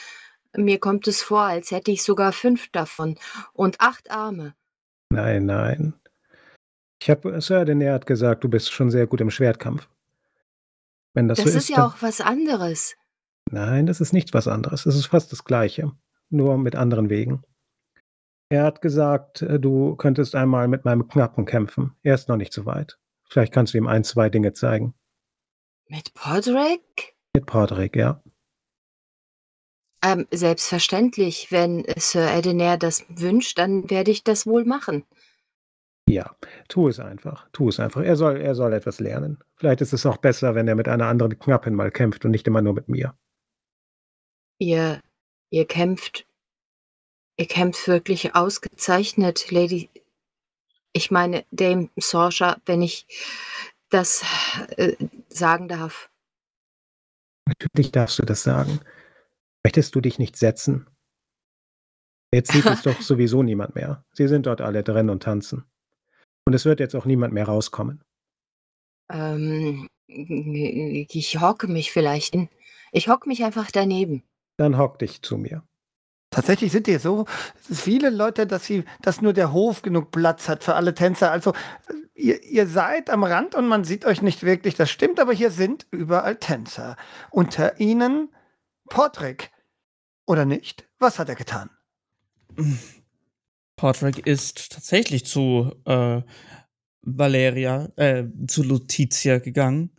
mir 0.56 0.78
kommt 0.78 1.06
es 1.08 1.22
vor, 1.22 1.42
als 1.42 1.70
hätte 1.70 1.90
ich 1.90 2.02
sogar 2.02 2.32
fünf 2.32 2.70
davon 2.70 3.18
und 3.54 3.80
acht 3.80 4.10
Arme. 4.10 4.54
Nein, 5.10 5.46
nein. 5.46 5.94
Ich 7.00 7.08
habe, 7.08 7.40
Sir 7.40 7.64
Denair 7.64 7.94
hat 7.94 8.06
gesagt, 8.06 8.44
du 8.44 8.48
bist 8.48 8.72
schon 8.72 8.90
sehr 8.90 9.06
gut 9.06 9.20
im 9.20 9.30
Schwertkampf. 9.30 9.88
Wenn 11.18 11.26
das, 11.26 11.38
Das 11.38 11.50
so 11.50 11.58
ist 11.58 11.68
ist, 11.68 11.76
ja 11.76 11.84
auch 11.84 11.96
was 12.00 12.20
anderes. 12.20 12.94
nein, 13.50 13.86
das 13.86 14.00
ist 14.00 14.12
nicht 14.12 14.34
was 14.34 14.46
anderes. 14.46 14.86
Es 14.86 14.94
ist 14.94 15.06
fast 15.06 15.32
das 15.32 15.42
Gleiche, 15.42 15.90
nur 16.30 16.58
mit 16.58 16.76
anderen 16.76 17.10
Wegen. 17.10 17.42
Er 18.50 18.62
hat 18.62 18.80
gesagt, 18.82 19.42
äh, 19.42 19.58
du 19.58 19.96
könntest 19.96 20.36
einmal 20.36 20.68
mit 20.68 20.84
meinem 20.84 21.08
Knappen 21.08 21.44
kämpfen. 21.44 21.96
Er 22.04 22.14
ist 22.14 22.28
noch 22.28 22.36
nicht 22.36 22.52
so 22.52 22.66
weit. 22.66 23.00
Vielleicht 23.28 23.52
kannst 23.52 23.74
du 23.74 23.78
ihm 23.78 23.88
ein, 23.88 24.04
zwei 24.04 24.30
Dinge 24.30 24.52
zeigen. 24.52 24.94
Mit 25.88 26.14
Podrick? 26.14 27.16
Mit 27.34 27.46
Podrick, 27.46 27.96
ja. 27.96 28.22
Ähm, 30.04 30.28
selbstverständlich, 30.30 31.50
wenn 31.50 31.84
Sir 31.96 32.30
Edenair 32.32 32.76
das 32.76 33.04
wünscht, 33.08 33.58
dann 33.58 33.90
werde 33.90 34.12
ich 34.12 34.22
das 34.22 34.46
wohl 34.46 34.64
machen. 34.64 35.04
Ja, 36.08 36.34
tu 36.68 36.88
es 36.88 37.00
einfach. 37.00 37.48
Tu 37.52 37.68
es 37.68 37.78
einfach. 37.78 38.02
Er 38.02 38.16
soll, 38.16 38.40
er 38.40 38.54
soll 38.54 38.72
etwas 38.72 38.98
lernen. 38.98 39.38
Vielleicht 39.56 39.82
ist 39.82 39.92
es 39.92 40.06
auch 40.06 40.16
besser, 40.16 40.54
wenn 40.54 40.66
er 40.66 40.74
mit 40.74 40.88
einer 40.88 41.06
anderen 41.06 41.38
Knappin 41.38 41.74
mal 41.74 41.90
kämpft 41.90 42.24
und 42.24 42.30
nicht 42.30 42.46
immer 42.46 42.62
nur 42.62 42.72
mit 42.72 42.88
mir. 42.88 43.14
Ihr, 44.58 45.02
ihr 45.50 45.66
kämpft, 45.66 46.26
ihr 47.36 47.46
kämpft 47.46 47.86
wirklich 47.88 48.34
ausgezeichnet, 48.34 49.50
Lady. 49.50 49.90
Ich 50.94 51.10
meine, 51.10 51.44
Dame 51.50 51.90
Sorsha, 51.96 52.56
wenn 52.64 52.80
ich 52.80 53.06
das 53.90 54.24
äh, 54.78 54.96
sagen 55.28 55.68
darf. 55.68 56.10
Natürlich 57.46 57.92
darfst 57.92 58.18
du 58.18 58.24
das 58.24 58.42
sagen. 58.42 58.80
Möchtest 59.62 59.94
du 59.94 60.00
dich 60.00 60.18
nicht 60.18 60.36
setzen? 60.36 60.86
Jetzt 62.32 62.52
sieht 62.52 62.64
es 62.64 62.80
doch 62.82 62.98
sowieso 63.02 63.42
niemand 63.42 63.74
mehr. 63.74 64.06
Sie 64.14 64.26
sind 64.26 64.46
dort 64.46 64.62
alle 64.62 64.82
drin 64.82 65.10
und 65.10 65.22
tanzen. 65.22 65.64
Und 66.48 66.54
es 66.54 66.64
wird 66.64 66.80
jetzt 66.80 66.96
auch 66.96 67.04
niemand 67.04 67.34
mehr 67.34 67.44
rauskommen. 67.44 68.02
Ähm, 69.12 69.86
ich 70.06 71.40
hocke 71.42 71.68
mich 71.68 71.92
vielleicht 71.92 72.32
hin. 72.32 72.48
Ich 72.90 73.10
hocke 73.10 73.28
mich 73.28 73.44
einfach 73.44 73.70
daneben. 73.70 74.22
Dann 74.56 74.78
hock 74.78 74.98
dich 74.98 75.20
zu 75.20 75.36
mir. 75.36 75.62
Tatsächlich 76.30 76.72
sind 76.72 76.86
hier 76.86 77.00
so 77.00 77.26
viele 77.70 78.08
Leute, 78.08 78.46
dass 78.46 78.64
sie 78.64 78.84
dass 79.02 79.20
nur 79.20 79.34
der 79.34 79.52
Hof 79.52 79.82
genug 79.82 80.10
Platz 80.10 80.48
hat 80.48 80.64
für 80.64 80.74
alle 80.74 80.94
Tänzer. 80.94 81.30
Also, 81.30 81.52
ihr 82.14 82.42
ihr 82.42 82.66
seid 82.66 83.10
am 83.10 83.24
Rand 83.24 83.54
und 83.54 83.68
man 83.68 83.84
sieht 83.84 84.06
euch 84.06 84.22
nicht 84.22 84.42
wirklich, 84.42 84.74
das 84.74 84.88
stimmt, 84.88 85.20
aber 85.20 85.34
hier 85.34 85.50
sind 85.50 85.86
überall 85.90 86.36
Tänzer. 86.36 86.96
Unter 87.30 87.78
ihnen 87.78 88.30
Portrick. 88.88 89.50
Oder 90.26 90.46
nicht? 90.46 90.88
Was 90.98 91.18
hat 91.18 91.28
er 91.28 91.34
getan? 91.34 91.68
Portrick 93.78 94.26
ist 94.26 94.72
tatsächlich 94.72 95.24
zu 95.24 95.72
äh, 95.86 96.20
Valeria, 97.00 97.88
äh, 97.96 98.24
zu 98.46 98.62
Lutetia 98.62 99.38
gegangen. 99.38 99.90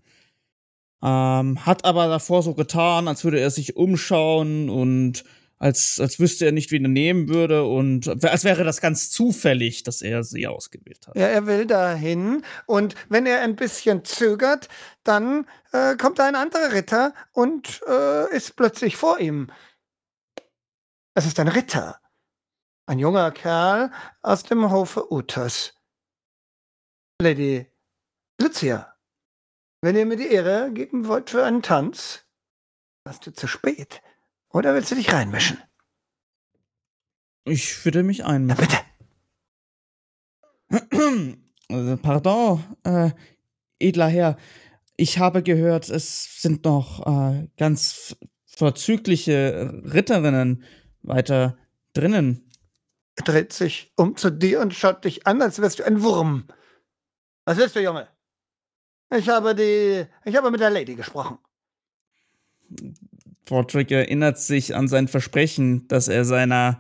Ähm, 1.02 1.66
hat 1.66 1.86
aber 1.86 2.08
davor 2.08 2.44
so 2.44 2.54
getan, 2.54 3.08
als 3.08 3.24
würde 3.24 3.40
er 3.40 3.50
sich 3.50 3.78
umschauen 3.78 4.70
und 4.70 5.24
als, 5.58 6.00
als 6.00 6.20
wüsste 6.20 6.46
er 6.46 6.52
nicht, 6.52 6.72
wen 6.72 6.86
er 6.86 6.90
nehmen 6.90 7.30
würde 7.30 7.64
und 7.64 8.24
als 8.24 8.44
wäre 8.44 8.64
das 8.64 8.82
ganz 8.82 9.10
zufällig, 9.12 9.84
dass 9.84 10.02
er 10.02 10.24
sie 10.24 10.48
ausgewählt 10.48 11.08
hat. 11.08 11.16
Ja, 11.16 11.28
er 11.28 11.48
will 11.48 11.66
dahin 11.66 12.44
und 12.66 12.96
wenn 13.10 13.26
er 13.26 13.42
ein 13.42 13.56
bisschen 13.56 14.04
zögert, 14.06 14.68
dann 15.04 15.46
äh, 15.72 15.96
kommt 15.96 16.20
ein 16.20 16.36
anderer 16.36 16.74
Ritter 16.74 17.14
und 17.32 17.82
äh, 17.88 18.36
ist 18.36 18.56
plötzlich 18.56 18.98
vor 18.98 19.20
ihm. 19.20 19.48
Es 21.14 21.26
ist 21.26 21.40
ein 21.40 21.50
Ritter, 21.50 22.00
ein 22.90 22.98
junger 22.98 23.30
Kerl 23.32 23.92
aus 24.24 24.42
dem 24.42 24.72
Hofe 24.72 25.14
Uthas. 25.14 25.76
Lady 27.22 27.68
Lucia, 28.42 28.96
wenn 29.82 29.96
ihr 29.96 30.08
mir 30.08 30.16
die 30.18 30.28
Ehre 30.32 30.72
geben 30.74 31.08
wollt 31.08 31.30
für 31.30 31.46
einen 31.46 31.62
Tanz, 31.62 32.26
warst 33.04 33.28
du 33.28 33.32
zu 33.32 33.46
spät. 33.48 34.02
Oder 34.52 34.74
willst 34.74 34.90
du 34.90 34.96
dich 34.96 35.14
reinmischen? 35.14 35.62
Ich 37.46 37.86
würde 37.86 38.02
mich 38.02 38.20
Ja, 38.20 38.26
einmischen. 38.26 38.68
bitte. 40.70 41.38
Äh, 41.70 41.98
Pardon, 41.98 42.64
äh, 42.84 43.12
edler 43.78 44.08
Herr. 44.08 44.38
Ich 44.98 45.20
habe 45.20 45.44
gehört, 45.44 45.90
es 45.90 46.42
sind 46.42 46.66
noch 46.66 47.06
äh, 47.06 47.48
ganz 47.58 48.16
vorzügliche 48.48 49.80
Ritterinnen 49.94 50.64
weiter 51.04 51.56
drinnen. 51.94 52.49
Er 53.20 53.24
dreht 53.24 53.52
sich 53.52 53.92
um 53.98 54.16
zu 54.16 54.30
dir 54.30 54.62
und 54.62 54.74
schaut 54.74 55.04
dich 55.04 55.28
an, 55.28 55.42
als 55.42 55.62
wärst 55.62 55.80
du 55.80 55.84
ein 55.84 56.02
Wurm. 56.02 56.48
Was 57.44 57.58
willst 57.58 57.76
du, 57.76 57.82
Junge? 57.82 58.08
Ich 59.14 59.28
habe 59.28 59.54
die. 59.54 60.06
Ich 60.24 60.36
habe 60.38 60.50
mit 60.50 60.62
der 60.62 60.70
Lady 60.70 60.96
gesprochen. 60.96 61.38
Portrick 63.44 63.92
erinnert 63.92 64.40
sich 64.40 64.74
an 64.74 64.88
sein 64.88 65.10
Versprechen, 65.10 65.86
das 65.90 66.08
er 66.08 66.24
seiner 66.24 66.80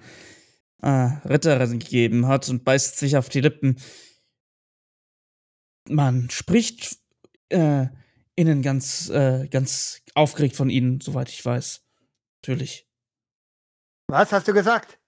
äh, 0.81 1.09
Ritterin 1.27 1.79
gegeben 1.79 2.27
hat 2.27 2.47
und 2.47 2.63
beißt 2.63 2.97
sich 2.97 3.17
auf 3.17 3.27
die 3.27 3.41
Lippen. 3.41 3.77
Man 5.89 6.29
spricht 6.29 6.99
äh, 7.49 7.87
innen 8.35 8.61
ganz, 8.61 9.09
äh, 9.09 9.49
ganz 9.49 10.03
aufgeregt 10.13 10.55
von 10.55 10.69
ihnen, 10.69 11.01
soweit 11.01 11.27
ich 11.27 11.43
weiß. 11.43 11.83
Natürlich. 12.41 12.87
Was 14.07 14.31
hast 14.31 14.47
du 14.47 14.53
gesagt? 14.53 14.98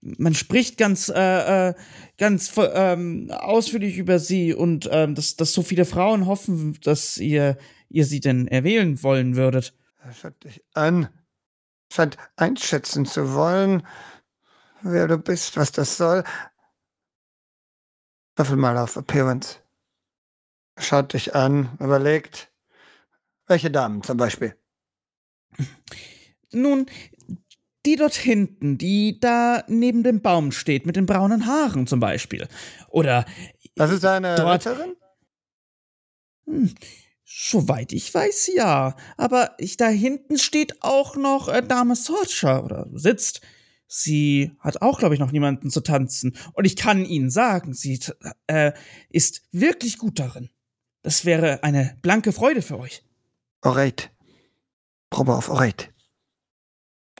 Man 0.00 0.34
spricht 0.34 0.76
ganz, 0.76 1.08
äh, 1.08 1.68
äh, 1.68 1.74
ganz 2.18 2.52
ähm, 2.58 3.30
ausführlich 3.30 3.96
über 3.96 4.18
sie 4.18 4.52
und 4.52 4.88
ähm, 4.92 5.14
dass, 5.14 5.36
dass 5.36 5.52
so 5.52 5.62
viele 5.62 5.84
Frauen 5.84 6.26
hoffen, 6.26 6.78
dass 6.82 7.16
ihr, 7.16 7.56
ihr 7.88 8.04
sie 8.04 8.20
denn 8.20 8.48
erwählen 8.48 9.02
wollen 9.02 9.36
würdet. 9.36 9.74
Schaut 10.12 10.44
dich 10.44 10.62
an. 10.74 11.08
Scheint 11.92 12.16
einschätzen 12.36 13.06
zu 13.06 13.32
wollen, 13.34 13.86
wer 14.82 15.06
du 15.06 15.18
bist, 15.18 15.56
was 15.56 15.72
das 15.72 15.96
soll. 15.96 16.24
Würfel 18.34 18.56
mal 18.56 18.76
auf 18.76 18.96
Appearance. 18.96 19.60
Schaut 20.78 21.14
dich 21.14 21.34
an, 21.34 21.70
überlegt. 21.80 22.52
Welche 23.46 23.70
Damen 23.70 24.02
zum 24.02 24.18
Beispiel? 24.18 24.54
Nun, 26.52 26.86
die 27.86 27.96
dort 27.96 28.14
hinten, 28.14 28.76
die 28.78 29.18
da 29.20 29.64
neben 29.68 30.02
dem 30.02 30.20
Baum 30.20 30.52
steht, 30.52 30.84
mit 30.84 30.96
den 30.96 31.06
braunen 31.06 31.46
Haaren 31.46 31.86
zum 31.86 32.00
Beispiel. 32.00 32.48
Oder, 32.88 33.24
Das 33.76 33.90
ist 33.90 34.04
eine 34.04 34.34
Dort- 34.36 34.66
hm, 36.46 36.74
soweit 37.24 37.92
ich 37.92 38.12
weiß, 38.12 38.50
ja. 38.54 38.96
Aber 39.16 39.54
ich, 39.58 39.76
da 39.76 39.88
hinten 39.88 40.38
steht 40.38 40.82
auch 40.82 41.16
noch 41.16 41.48
äh, 41.48 41.62
Dame 41.62 41.96
Sorcha 41.96 42.60
oder 42.60 42.86
sitzt. 42.92 43.40
Sie 43.88 44.52
hat 44.58 44.82
auch, 44.82 44.98
glaube 44.98 45.14
ich, 45.14 45.20
noch 45.20 45.30
niemanden 45.30 45.70
zu 45.70 45.80
tanzen. 45.80 46.36
Und 46.54 46.64
ich 46.64 46.74
kann 46.76 47.04
Ihnen 47.04 47.30
sagen, 47.30 47.72
sie 47.72 48.00
äh, 48.48 48.72
ist 49.10 49.42
wirklich 49.52 49.98
gut 49.98 50.18
darin. 50.18 50.50
Das 51.02 51.24
wäre 51.24 51.62
eine 51.62 51.96
blanke 52.02 52.32
Freude 52.32 52.62
für 52.62 52.80
euch. 52.80 53.04
Orate. 53.62 54.08
Probe 55.10 55.36
auf 55.36 55.48
Orate. 55.48 55.86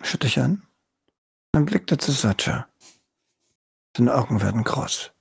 Schaut 0.03 0.23
dich 0.23 0.39
an. 0.39 0.67
Dann 1.53 1.65
blickt 1.67 1.91
er 1.91 1.99
zu 1.99 2.13
Sacha. 2.13 2.69
Seine 3.97 4.15
Augen 4.15 4.43
werden 4.43 4.63
groß. 4.63 5.13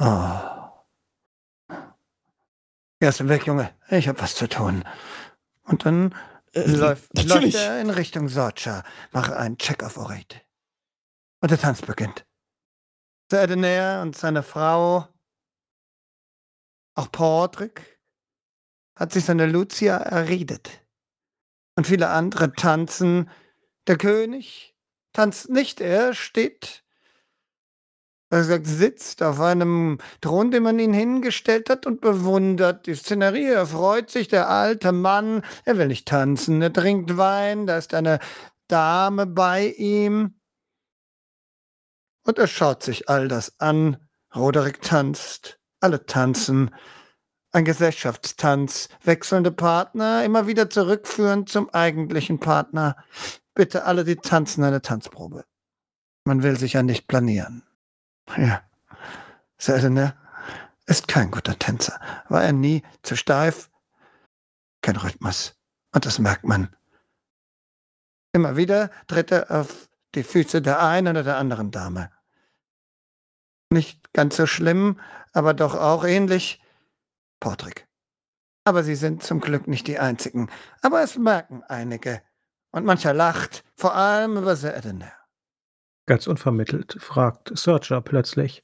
Oh. 0.00 0.40
Geh 3.00 3.08
aus 3.08 3.18
dem 3.18 3.28
Weg, 3.28 3.46
Junge. 3.46 3.74
Ich 3.90 4.08
hab 4.08 4.20
was 4.20 4.34
zu 4.34 4.48
tun. 4.48 4.84
Und 5.62 5.84
dann 5.86 6.14
Äh, 6.52 6.64
läuft, 6.66 7.10
läuft 7.24 7.54
er 7.54 7.80
in 7.80 7.90
Richtung 7.90 8.28
Sorcha. 8.28 8.82
Mache 9.12 9.36
einen 9.36 9.58
Check 9.58 9.82
auf 9.84 9.96
Orate. 9.98 10.40
Und 11.40 11.50
der 11.50 11.60
Tanz 11.60 11.82
beginnt. 11.82 12.26
Sir 13.30 13.42
Edenair 13.42 14.00
und 14.02 14.16
seine 14.16 14.42
Frau, 14.42 15.06
auch 16.94 17.12
Portrick, 17.12 18.00
hat 18.96 19.12
sich 19.12 19.26
seine 19.26 19.46
Lucia 19.46 19.98
erredet. 19.98 20.77
Und 21.78 21.86
viele 21.86 22.08
andere 22.08 22.54
tanzen. 22.54 23.30
Der 23.86 23.96
König 23.96 24.74
tanzt 25.12 25.48
nicht, 25.48 25.80
er 25.80 26.12
steht, 26.12 26.82
er 28.30 28.42
sagt, 28.42 28.66
sitzt 28.66 29.22
auf 29.22 29.38
einem 29.38 29.98
Thron, 30.20 30.50
den 30.50 30.64
man 30.64 30.80
ihn 30.80 30.92
hingestellt 30.92 31.70
hat 31.70 31.86
und 31.86 32.00
bewundert 32.00 32.88
die 32.88 32.96
Szenerie. 32.96 33.44
Er 33.44 33.68
freut 33.68 34.10
sich, 34.10 34.26
der 34.26 34.48
alte 34.48 34.90
Mann, 34.90 35.44
er 35.64 35.78
will 35.78 35.86
nicht 35.86 36.08
tanzen, 36.08 36.60
er 36.62 36.72
trinkt 36.72 37.16
Wein, 37.16 37.68
da 37.68 37.78
ist 37.78 37.94
eine 37.94 38.18
Dame 38.66 39.26
bei 39.26 39.68
ihm. 39.68 40.34
Und 42.26 42.38
er 42.38 42.48
schaut 42.48 42.82
sich 42.82 43.08
all 43.08 43.28
das 43.28 43.60
an. 43.60 43.98
Roderick 44.34 44.82
tanzt, 44.82 45.60
alle 45.78 46.06
tanzen. 46.06 46.74
Ein 47.50 47.64
Gesellschaftstanz, 47.64 48.88
wechselnde 49.02 49.50
Partner, 49.50 50.24
immer 50.24 50.46
wieder 50.46 50.68
zurückführen 50.68 51.46
zum 51.46 51.70
eigentlichen 51.70 52.40
Partner. 52.40 52.96
Bitte 53.54 53.84
alle, 53.84 54.04
die 54.04 54.16
tanzen, 54.16 54.64
eine 54.64 54.82
Tanzprobe. 54.82 55.44
Man 56.24 56.42
will 56.42 56.58
sich 56.58 56.74
ja 56.74 56.82
nicht 56.82 57.08
planieren. 57.08 57.62
Ja, 58.36 58.62
Seltener 59.56 60.14
ist 60.86 61.08
kein 61.08 61.30
guter 61.30 61.58
Tänzer. 61.58 61.98
War 62.28 62.44
er 62.44 62.52
nie 62.52 62.82
zu 63.02 63.16
steif? 63.16 63.70
Kein 64.82 64.96
Rhythmus. 64.96 65.56
Und 65.92 66.06
das 66.06 66.18
merkt 66.18 66.44
man. 66.44 66.74
Immer 68.32 68.56
wieder 68.56 68.90
tritt 69.06 69.32
er 69.32 69.50
auf 69.50 69.88
die 70.14 70.22
Füße 70.22 70.62
der 70.62 70.82
einen 70.82 71.08
oder 71.08 71.24
der 71.24 71.38
anderen 71.38 71.70
Dame. 71.70 72.10
Nicht 73.70 74.12
ganz 74.12 74.36
so 74.36 74.46
schlimm, 74.46 75.00
aber 75.32 75.54
doch 75.54 75.74
auch 75.74 76.04
ähnlich. 76.04 76.62
Portrick. 77.40 77.86
Aber 78.64 78.84
sie 78.84 78.96
sind 78.96 79.22
zum 79.22 79.40
Glück 79.40 79.66
nicht 79.66 79.86
die 79.86 79.98
einzigen. 79.98 80.50
Aber 80.82 81.02
es 81.02 81.16
merken 81.16 81.62
einige. 81.64 82.22
Und 82.70 82.84
mancher 82.84 83.14
lacht, 83.14 83.64
vor 83.76 83.94
allem 83.94 84.36
über 84.36 84.54
Sir 84.56 84.76
Edener. 84.76 85.12
Ganz 86.06 86.26
unvermittelt 86.26 86.98
fragt 87.00 87.56
Searcher 87.56 88.02
plötzlich: 88.02 88.62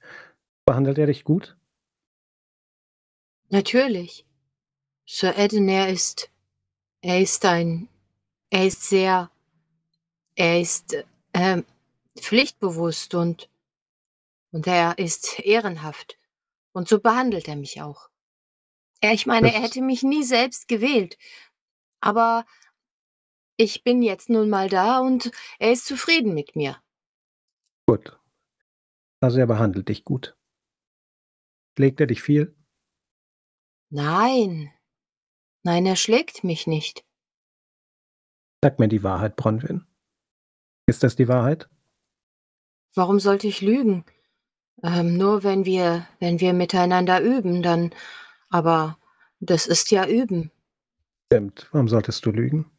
Behandelt 0.67 0.99
er 0.99 1.07
dich 1.07 1.25
gut? 1.25 1.57
Natürlich. 3.49 4.27
Sir 5.07 5.37
Edener 5.39 5.89
ist. 5.89 6.31
Er 7.01 7.21
ist 7.21 7.45
ein. 7.45 7.89
Er 8.51 8.67
ist 8.67 8.83
sehr. 8.89 9.31
Er 10.37 10.61
ist 10.61 10.97
ähm, 11.33 11.65
pflichtbewusst 12.19 13.15
und. 13.15 13.49
Und 14.53 14.67
er 14.67 14.99
ist 14.99 15.41
ehrenhaft. 15.41 16.19
Und 16.73 16.89
so 16.89 17.01
behandelt 17.01 17.49
er 17.49 17.57
mich 17.57 17.81
auch. 17.83 18.09
Er, 19.05 19.13
ich 19.13 19.27
meine, 19.27 19.49
Das- 19.49 19.57
er 19.57 19.63
hätte 19.63 19.83
mich 19.83 20.03
nie 20.03 20.23
selbst 20.25 20.67
gewählt. 20.67 21.19
Aber 22.01 22.47
ich 23.59 23.85
bin 23.85 24.01
jetzt 24.03 24.31
nun 24.31 24.49
mal 24.49 24.71
da 24.71 25.01
und 25.01 25.31
er 25.59 25.73
ist 25.73 25.85
zufrieden 25.85 26.33
mit 26.33 26.57
mir. 26.57 26.83
Gut. 27.87 28.19
Also 29.21 29.39
er 29.41 29.47
behandelt 29.47 29.91
dich 29.91 30.05
gut. 30.05 30.35
Legt 31.77 32.01
er 32.01 32.07
dich 32.07 32.23
viel? 32.23 32.57
Nein. 33.91 34.73
Nein, 35.65 35.85
er 35.85 35.97
schlägt 35.97 36.43
mich 36.43 36.67
nicht. 36.67 37.05
Sag 38.63 38.79
mir 38.79 38.89
die 38.89 39.03
Wahrheit, 39.03 39.37
Bronwyn. 39.37 39.87
Ist 40.87 41.03
das 41.03 41.15
die 41.15 41.29
Wahrheit? 41.29 41.69
Warum 42.95 43.21
sollte 43.21 43.49
ich 43.49 43.61
lügen? 43.61 44.07
Ähm, 44.83 45.19
nur 45.19 45.43
wenn 45.43 45.67
wir, 45.67 46.09
wenn 46.21 46.41
wir 46.41 46.55
miteinander 46.55 47.21
üben, 47.21 47.63
dann. 47.63 47.95
Aber 48.55 49.01
das 49.41 49.67
ist 49.67 49.91
ja 49.91 50.07
üben. 50.07 50.53
Stimmt. 51.27 51.69
Warum 51.73 51.89
solltest 51.89 52.25
du 52.25 52.31
lügen? 52.31 52.71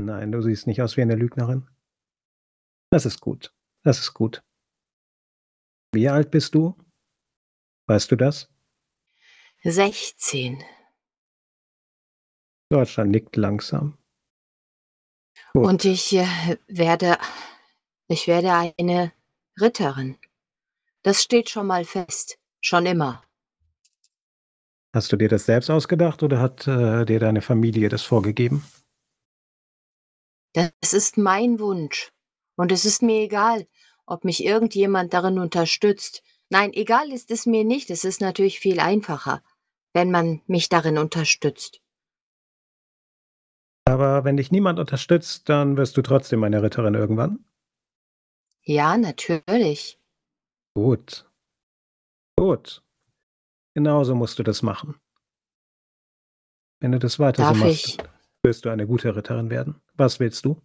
Nein, 0.00 0.32
du 0.32 0.40
siehst 0.40 0.66
nicht 0.66 0.80
aus 0.80 0.96
wie 0.96 1.02
eine 1.02 1.14
Lügnerin. 1.14 1.68
Das 2.90 3.04
ist 3.04 3.20
gut. 3.20 3.52
Das 3.82 3.98
ist 3.98 4.14
gut. 4.14 4.42
Wie 5.94 6.08
alt 6.08 6.30
bist 6.30 6.54
du? 6.54 6.74
Weißt 7.86 8.10
du 8.10 8.16
das? 8.16 8.48
16. 9.62 10.64
Deutschland 12.70 13.10
nickt 13.10 13.36
langsam. 13.36 13.98
Gut. 15.52 15.66
Und 15.66 15.84
ich 15.84 16.14
äh, 16.14 16.56
werde, 16.66 17.18
ich 18.08 18.26
werde 18.26 18.72
eine 18.78 19.12
Ritterin. 19.60 20.16
Das 21.02 21.22
steht 21.22 21.50
schon 21.50 21.66
mal 21.66 21.84
fest. 21.84 22.38
Schon 22.62 22.86
immer. 22.86 23.22
Hast 24.94 25.10
du 25.10 25.16
dir 25.16 25.28
das 25.28 25.46
selbst 25.46 25.70
ausgedacht 25.70 26.22
oder 26.22 26.38
hat 26.38 26.66
äh, 26.66 27.06
dir 27.06 27.18
deine 27.18 27.40
Familie 27.40 27.88
das 27.88 28.02
vorgegeben? 28.02 28.62
Das 30.52 30.92
ist 30.92 31.16
mein 31.16 31.58
Wunsch. 31.58 32.12
Und 32.56 32.72
es 32.72 32.84
ist 32.84 33.02
mir 33.02 33.22
egal, 33.22 33.66
ob 34.04 34.24
mich 34.24 34.44
irgendjemand 34.44 35.14
darin 35.14 35.38
unterstützt. 35.38 36.22
Nein, 36.50 36.74
egal 36.74 37.10
ist 37.10 37.30
es 37.30 37.46
mir 37.46 37.64
nicht. 37.64 37.88
Es 37.90 38.04
ist 38.04 38.20
natürlich 38.20 38.60
viel 38.60 38.80
einfacher, 38.80 39.42
wenn 39.94 40.10
man 40.10 40.42
mich 40.46 40.68
darin 40.68 40.98
unterstützt. 40.98 41.80
Aber 43.86 44.24
wenn 44.24 44.36
dich 44.36 44.52
niemand 44.52 44.78
unterstützt, 44.78 45.48
dann 45.48 45.78
wirst 45.78 45.96
du 45.96 46.02
trotzdem 46.02 46.44
eine 46.44 46.62
Ritterin 46.62 46.94
irgendwann? 46.94 47.44
Ja, 48.64 48.96
natürlich. 48.96 49.98
Gut. 50.74 51.28
Gut. 52.36 52.81
Genauso 53.74 54.14
musst 54.14 54.38
du 54.38 54.42
das 54.42 54.62
machen. 54.62 55.00
Wenn 56.80 56.92
du 56.92 56.98
das 56.98 57.18
weiter 57.18 57.42
Darf 57.44 57.56
so 57.56 57.64
machst, 57.64 57.86
ich? 57.86 57.98
wirst 58.42 58.64
du 58.64 58.70
eine 58.70 58.86
gute 58.86 59.14
Ritterin 59.14 59.50
werden. 59.50 59.80
Was 59.94 60.20
willst 60.20 60.44
du? 60.44 60.60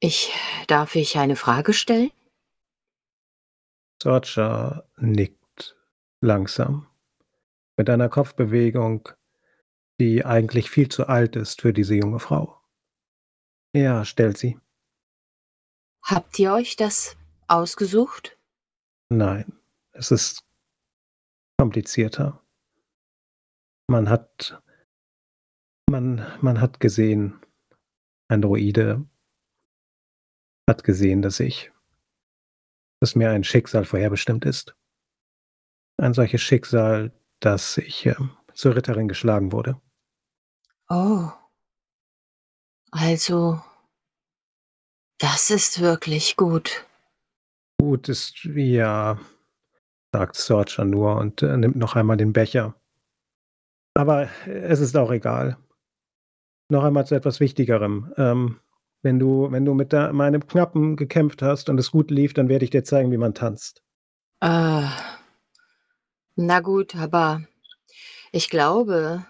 Ich 0.00 0.32
darf 0.66 0.96
ich 0.96 1.16
eine 1.18 1.36
Frage 1.36 1.72
stellen? 1.72 2.10
Sorcha 4.02 4.84
nickt 4.98 5.76
langsam 6.20 6.86
mit 7.76 7.88
einer 7.88 8.08
Kopfbewegung, 8.08 9.08
die 10.00 10.24
eigentlich 10.24 10.68
viel 10.68 10.88
zu 10.88 11.06
alt 11.06 11.36
ist 11.36 11.62
für 11.62 11.72
diese 11.72 11.94
junge 11.94 12.18
Frau. 12.20 12.60
Ja, 13.72 14.04
stellt 14.04 14.36
sie. 14.36 14.58
Habt 16.02 16.38
ihr 16.38 16.52
euch 16.52 16.76
das 16.76 17.16
ausgesucht? 17.48 18.36
Nein, 19.08 19.58
es 19.94 20.10
ist 20.10 20.44
komplizierter. 21.58 22.44
Man 23.88 24.08
hat 24.08 24.60
man 25.88 26.26
man 26.40 26.60
hat 26.60 26.80
gesehen, 26.80 27.40
ein 28.28 28.42
Droide 28.42 29.06
hat 30.68 30.84
gesehen, 30.84 31.22
dass 31.22 31.40
ich 31.40 31.70
dass 33.00 33.14
mir 33.14 33.30
ein 33.30 33.44
Schicksal 33.44 33.84
vorherbestimmt 33.84 34.46
ist. 34.46 34.74
Ein 35.98 36.14
solches 36.14 36.40
Schicksal, 36.40 37.12
dass 37.40 37.76
ich, 37.76 38.06
ähm, 38.06 38.34
zur 38.54 38.74
Ritterin 38.74 39.08
geschlagen 39.08 39.52
wurde. 39.52 39.78
Oh. 40.88 41.30
Also 42.90 43.62
das 45.18 45.50
ist 45.50 45.80
wirklich 45.80 46.36
gut. 46.36 46.86
Gut 47.78 48.08
ist 48.08 48.44
ja, 48.44 49.18
sagt 50.14 50.36
Sorcha 50.36 50.84
nur 50.84 51.16
und, 51.16 51.42
äh, 51.42 51.56
nimmt 51.56 51.74
noch 51.74 51.96
einmal 51.96 52.16
den 52.16 52.32
Becher. 52.32 52.76
Aber 53.94 54.28
es 54.46 54.78
ist 54.78 54.96
auch 54.96 55.10
egal. 55.10 55.56
Noch 56.68 56.84
einmal 56.84 57.04
zu 57.04 57.16
etwas 57.16 57.40
Wichtigerem. 57.40 58.12
Ähm, 58.16 58.60
wenn 59.02 59.18
du 59.18 59.50
wenn 59.50 59.64
du 59.64 59.74
mit 59.74 59.92
der 59.92 60.12
meinem 60.12 60.46
Knappen 60.46 60.94
gekämpft 60.94 61.42
hast 61.42 61.68
und 61.68 61.78
es 61.78 61.90
gut 61.90 62.12
lief, 62.12 62.32
dann 62.32 62.48
werde 62.48 62.64
ich 62.64 62.70
dir 62.70 62.84
zeigen, 62.84 63.10
wie 63.10 63.16
man 63.16 63.34
tanzt. 63.34 63.82
Äh. 64.40 64.86
Na 66.36 66.60
gut, 66.60 66.94
aber 66.94 67.42
ich 68.30 68.50
glaube, 68.50 69.26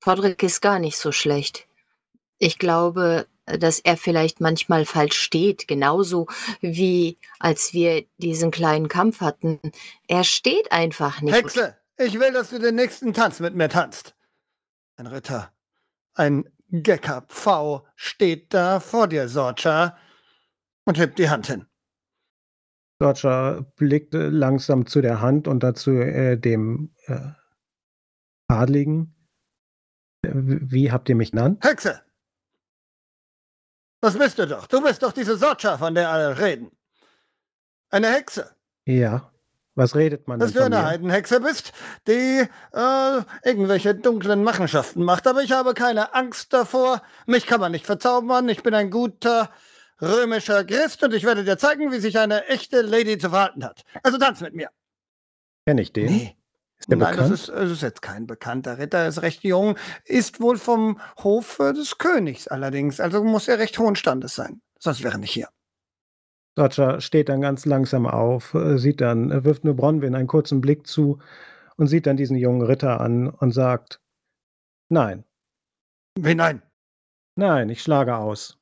Podrick 0.00 0.42
ist 0.42 0.60
gar 0.60 0.78
nicht 0.78 0.98
so 0.98 1.12
schlecht. 1.12 1.66
Ich 2.38 2.58
glaube, 2.58 3.26
dass 3.58 3.80
er 3.80 3.96
vielleicht 3.96 4.40
manchmal 4.40 4.84
falsch 4.84 5.18
steht, 5.18 5.68
genauso 5.68 6.26
wie 6.60 7.18
als 7.38 7.72
wir 7.72 8.04
diesen 8.18 8.50
kleinen 8.50 8.88
Kampf 8.88 9.20
hatten. 9.20 9.60
Er 10.08 10.24
steht 10.24 10.72
einfach 10.72 11.20
nicht. 11.20 11.34
Hexe, 11.34 11.76
ich 11.98 12.18
will, 12.18 12.32
dass 12.32 12.50
du 12.50 12.58
den 12.58 12.76
nächsten 12.76 13.12
Tanz 13.12 13.40
mit 13.40 13.54
mir 13.54 13.68
tanzt. 13.68 14.14
Ein 14.96 15.06
Ritter, 15.06 15.52
ein 16.14 16.44
Gecker 16.68 17.22
Pfau 17.22 17.86
steht 17.96 18.54
da 18.54 18.80
vor 18.80 19.08
dir, 19.08 19.28
Sorcha, 19.28 19.96
und 20.84 20.98
hebt 20.98 21.18
die 21.18 21.28
Hand 21.28 21.46
hin. 21.48 21.66
Sorcha 23.00 23.66
blickt 23.76 24.12
langsam 24.12 24.86
zu 24.86 25.00
der 25.00 25.20
Hand 25.20 25.48
und 25.48 25.62
dazu 25.62 25.92
äh, 25.92 26.36
dem 26.36 26.94
äh, 27.06 27.30
Adligen. 28.48 29.14
Äh, 30.22 30.30
wie 30.34 30.92
habt 30.92 31.08
ihr 31.08 31.16
mich 31.16 31.32
genannt? 31.32 31.64
Hexe! 31.64 32.02
Was 34.00 34.16
bist 34.16 34.38
du 34.38 34.46
doch? 34.46 34.66
Du 34.66 34.82
bist 34.82 35.02
doch 35.02 35.12
diese 35.12 35.36
Sorcha, 35.36 35.76
von 35.78 35.94
der 35.94 36.10
alle 36.10 36.38
reden. 36.38 36.70
Eine 37.90 38.12
Hexe. 38.12 38.54
Ja. 38.86 39.30
Was 39.74 39.94
redet 39.94 40.26
man 40.26 40.38
Dass 40.40 40.52
du 40.52 40.64
eine? 40.64 40.84
Heidenhexe 40.84 41.40
bist, 41.40 41.72
die 42.06 42.44
äh, 42.72 43.22
irgendwelche 43.44 43.94
dunklen 43.94 44.42
Machenschaften 44.42 45.04
macht. 45.04 45.26
Aber 45.26 45.42
ich 45.42 45.52
habe 45.52 45.74
keine 45.74 46.14
Angst 46.14 46.52
davor. 46.52 47.02
Mich 47.26 47.46
kann 47.46 47.60
man 47.60 47.72
nicht 47.72 47.86
verzaubern. 47.86 48.48
Ich 48.48 48.62
bin 48.62 48.74
ein 48.74 48.90
guter 48.90 49.50
römischer 50.02 50.64
Christ 50.64 51.02
und 51.02 51.14
ich 51.14 51.24
werde 51.24 51.44
dir 51.44 51.56
zeigen, 51.56 51.92
wie 51.92 52.00
sich 52.00 52.18
eine 52.18 52.46
echte 52.46 52.82
Lady 52.82 53.16
zu 53.18 53.30
verhalten 53.30 53.64
hat. 53.64 53.82
Also 54.02 54.18
tanz 54.18 54.40
mit 54.40 54.54
mir. 54.54 54.70
Kenne 55.66 55.82
ich 55.82 55.92
den? 55.92 56.06
Nee. 56.06 56.36
Ist 56.80 56.90
der 56.90 56.96
Nein, 56.96 57.16
das 57.16 57.16
bekannt? 57.16 57.40
ist, 57.40 57.48
das 57.50 57.70
ist 57.70 57.82
jetzt 57.82 58.02
kein 58.02 58.26
bekannter 58.26 58.78
Ritter, 58.78 58.98
er 58.98 59.08
ist 59.08 59.22
recht 59.22 59.42
jung, 59.44 59.76
ist 60.04 60.40
wohl 60.40 60.56
vom 60.58 61.00
Hof 61.22 61.58
äh, 61.60 61.72
des 61.72 61.98
Königs 61.98 62.48
allerdings, 62.48 63.00
also 63.00 63.22
muss 63.22 63.48
er 63.48 63.58
recht 63.58 63.78
hohen 63.78 63.96
Standes 63.96 64.34
sein. 64.34 64.62
Sonst 64.78 65.02
wäre 65.02 65.14
er 65.14 65.18
nicht 65.18 65.32
hier. 65.32 65.48
Sorcha 66.56 67.00
steht 67.00 67.28
dann 67.28 67.40
ganz 67.40 67.66
langsam 67.66 68.06
auf, 68.06 68.54
äh, 68.54 68.78
sieht 68.78 69.00
dann, 69.00 69.42
wirft 69.44 69.64
nur 69.64 69.74
Bronwyn 69.74 70.14
einen 70.14 70.28
kurzen 70.28 70.60
Blick 70.60 70.86
zu 70.86 71.18
und 71.76 71.88
sieht 71.88 72.06
dann 72.06 72.16
diesen 72.16 72.36
jungen 72.36 72.62
Ritter 72.62 73.00
an 73.00 73.28
und 73.30 73.52
sagt: 73.52 74.00
„Nein, 74.90 75.24
Wie 76.16 76.34
nein? 76.36 76.62
nein, 77.36 77.68
ich 77.70 77.82
schlage 77.82 78.16
aus. 78.16 78.58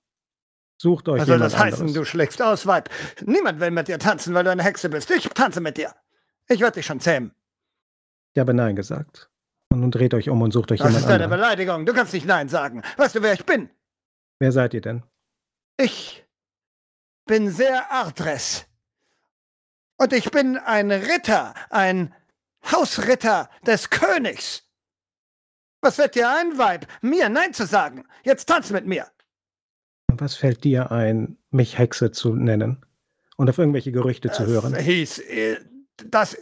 Sucht 0.81 1.09
euch 1.09 1.21
Was 1.21 1.29
soll 1.29 1.39
das 1.39 1.57
heißen, 1.59 1.81
anderes.“ 1.81 1.95
du 1.95 2.05
schlägst 2.05 2.41
aus, 2.43 2.67
Weib? 2.67 2.89
Niemand 3.25 3.61
will 3.61 3.71
mit 3.71 3.89
dir 3.89 3.99
tanzen, 3.99 4.35
weil 4.35 4.45
du 4.45 4.51
eine 4.51 4.63
Hexe 4.63 4.89
bist. 4.89 5.11
Ich 5.11 5.29
tanze 5.31 5.61
mit 5.61 5.77
dir. 5.77 5.95
Ich 6.49 6.61
werde 6.61 6.75
dich 6.77 6.87
schon 6.87 7.01
zähmen. 7.01 7.33
Ich 8.35 8.41
habe 8.41 8.55
nein 8.55 8.77
gesagt. 8.77 9.31
Und 9.71 9.81
nun 9.81 9.91
dreht 9.91 10.15
euch 10.15 10.29
um 10.29 10.41
und 10.43 10.53
sucht 10.53 10.73
euch 10.73 10.79
Das 10.79 10.89
jemand 10.89 11.05
ist 11.05 11.11
eine 11.11 11.25
anderen. 11.25 11.41
Beleidigung. 11.41 11.87
Du 11.87 11.93
kannst 11.93 12.13
nicht 12.13 12.27
nein 12.27 12.49
sagen. 12.49 12.83
Weißt 12.97 13.15
du, 13.15 13.23
wer 13.23 13.33
ich 13.35 13.45
bin? 13.45 13.71
Wer 14.39 14.53
seid 14.53 14.75
ihr 14.75 14.81
denn? 14.81 15.03
Ich 15.77 16.25
bin 17.27 17.51
sehr 17.51 17.91
Ardres. 17.93 18.67
Und 19.99 20.13
ich 20.13 20.31
bin 20.31 20.57
ein 20.57 20.91
Ritter, 20.91 21.55
ein 21.71 22.15
Hausritter 22.71 23.51
des 23.67 23.91
Königs. 23.91 24.63
Was 25.81 25.97
fällt 25.97 26.15
dir 26.15 26.31
ein, 26.31 26.59
Weib, 26.59 26.87
mir 27.03 27.29
Nein 27.29 27.53
zu 27.53 27.67
sagen? 27.67 28.05
Jetzt 28.25 28.47
tanz 28.47 28.71
mit 28.71 28.87
mir. 28.87 29.07
Und 30.11 30.21
was 30.21 30.35
fällt 30.35 30.65
dir 30.65 30.91
ein, 30.91 31.37
mich 31.51 31.79
Hexe 31.79 32.11
zu 32.11 32.35
nennen 32.35 32.85
und 33.37 33.49
auf 33.49 33.59
irgendwelche 33.59 33.93
Gerüchte 33.93 34.31
zu 34.31 34.47
hören? 34.47 34.73
Das 34.73 34.83
hieß, 34.83 35.19
äh, 35.21 35.57
das, 36.07 36.37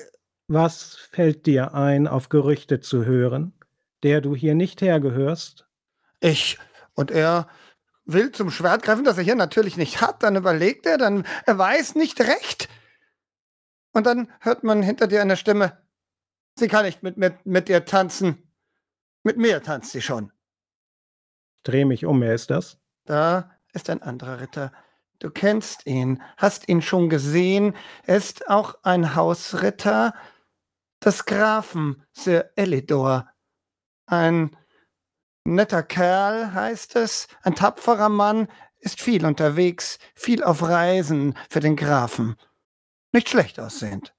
Was 0.48 0.94
fällt 0.94 1.46
dir 1.46 1.74
ein, 1.74 2.06
auf 2.06 2.28
Gerüchte 2.28 2.80
zu 2.80 3.04
hören, 3.04 3.52
der 4.02 4.20
du 4.20 4.34
hier 4.36 4.54
nicht 4.54 4.80
hergehörst? 4.80 5.66
ich 6.20 6.58
und 6.94 7.10
er 7.10 7.48
will 8.04 8.32
zum 8.32 8.50
Schwert 8.50 8.82
greifen, 8.82 9.04
das 9.04 9.18
er 9.18 9.24
hier 9.24 9.34
natürlich 9.34 9.76
nicht 9.76 10.00
hat. 10.00 10.22
Dann 10.22 10.36
überlegt 10.36 10.86
er, 10.86 10.98
dann 10.98 11.26
er 11.44 11.58
weiß 11.58 11.94
nicht 11.94 12.20
recht. 12.20 12.68
Und 13.92 14.06
dann 14.06 14.30
hört 14.40 14.62
man 14.62 14.82
hinter 14.82 15.06
dir 15.06 15.20
eine 15.20 15.36
Stimme. 15.36 15.78
Sie 16.54 16.68
kann 16.68 16.84
nicht 16.84 17.02
mit, 17.02 17.16
mit, 17.16 17.44
mit 17.44 17.68
dir 17.68 17.84
tanzen. 17.84 18.52
Mit 19.22 19.36
mir 19.36 19.62
tanzt 19.62 19.92
sie 19.92 20.02
schon. 20.02 20.32
Dreh 21.64 21.84
mich 21.84 22.06
um, 22.06 22.20
wer 22.20 22.34
ist 22.34 22.50
das? 22.50 22.78
Da 23.04 23.50
ist 23.72 23.90
ein 23.90 24.02
anderer 24.02 24.40
Ritter. 24.40 24.72
Du 25.18 25.30
kennst 25.30 25.86
ihn, 25.86 26.22
hast 26.36 26.68
ihn 26.68 26.82
schon 26.82 27.08
gesehen. 27.08 27.74
Er 28.04 28.16
ist 28.16 28.48
auch 28.48 28.76
ein 28.82 29.14
Hausritter 29.16 30.14
des 31.04 31.24
Grafen 31.24 32.02
Sir 32.12 32.50
Elidor. 32.56 33.28
Ein 34.06 34.56
Netter 35.44 35.82
Kerl 35.82 36.52
heißt 36.52 36.96
es, 36.96 37.28
ein 37.42 37.54
tapferer 37.54 38.08
Mann, 38.08 38.48
ist 38.78 39.00
viel 39.00 39.24
unterwegs, 39.24 39.98
viel 40.14 40.42
auf 40.44 40.62
Reisen 40.62 41.36
für 41.48 41.60
den 41.60 41.76
Grafen. 41.76 42.36
Nicht 43.12 43.28
schlecht 43.28 43.58
aussehend. 43.58 44.14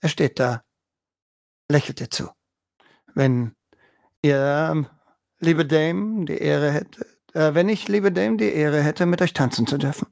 Er 0.00 0.08
steht 0.08 0.38
da, 0.38 0.62
lächelt 1.68 2.00
dir 2.00 2.10
zu. 2.10 2.30
Wenn 3.14 3.54
ihr, 4.22 4.88
liebe 5.40 5.66
Dame, 5.66 6.24
die 6.24 6.38
Ehre 6.38 6.72
hätte, 6.72 7.06
äh, 7.34 7.54
wenn 7.54 7.68
ich, 7.68 7.88
liebe 7.88 8.12
Dame, 8.12 8.36
die 8.36 8.52
Ehre 8.52 8.82
hätte, 8.82 9.06
mit 9.06 9.22
euch 9.22 9.32
tanzen 9.32 9.66
zu 9.66 9.78
dürfen. 9.78 10.08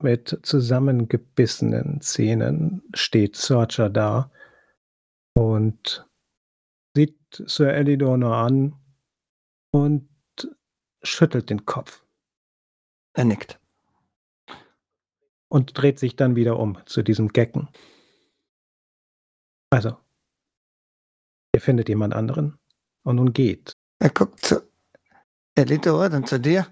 Mit 0.00 0.38
zusammengebissenen 0.42 2.00
Zähnen 2.00 2.82
steht 2.94 3.36
Searcher 3.36 3.90
da 3.90 4.30
und 5.58 6.08
sieht 6.94 7.18
Sir 7.46 7.74
Elidor 7.74 8.16
nur 8.16 8.36
an 8.36 8.76
und 9.72 10.08
schüttelt 11.02 11.50
den 11.50 11.66
Kopf. 11.66 12.04
Er 13.14 13.24
nickt. 13.24 13.58
Und 15.48 15.76
dreht 15.76 15.98
sich 15.98 16.14
dann 16.14 16.36
wieder 16.36 16.60
um 16.60 16.78
zu 16.86 17.02
diesem 17.02 17.28
Gecken. 17.32 17.68
Also, 19.70 19.96
ihr 21.52 21.60
findet 21.60 21.88
jemand 21.88 22.14
anderen 22.14 22.56
und 23.02 23.16
nun 23.16 23.32
geht. 23.32 23.76
Er 23.98 24.10
guckt 24.10 24.44
zu 24.44 24.62
Elidor, 25.56 26.08
dann 26.08 26.24
zu 26.24 26.38
dir. 26.38 26.68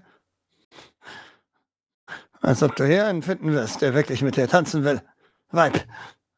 Als 2.39 2.63
ob 2.63 2.73
du 2.77 2.85
hier 2.85 3.07
einen 3.07 3.21
finden 3.21 3.51
wirst, 3.51 3.81
der 3.81 3.93
wirklich 3.93 4.21
mit 4.21 4.37
dir 4.37 4.47
tanzen 4.47 4.85
will. 4.85 5.01
Weib. 5.49 5.85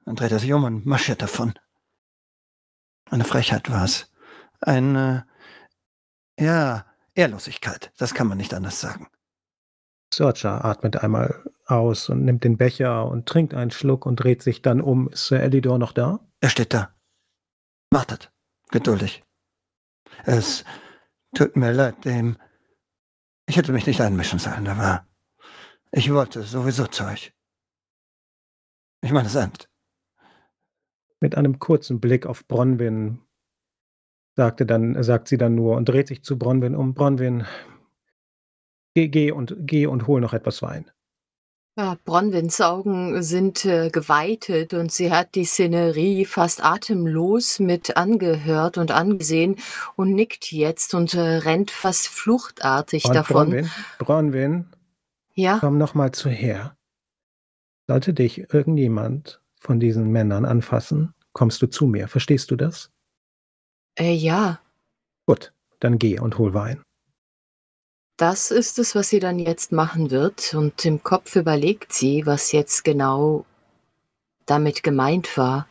Dann 0.05 0.15
dreht 0.15 0.31
er 0.31 0.39
sich 0.39 0.51
um 0.51 0.63
und 0.63 0.87
marschiert 0.87 1.21
davon. 1.21 1.53
Eine 3.09 3.23
Frechheit 3.23 3.69
war's. 3.69 4.11
Eine, 4.61 5.25
ja, 6.39 6.85
Ehrlosigkeit. 7.15 7.91
Das 7.97 8.13
kann 8.13 8.27
man 8.27 8.37
nicht 8.37 8.53
anders 8.53 8.79
sagen. 8.79 9.07
Searcher 10.13 10.65
atmet 10.65 10.97
einmal 10.97 11.43
aus 11.65 12.09
und 12.09 12.25
nimmt 12.25 12.43
den 12.43 12.57
Becher 12.57 13.05
und 13.05 13.27
trinkt 13.27 13.53
einen 13.53 13.71
Schluck 13.71 14.05
und 14.05 14.17
dreht 14.17 14.41
sich 14.41 14.61
dann 14.61 14.81
um. 14.81 15.09
Ist 15.09 15.27
Sir 15.27 15.41
Elidor 15.41 15.77
noch 15.77 15.91
da? 15.91 16.19
Er 16.39 16.49
steht 16.49 16.73
da. 16.73 16.93
Wartet. 17.91 18.31
Geduldig. 18.71 19.23
Es 20.25 20.63
tut 21.35 21.55
mir 21.55 21.71
leid, 21.71 22.05
dem. 22.05 22.37
Ich 23.47 23.57
hätte 23.57 23.71
mich 23.71 23.87
nicht 23.87 24.01
einmischen 24.01 24.39
sollen, 24.39 24.67
aber 24.67 25.07
ich 25.91 26.11
wollte 26.13 26.43
sowieso 26.43 26.85
zu 26.87 27.05
euch. 27.05 27.33
Ich 29.01 29.11
meine 29.11 29.27
es 29.27 29.35
ernst. 29.35 29.68
Mit 31.21 31.35
einem 31.35 31.59
kurzen 31.59 31.99
Blick 31.99 32.25
auf 32.25 32.47
Bronwyn 32.47 33.19
sagte 34.35 34.65
dann, 34.65 35.01
sagt 35.03 35.27
sie 35.27 35.37
dann 35.37 35.55
nur 35.55 35.75
und 35.75 35.89
dreht 35.89 36.07
sich 36.07 36.23
zu 36.23 36.37
Bronwyn 36.37 36.75
um. 36.75 36.93
Bronwyn, 36.93 37.45
geh, 38.95 39.09
geh 39.09 39.31
und 39.31 39.55
geh 39.59 39.85
und 39.85 40.07
hol 40.07 40.21
noch 40.21 40.33
etwas 40.33 40.61
Wein. 40.61 40.89
Ja, 41.77 41.97
Bronwyns 42.03 42.59
Augen 42.59 43.21
sind 43.23 43.63
äh, 43.63 43.89
geweitet 43.89 44.73
und 44.73 44.91
sie 44.91 45.11
hat 45.11 45.35
die 45.35 45.45
Szenerie 45.45 46.25
fast 46.25 46.63
atemlos 46.63 47.59
mit 47.59 47.95
angehört 47.95 48.77
und 48.77 48.91
angesehen 48.91 49.55
und 49.95 50.13
nickt 50.13 50.51
jetzt 50.51 50.93
und 50.93 51.13
äh, 51.13 51.19
rennt 51.19 51.71
fast 51.71 52.09
fluchtartig 52.09 53.05
Und 53.05 53.15
davon. 53.15 53.49
Bronwyn, 53.49 53.71
Bronwyn, 53.97 54.65
Ja, 55.35 55.59
komm 55.59 55.77
noch 55.77 55.93
mal 55.93 56.11
zu 56.11 56.29
her. 56.29 56.75
Sollte 57.87 58.13
dich 58.13 58.53
irgendjemand 58.53 59.41
von 59.59 59.79
diesen 59.79 60.11
Männern 60.11 60.45
anfassen, 60.45 61.13
kommst 61.33 61.61
du 61.61 61.67
zu 61.67 61.85
mir. 61.85 62.07
Verstehst 62.07 62.49
du 62.51 62.55
das? 62.55 62.89
äh, 63.97 64.13
ja, 64.13 64.59
Gut, 65.27 65.53
dann 65.79 65.99
geh 65.99 66.19
und 66.19 66.37
hol 66.39 66.53
Wein. 66.53 66.81
das 68.17 68.51
ist 68.51 68.79
es, 68.79 68.95
was 68.95 69.09
sie 69.09 69.19
dann 69.19 69.39
jetzt 69.39 69.71
machen 69.71 70.09
wird. 70.11 70.53
Und 70.55 70.83
im 70.85 71.03
Kopf 71.03 71.35
überlegt 71.35 71.93
sie, 71.93 72.25
was 72.25 72.51
jetzt 72.51 72.83
genau 72.83 73.45
damit 74.45 74.81
gemeint 74.83 75.37
war. 75.37 75.67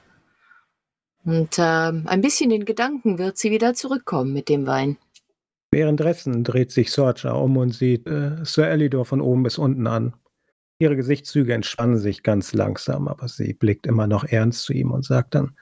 Und 1.25 1.57
ähm, 1.59 2.05
ein 2.07 2.21
bisschen 2.21 2.51
in 2.51 2.65
Gedanken 2.65 3.19
wird 3.19 3.37
sie 3.37 3.51
wieder 3.51 3.75
zurückkommen 3.75 4.33
mit 4.33 4.49
dem 4.49 4.67
Wein. 4.67 4.97
Währenddessen 5.71 6.45
dreht 6.45 6.71
sich 6.71 6.91
Sorcha 6.93 7.33
um 7.33 7.57
und 7.59 7.73
sieht 7.73 8.07
äh, 8.07 8.43
Sir 8.45 8.69
Elidor 8.69 9.05
von 9.05 9.21
oben 9.21 9.43
bis 9.43 9.59
unten 9.59 9.87
an. 9.87 10.15
Ihre 10.79 10.97
Gesichtszüge 10.97 11.55
entspannen 11.55 11.99
sich 11.99 12.23
ganz 12.23 12.53
langsam, 12.53 13.09
aber 13.09 13.29
sie 13.29 13.53
blickt 13.53 13.87
immer 13.87 14.07
noch 14.07 14.25
ernst 14.25 14.63
zu 14.63 14.73
ihm 14.73 14.91
und 14.93 15.05
sagt 15.05 15.35
dann, 15.35 15.57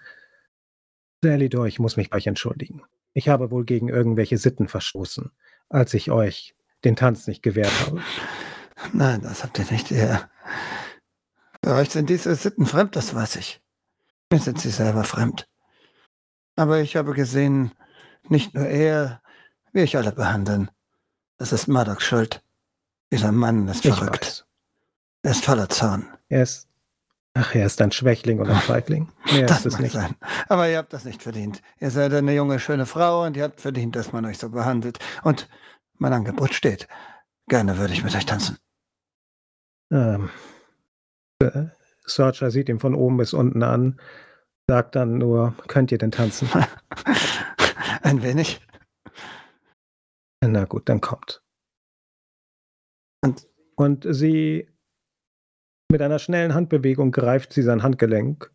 Sir 1.22 1.32
Elidor, 1.32 1.66
ich 1.66 1.78
muss 1.78 1.96
mich 1.96 2.10
bei 2.10 2.18
euch 2.18 2.26
entschuldigen. 2.26 2.82
Ich 3.14 3.28
habe 3.30 3.50
wohl 3.50 3.64
gegen 3.64 3.88
irgendwelche 3.88 4.36
Sitten 4.36 4.68
verstoßen, 4.68 5.30
als 5.70 5.94
ich 5.94 6.10
euch 6.10 6.54
den 6.84 6.96
Tanz 6.96 7.26
nicht 7.26 7.42
gewährt 7.42 7.72
habe. 7.86 8.02
Nein, 8.92 9.22
das 9.22 9.42
habt 9.42 9.58
ihr 9.58 9.64
nicht. 9.70 9.90
Ihr, 9.90 10.28
für 11.64 11.72
euch 11.74 11.88
sind 11.90 12.10
diese 12.10 12.34
Sitten 12.34 12.66
fremd, 12.66 12.94
das 12.94 13.14
weiß 13.14 13.36
ich. 13.36 13.62
Mir 14.30 14.38
sind 14.38 14.60
sie 14.60 14.70
selber 14.70 15.04
fremd. 15.04 15.48
Aber 16.56 16.80
ich 16.80 16.96
habe 16.96 17.14
gesehen, 17.14 17.72
nicht 18.28 18.54
nur 18.54 18.66
er, 18.66 19.22
wie 19.72 19.80
ich 19.80 19.96
alle 19.96 20.12
behandeln. 20.12 20.70
Das 21.38 21.52
ist 21.52 21.68
Murdochs 21.68 22.04
Schuld. 22.04 22.42
Dieser 23.10 23.32
Mann 23.32 23.66
ist 23.68 23.84
Ich 23.84 23.94
verrückt. 23.94 24.26
weiß. 24.26 24.45
Er 25.26 25.32
ist 25.32 25.44
voller 25.44 25.68
Zorn. 25.68 26.06
Er 26.28 26.44
ist, 26.44 26.68
ach, 27.34 27.52
er 27.52 27.66
ist 27.66 27.82
ein 27.82 27.90
Schwächling 27.90 28.38
und 28.38 28.48
ein 28.48 28.60
Feigling. 28.60 29.10
Mehr 29.32 29.46
Das 29.46 29.66
ist 29.66 29.74
es 29.74 29.80
nicht. 29.80 29.90
sein. 29.92 30.14
Aber 30.48 30.68
ihr 30.70 30.78
habt 30.78 30.92
das 30.92 31.04
nicht 31.04 31.20
verdient. 31.20 31.62
Ihr 31.80 31.90
seid 31.90 32.12
eine 32.12 32.32
junge, 32.32 32.60
schöne 32.60 32.86
Frau 32.86 33.24
und 33.24 33.36
ihr 33.36 33.42
habt 33.42 33.60
verdient, 33.60 33.96
dass 33.96 34.12
man 34.12 34.24
euch 34.24 34.38
so 34.38 34.50
behandelt. 34.50 35.00
Und 35.24 35.48
mein 35.94 36.12
Angebot 36.12 36.54
steht. 36.54 36.86
Gerne 37.48 37.76
würde 37.76 37.92
ich 37.92 38.04
mit 38.04 38.14
euch 38.14 38.24
tanzen. 38.24 38.56
Ähm, 39.90 40.30
äh, 41.42 41.64
Searcher 42.04 42.52
sieht 42.52 42.68
ihn 42.68 42.78
von 42.78 42.94
oben 42.94 43.16
bis 43.16 43.32
unten 43.32 43.64
an, 43.64 44.00
sagt 44.68 44.94
dann 44.94 45.18
nur, 45.18 45.56
könnt 45.66 45.90
ihr 45.90 45.98
denn 45.98 46.12
tanzen? 46.12 46.48
Ein 48.02 48.22
wenig. 48.22 48.60
Na 50.40 50.66
gut, 50.66 50.88
dann 50.88 51.00
kommt. 51.00 51.42
Und 53.24 53.48
Und 53.74 54.06
sie 54.08 54.68
mit 55.90 56.02
einer 56.02 56.18
schnellen 56.18 56.54
Handbewegung 56.54 57.12
greift 57.12 57.52
sie 57.52 57.62
sein 57.62 57.82
Handgelenk 57.82 58.52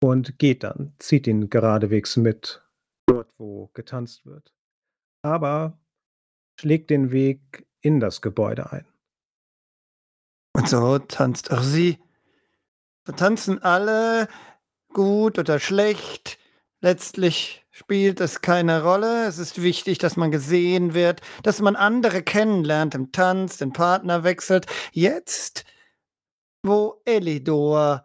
und 0.00 0.38
geht 0.38 0.64
dann, 0.64 0.94
zieht 0.98 1.26
ihn 1.26 1.48
geradewegs 1.50 2.16
mit, 2.16 2.62
dort 3.06 3.32
wo 3.38 3.70
getanzt 3.74 4.26
wird. 4.26 4.52
Aber 5.22 5.78
schlägt 6.60 6.90
den 6.90 7.10
Weg 7.12 7.66
in 7.80 8.00
das 8.00 8.20
Gebäude 8.20 8.72
ein. 8.72 8.86
Und 10.52 10.68
so 10.68 10.98
tanzt 10.98 11.50
auch 11.50 11.62
sie. 11.62 11.98
So 13.06 13.12
tanzen 13.12 13.62
alle, 13.62 14.28
gut 14.92 15.38
oder 15.38 15.60
schlecht. 15.60 16.38
Letztlich 16.80 17.66
spielt 17.70 18.20
es 18.20 18.40
keine 18.40 18.82
Rolle. 18.82 19.26
Es 19.26 19.38
ist 19.38 19.62
wichtig, 19.62 19.98
dass 19.98 20.16
man 20.16 20.30
gesehen 20.30 20.94
wird, 20.94 21.20
dass 21.42 21.60
man 21.60 21.76
andere 21.76 22.22
kennenlernt 22.22 22.94
im 22.94 23.12
Tanz, 23.12 23.58
den 23.58 23.72
Partner 23.72 24.24
wechselt. 24.24 24.66
Jetzt, 24.92 25.64
wo 26.66 27.00
Elidor 27.04 28.04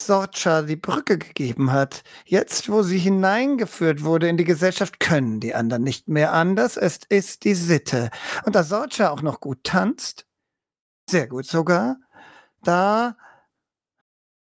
Sorcha 0.00 0.62
die 0.62 0.76
Brücke 0.76 1.18
gegeben 1.18 1.72
hat, 1.72 2.02
jetzt, 2.24 2.70
wo 2.70 2.82
sie 2.82 2.98
hineingeführt 2.98 4.04
wurde 4.04 4.28
in 4.28 4.36
die 4.36 4.44
Gesellschaft, 4.44 5.00
können 5.00 5.40
die 5.40 5.54
anderen 5.54 5.82
nicht 5.82 6.08
mehr 6.08 6.32
anders. 6.32 6.76
Es 6.76 7.00
ist 7.08 7.44
die 7.44 7.54
Sitte. 7.54 8.10
Und 8.44 8.54
da 8.54 8.62
Sorcha 8.62 9.10
auch 9.10 9.22
noch 9.22 9.40
gut 9.40 9.64
tanzt, 9.64 10.26
sehr 11.10 11.26
gut 11.26 11.46
sogar. 11.46 11.96
Da 12.62 13.16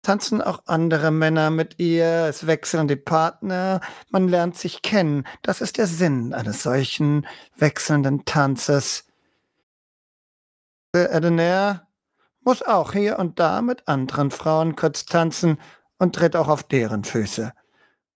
tanzen 0.01 0.41
auch 0.41 0.63
andere 0.65 1.11
Männer 1.11 1.49
mit 1.49 1.79
ihr, 1.79 2.27
es 2.29 2.47
wechseln 2.47 2.87
die 2.87 2.95
Partner, 2.95 3.81
man 4.09 4.27
lernt 4.27 4.57
sich 4.57 4.81
kennen. 4.81 5.25
Das 5.41 5.61
ist 5.61 5.77
der 5.77 5.87
Sinn 5.87 6.33
eines 6.33 6.63
solchen 6.63 7.25
wechselnden 7.57 8.25
Tanzes. 8.25 9.05
Der 10.93 11.13
Edenair 11.13 11.86
muss 12.47 12.63
auch 12.63 12.93
hier 12.93 13.19
und 13.19 13.39
da 13.39 13.61
mit 13.61 13.89
anderen 13.89 14.31
Frauen 14.31 14.77
kurz 14.77 15.03
tanzen 15.03 15.59
und 15.97 16.15
tritt 16.15 16.33
auch 16.33 16.47
auf 16.47 16.63
deren 16.63 17.03
Füße. 17.03 17.51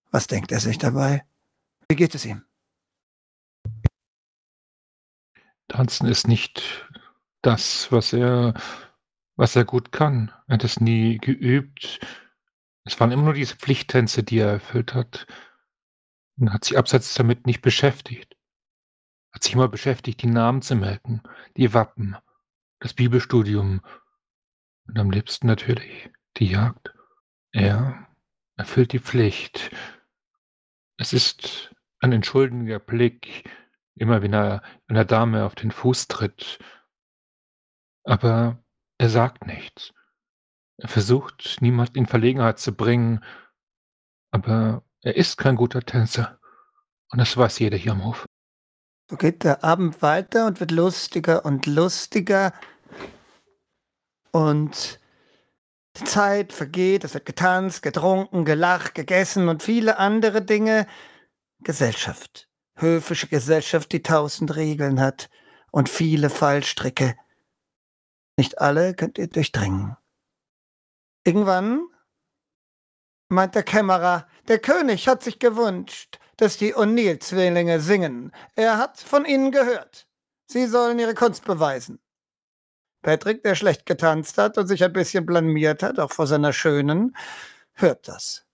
Was 0.09 0.27
denkt 0.27 0.53
er 0.53 0.61
sich 0.61 0.77
dabei? 0.77 1.25
Wie 1.89 1.97
geht 1.97 2.15
es 2.15 2.25
ihm? 2.25 2.41
Tanzen 5.67 6.07
ist 6.07 6.29
nicht 6.29 6.87
das, 7.41 7.91
was 7.91 8.13
er 8.13 8.53
was 9.35 9.57
er 9.57 9.65
gut 9.65 9.91
kann. 9.91 10.31
Er 10.47 10.53
hat 10.53 10.63
es 10.63 10.79
nie 10.79 11.17
geübt. 11.17 11.99
Es 12.85 12.97
waren 13.01 13.11
immer 13.11 13.23
nur 13.23 13.33
diese 13.33 13.57
Pflichttänze, 13.57 14.23
die 14.23 14.37
er 14.37 14.51
erfüllt 14.51 14.93
hat 14.93 15.27
und 16.37 16.53
hat 16.53 16.63
sich 16.63 16.77
abseits 16.77 17.13
damit 17.15 17.47
nicht 17.47 17.61
beschäftigt. 17.61 18.37
Hat 19.33 19.43
sich 19.43 19.55
immer 19.55 19.67
beschäftigt, 19.67 20.21
die 20.21 20.27
Namen 20.27 20.61
zu 20.61 20.75
merken, 20.75 21.21
die 21.57 21.73
Wappen, 21.73 22.15
das 22.79 22.93
Bibelstudium 22.93 23.81
und 24.87 24.97
am 24.99 25.11
liebsten 25.11 25.47
natürlich 25.47 26.09
die 26.37 26.47
Jagd. 26.47 26.93
Er 27.51 28.07
erfüllt 28.57 28.93
die 28.93 28.99
Pflicht. 28.99 29.71
Es 30.97 31.13
ist 31.13 31.73
ein 31.99 32.11
entschuldigender 32.11 32.79
Blick, 32.79 33.49
immer 33.95 34.21
wenn 34.21 34.33
er 34.33 34.61
einer 34.87 35.05
Dame 35.05 35.45
auf 35.45 35.55
den 35.55 35.71
Fuß 35.71 36.07
tritt. 36.07 36.59
Aber 38.03 38.63
er 38.97 39.09
sagt 39.09 39.45
nichts. 39.45 39.93
Er 40.77 40.89
versucht, 40.89 41.57
niemand 41.61 41.95
in 41.95 42.07
Verlegenheit 42.07 42.59
zu 42.59 42.75
bringen, 42.75 43.23
aber 44.31 44.83
er 45.01 45.15
ist 45.15 45.37
kein 45.37 45.55
guter 45.55 45.81
Tänzer. 45.81 46.39
Und 47.11 47.19
das 47.19 47.35
weiß 47.35 47.59
jeder 47.59 47.77
hier 47.77 47.91
am 47.91 48.03
Hof. 48.03 48.25
So 49.09 49.17
geht 49.17 49.43
der 49.43 49.63
Abend 49.63 50.01
weiter 50.01 50.47
und 50.47 50.59
wird 50.59 50.71
lustiger 50.71 51.43
und 51.45 51.65
lustiger. 51.65 52.53
Und 54.31 54.99
die 55.97 56.05
Zeit 56.05 56.53
vergeht, 56.53 57.03
es 57.03 57.13
wird 57.13 57.25
getanzt, 57.25 57.81
getrunken, 57.81 58.45
gelacht, 58.45 58.95
gegessen 58.95 59.49
und 59.49 59.61
viele 59.61 59.97
andere 59.97 60.41
Dinge. 60.41 60.87
Gesellschaft. 61.63 62.49
Höfische 62.75 63.27
Gesellschaft, 63.27 63.91
die 63.91 64.01
tausend 64.01 64.55
Regeln 64.55 64.99
hat 64.99 65.29
und 65.71 65.89
viele 65.89 66.29
Fallstricke. 66.29 67.15
Nicht 68.37 68.59
alle 68.59 68.95
könnt 68.95 69.17
ihr 69.17 69.27
durchdringen. 69.27 69.97
Irgendwann 71.23 71.85
meint 73.27 73.53
der 73.53 73.63
Kämmerer, 73.63 74.27
der 74.47 74.59
König 74.59 75.07
hat 75.07 75.23
sich 75.23 75.37
gewünscht, 75.37 76.19
dass 76.37 76.57
die 76.57 76.73
O'Neill-Zwillinge 76.73 77.79
singen. 77.79 78.31
Er 78.55 78.77
hat 78.77 78.99
von 78.99 79.25
ihnen 79.25 79.51
gehört. 79.51 80.07
Sie 80.47 80.65
sollen 80.65 80.97
ihre 80.97 81.13
Kunst 81.13 81.45
beweisen. 81.45 81.99
Patrick, 83.01 83.43
der 83.43 83.55
schlecht 83.55 83.85
getanzt 83.85 84.37
hat 84.37 84.57
und 84.57 84.67
sich 84.67 84.83
ein 84.83 84.93
bisschen 84.93 85.25
blamiert 85.25 85.83
hat, 85.83 85.99
auch 85.99 86.11
vor 86.11 86.27
seiner 86.27 86.53
Schönen, 86.53 87.15
hört 87.73 88.07
das. 88.07 88.45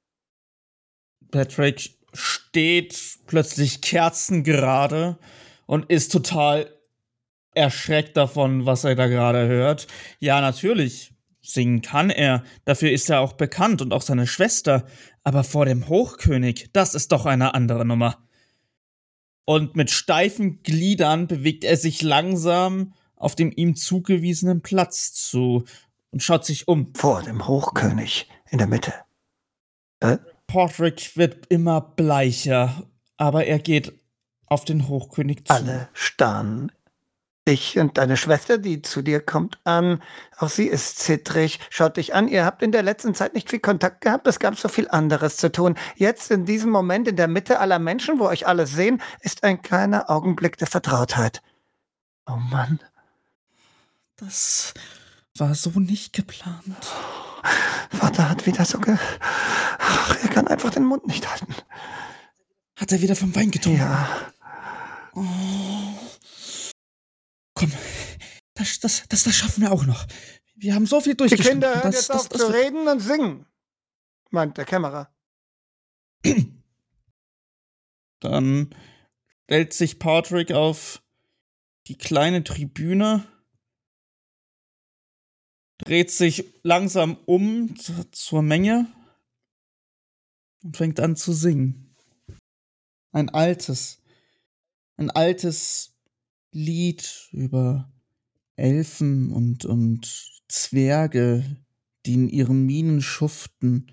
Patrick 1.31 1.97
steht 2.13 2.97
plötzlich 3.27 3.81
kerzengerade 3.81 5.17
und 5.65 5.89
ist 5.89 6.11
total 6.11 6.73
erschreckt 7.53 8.15
davon, 8.15 8.65
was 8.65 8.83
er 8.83 8.95
da 8.95 9.07
gerade 9.07 9.47
hört. 9.47 9.87
Ja, 10.19 10.39
natürlich, 10.41 11.13
singen 11.41 11.81
kann 11.81 12.09
er, 12.09 12.43
dafür 12.65 12.91
ist 12.91 13.09
er 13.09 13.19
auch 13.19 13.33
bekannt 13.33 13.81
und 13.81 13.93
auch 13.93 14.01
seine 14.01 14.27
Schwester, 14.27 14.85
aber 15.23 15.43
vor 15.43 15.65
dem 15.65 15.89
Hochkönig, 15.89 16.69
das 16.71 16.95
ist 16.95 17.11
doch 17.11 17.25
eine 17.25 17.53
andere 17.53 17.85
Nummer. 17.85 18.23
Und 19.43 19.75
mit 19.75 19.91
steifen 19.91 20.61
Gliedern 20.61 21.27
bewegt 21.27 21.63
er 21.63 21.77
sich 21.77 22.01
langsam 22.01 22.93
auf 23.17 23.35
dem 23.35 23.51
ihm 23.55 23.75
zugewiesenen 23.75 24.61
Platz 24.61 25.13
zu 25.13 25.65
und 26.11 26.23
schaut 26.23 26.45
sich 26.45 26.67
um. 26.67 26.93
Vor 26.95 27.21
dem 27.23 27.47
Hochkönig 27.47 28.29
in 28.49 28.59
der 28.59 28.67
Mitte. 28.67 28.93
Äh? 29.99 30.17
Portrick 30.47 31.17
wird 31.17 31.47
immer 31.47 31.81
bleicher, 31.81 32.87
aber 33.17 33.45
er 33.45 33.59
geht 33.59 33.93
auf 34.45 34.63
den 34.63 34.87
Hochkönig 34.87 35.45
zu. 35.45 35.53
Alle 35.53 35.89
starren. 35.93 36.71
Ich 37.45 37.79
und 37.79 37.97
deine 37.97 38.17
Schwester, 38.17 38.57
die 38.57 38.81
zu 38.81 39.01
dir 39.01 39.21
kommt, 39.21 39.57
an. 39.63 40.03
Auch 40.37 40.49
sie 40.49 40.67
ist 40.67 40.99
zittrig. 40.99 41.59
Schaut 41.69 41.95
dich 41.95 42.13
an. 42.13 42.27
Ihr 42.27 42.43
habt 42.43 42.61
in 42.61 42.73
der 42.73 42.83
letzten 42.83 43.15
Zeit 43.15 43.33
nicht 43.33 43.49
viel 43.49 43.59
Kontakt 43.59 44.01
gehabt. 44.01 44.27
Es 44.27 44.39
gab 44.39 44.57
so 44.57 44.67
viel 44.67 44.89
anderes 44.89 45.37
zu 45.37 45.49
tun. 45.49 45.75
Jetzt 45.95 46.29
in 46.29 46.45
diesem 46.45 46.71
Moment 46.71 47.07
in 47.07 47.15
der 47.15 47.29
Mitte 47.29 47.59
aller 47.59 47.79
Menschen, 47.79 48.19
wo 48.19 48.25
euch 48.25 48.47
alle 48.47 48.67
sehen, 48.67 49.01
ist 49.21 49.45
ein 49.45 49.61
kleiner 49.61 50.09
Augenblick 50.09 50.57
der 50.57 50.67
Vertrautheit. 50.67 51.41
Oh 52.25 52.35
Mann. 52.35 52.79
Das 54.17 54.73
war 55.37 55.53
so 55.53 55.69
nicht 55.79 56.11
geplant. 56.13 56.85
Vater 57.91 58.29
hat 58.29 58.45
wieder 58.47 58.65
so 58.65 58.79
ge. 58.79 58.97
Ach, 59.19 60.23
er 60.23 60.29
kann 60.29 60.47
einfach 60.47 60.71
den 60.71 60.85
Mund 60.85 61.05
nicht 61.05 61.29
halten. 61.29 61.53
Hat 62.75 62.91
er 62.91 63.01
wieder 63.01 63.15
vom 63.15 63.35
Wein 63.35 63.51
getrunken? 63.51 63.79
Ja. 63.79 64.33
Oh. 65.13 65.21
Komm, 67.53 67.71
das, 68.55 68.79
das, 68.79 69.03
das, 69.07 69.23
das 69.23 69.35
schaffen 69.35 69.61
wir 69.61 69.71
auch 69.71 69.85
noch. 69.85 70.05
Wir 70.55 70.73
haben 70.73 70.87
so 70.87 70.99
viel 70.99 71.13
durchgestanden. 71.13 71.61
Die 71.61 71.67
Kinder 71.67 71.83
hören 71.83 71.93
jetzt 71.93 72.11
auf 72.11 72.29
zu 72.29 72.47
reden 72.47 72.87
und 72.87 72.99
singen, 72.99 73.45
meint 74.31 74.57
der 74.57 74.65
Kämmerer. 74.65 75.11
Dann 78.19 78.75
stellt 79.43 79.73
sich 79.73 79.99
Patrick 79.99 80.51
auf 80.51 81.03
die 81.85 81.97
kleine 81.97 82.43
Tribüne 82.43 83.27
dreht 85.77 86.11
sich 86.11 86.53
langsam 86.63 87.17
um 87.25 87.75
zur 88.11 88.41
Menge 88.41 88.87
und 90.63 90.77
fängt 90.77 90.99
an 90.99 91.15
zu 91.15 91.33
singen. 91.33 91.95
Ein 93.11 93.29
altes, 93.29 94.01
ein 94.97 95.09
altes 95.11 95.95
Lied 96.51 97.29
über 97.31 97.91
Elfen 98.55 99.31
und, 99.31 99.65
und 99.65 100.41
Zwerge, 100.47 101.57
die 102.05 102.13
in 102.13 102.29
ihren 102.29 102.65
Minen 102.65 103.01
schuften, 103.01 103.91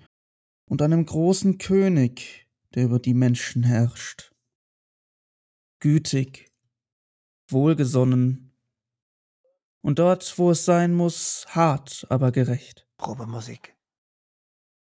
und 0.67 0.81
einem 0.81 1.05
großen 1.05 1.59
König, 1.59 2.47
der 2.73 2.85
über 2.85 2.99
die 2.99 3.13
Menschen 3.13 3.61
herrscht. 3.63 4.33
Gütig, 5.79 6.51
wohlgesonnen 7.49 8.44
und 9.85 9.99
dort, 9.99 10.39
wo 10.39 10.49
es 10.49 10.65
sein 10.65 10.93
muss, 10.93 11.45
hart, 11.49 12.07
aber 12.09 12.31
gerecht. 12.31 12.87
Probemusik. 12.97 13.75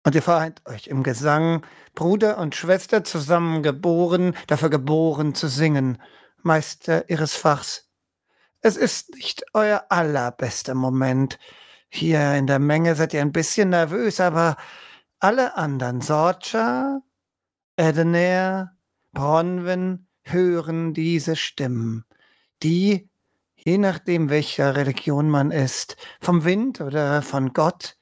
Und 0.03 0.13
ihr 0.13 0.21
vereint 0.21 0.61
euch 0.65 0.87
im 0.87 1.03
Gesang, 1.03 1.65
Bruder 1.95 2.37
und 2.37 2.53
Schwester 2.53 3.05
zusammen 3.05 3.63
geboren, 3.63 4.35
dafür 4.47 4.69
geboren 4.69 5.35
zu 5.35 5.47
singen, 5.47 6.01
Meister 6.43 7.09
ihres 7.09 7.33
Fachs. 7.33 7.89
Es 8.59 8.75
ist 8.75 9.15
nicht 9.15 9.45
euer 9.53 9.85
allerbester 9.87 10.75
Moment. 10.75 11.39
Hier 11.87 12.35
in 12.35 12.45
der 12.45 12.59
Menge 12.59 12.93
seid 12.95 13.13
ihr 13.13 13.21
ein 13.21 13.31
bisschen 13.31 13.69
nervös, 13.69 14.19
aber 14.19 14.57
alle 15.19 15.55
anderen, 15.55 16.01
Sorcha, 16.01 16.99
Edener, 17.77 18.77
Bronwyn, 19.13 20.07
hören 20.23 20.93
diese 20.93 21.37
Stimmen, 21.37 22.03
die 22.61 23.09
je 23.70 23.78
nachdem, 23.78 24.30
welcher 24.30 24.76
Religion 24.76 25.30
man 25.30 25.51
ist, 25.51 25.95
vom 26.20 26.43
Wind 26.43 26.82
oder 26.82 27.22
von 27.22 27.53
Gott 27.53 27.97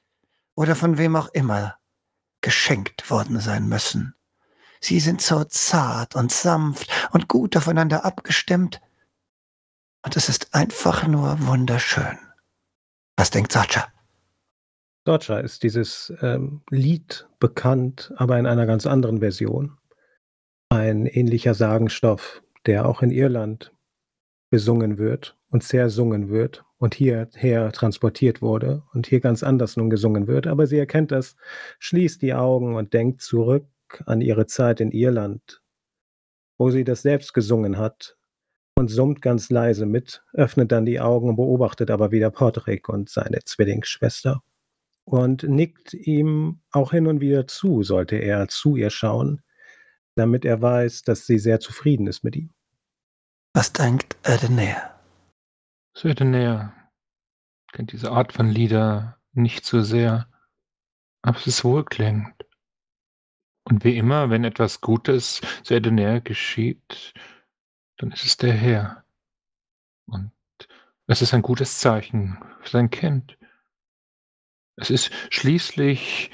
oder 0.54 0.74
von 0.74 0.96
wem 0.96 1.14
auch 1.14 1.28
immer, 1.34 1.76
geschenkt 2.40 3.10
worden 3.10 3.38
sein 3.38 3.68
müssen. 3.68 4.14
Sie 4.80 4.98
sind 4.98 5.20
so 5.20 5.44
zart 5.44 6.16
und 6.16 6.32
sanft 6.32 6.88
und 7.12 7.28
gut 7.28 7.54
aufeinander 7.54 8.06
abgestimmt. 8.06 8.80
Und 10.02 10.16
es 10.16 10.30
ist 10.30 10.54
einfach 10.54 11.06
nur 11.06 11.46
wunderschön. 11.46 12.18
Was 13.16 13.30
denkt 13.30 13.52
Sacha? 13.52 13.88
Sacha 15.04 15.38
ist 15.40 15.62
dieses 15.64 16.12
ähm, 16.22 16.62
Lied 16.70 17.28
bekannt, 17.40 18.12
aber 18.16 18.38
in 18.38 18.46
einer 18.46 18.64
ganz 18.64 18.86
anderen 18.86 19.18
Version. 19.18 19.76
Ein 20.70 21.04
ähnlicher 21.04 21.54
Sagenstoff, 21.54 22.42
der 22.64 22.86
auch 22.86 23.02
in 23.02 23.10
Irland 23.10 23.72
besungen 24.50 24.98
wird 24.98 25.36
und 25.50 25.62
zersungen 25.62 26.28
wird 26.28 26.64
und 26.78 26.94
hierher 26.94 27.72
transportiert 27.72 28.40
wurde 28.40 28.82
und 28.94 29.06
hier 29.06 29.20
ganz 29.20 29.42
anders 29.42 29.76
nun 29.76 29.90
gesungen 29.90 30.26
wird. 30.26 30.46
Aber 30.46 30.66
sie 30.66 30.78
erkennt 30.78 31.12
das, 31.12 31.36
schließt 31.78 32.22
die 32.22 32.34
Augen 32.34 32.76
und 32.76 32.92
denkt 32.92 33.20
zurück 33.20 33.66
an 34.06 34.20
ihre 34.20 34.46
Zeit 34.46 34.80
in 34.80 34.90
Irland, 34.90 35.62
wo 36.56 36.70
sie 36.70 36.84
das 36.84 37.02
selbst 37.02 37.34
gesungen 37.34 37.78
hat 37.78 38.16
und 38.74 38.88
summt 38.88 39.22
ganz 39.22 39.50
leise 39.50 39.86
mit, 39.86 40.22
öffnet 40.32 40.72
dann 40.72 40.86
die 40.86 41.00
Augen 41.00 41.30
und 41.30 41.36
beobachtet 41.36 41.90
aber 41.90 42.12
wieder 42.12 42.30
Podrick 42.30 42.88
und 42.88 43.08
seine 43.08 43.40
Zwillingsschwester 43.44 44.42
und 45.04 45.42
nickt 45.42 45.94
ihm 45.94 46.60
auch 46.70 46.92
hin 46.92 47.06
und 47.06 47.20
wieder 47.20 47.46
zu, 47.46 47.82
sollte 47.82 48.16
er 48.16 48.48
zu 48.48 48.76
ihr 48.76 48.90
schauen, 48.90 49.42
damit 50.14 50.44
er 50.44 50.60
weiß, 50.60 51.02
dass 51.02 51.26
sie 51.26 51.38
sehr 51.38 51.60
zufrieden 51.60 52.06
ist 52.06 52.24
mit 52.24 52.36
ihm. 52.36 52.50
Was 53.54 53.72
denkt 53.72 54.16
Edener? 54.24 54.94
Edener 56.02 56.72
kennt 57.72 57.92
diese 57.92 58.12
Art 58.12 58.32
von 58.32 58.48
Lieder 58.48 59.18
nicht 59.32 59.64
so 59.64 59.82
sehr, 59.82 60.28
aber 61.22 61.38
es 61.38 61.46
ist 61.46 61.64
wohlklingend. 61.64 62.34
Und 63.64 63.84
wie 63.84 63.96
immer, 63.96 64.30
wenn 64.30 64.44
etwas 64.44 64.80
Gutes 64.80 65.40
zu 65.62 65.74
Edener 65.74 66.20
geschieht, 66.20 67.12
dann 67.96 68.12
ist 68.12 68.24
es 68.24 68.36
der 68.36 68.52
Herr. 68.52 69.04
Und 70.06 70.32
es 71.06 71.22
ist 71.22 71.34
ein 71.34 71.42
gutes 71.42 71.78
Zeichen 71.78 72.38
für 72.60 72.68
sein 72.68 72.90
Kind. 72.90 73.38
Es 74.76 74.90
ist 74.90 75.10
schließlich 75.30 76.30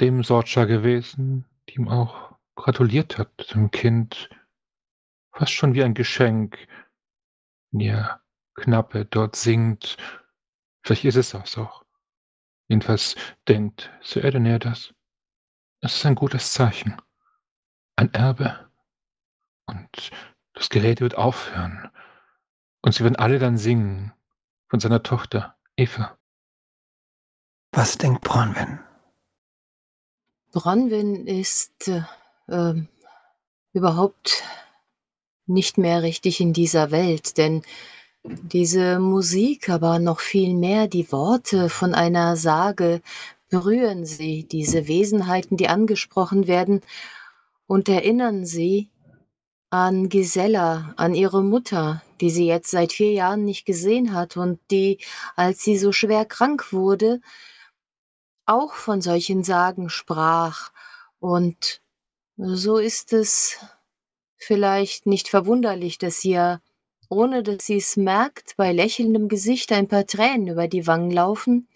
dem 0.00 0.22
Sorcha 0.22 0.64
gewesen, 0.64 1.44
die 1.68 1.74
ihm 1.74 1.88
auch 1.88 2.36
gratuliert 2.54 3.18
hat, 3.18 3.54
dem 3.54 3.70
Kind, 3.70 4.30
fast 5.34 5.52
schon 5.52 5.74
wie 5.74 5.82
ein 5.82 5.94
Geschenk, 5.94 6.56
wenn 7.70 7.80
ihr 7.80 8.20
Knappe 8.54 9.04
dort 9.04 9.36
singt. 9.36 9.96
Vielleicht 10.84 11.04
ist 11.04 11.16
es 11.16 11.30
das 11.30 11.58
auch. 11.58 11.84
Jedenfalls 12.68 13.16
denkt 13.48 13.90
Sir 14.00 14.24
Edener 14.24 14.58
das. 14.58 14.94
Es 15.80 15.96
ist 15.96 16.06
ein 16.06 16.14
gutes 16.14 16.52
Zeichen. 16.52 16.96
Ein 17.96 18.12
Erbe. 18.14 18.70
Und 19.66 20.10
Das 20.54 20.70
Gerät 20.70 21.00
wird 21.00 21.16
aufhören. 21.16 21.90
Und 22.82 22.94
sie 22.94 23.02
werden 23.02 23.16
alle 23.16 23.38
dann 23.38 23.58
singen 23.58 24.12
von 24.68 24.78
seiner 24.78 25.02
Tochter, 25.02 25.56
Eva. 25.76 26.16
Was 27.72 27.98
denkt 27.98 28.22
Bronwyn? 28.22 28.78
Bronwyn 30.52 31.26
ist 31.26 31.88
äh, 31.88 32.02
ähm, 32.48 32.88
überhaupt 33.72 34.44
nicht 35.46 35.78
mehr 35.78 36.02
richtig 36.02 36.40
in 36.40 36.52
dieser 36.52 36.90
Welt, 36.90 37.36
denn 37.38 37.62
diese 38.24 38.98
Musik, 38.98 39.68
aber 39.68 39.98
noch 39.98 40.20
viel 40.20 40.54
mehr 40.54 40.88
die 40.88 41.10
Worte 41.12 41.68
von 41.68 41.94
einer 41.94 42.36
Sage 42.36 43.02
berühren 43.50 44.06
sie, 44.06 44.44
diese 44.44 44.88
Wesenheiten, 44.88 45.56
die 45.56 45.68
angesprochen 45.68 46.46
werden, 46.46 46.80
und 47.66 47.88
erinnern 47.88 48.44
sie 48.44 48.90
an 49.70 50.08
Gisella, 50.08 50.94
an 50.96 51.14
ihre 51.14 51.42
Mutter, 51.42 52.02
die 52.20 52.30
sie 52.30 52.46
jetzt 52.46 52.70
seit 52.70 52.92
vier 52.92 53.12
Jahren 53.12 53.44
nicht 53.44 53.66
gesehen 53.66 54.14
hat 54.14 54.36
und 54.36 54.60
die, 54.70 54.98
als 55.36 55.62
sie 55.62 55.76
so 55.76 55.92
schwer 55.92 56.24
krank 56.24 56.72
wurde, 56.72 57.20
auch 58.46 58.74
von 58.74 59.00
solchen 59.00 59.42
Sagen 59.42 59.88
sprach. 59.88 60.70
Und 61.18 61.80
so 62.36 62.78
ist 62.78 63.12
es 63.12 63.58
vielleicht 64.44 65.06
nicht 65.06 65.28
verwunderlich, 65.28 65.98
dass 65.98 66.24
ihr, 66.24 66.60
ohne 67.08 67.42
dass 67.42 67.66
sie 67.66 67.76
es 67.78 67.96
merkt, 67.96 68.56
bei 68.56 68.72
lächelndem 68.72 69.28
Gesicht 69.28 69.72
ein 69.72 69.88
paar 69.88 70.06
Tränen 70.06 70.48
über 70.48 70.68
die 70.68 70.86
Wangen 70.86 71.10
laufen, 71.10 71.68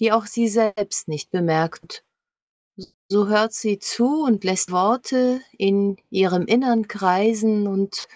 die 0.00 0.12
auch 0.12 0.26
sie 0.26 0.48
selbst 0.48 1.08
nicht 1.08 1.30
bemerkt. 1.30 2.04
So 3.08 3.28
hört 3.28 3.54
sie 3.54 3.78
zu 3.78 4.22
und 4.24 4.44
lässt 4.44 4.70
Worte 4.70 5.40
in 5.56 5.96
ihrem 6.10 6.46
Innern 6.46 6.88
kreisen 6.88 7.66
und 7.66 8.06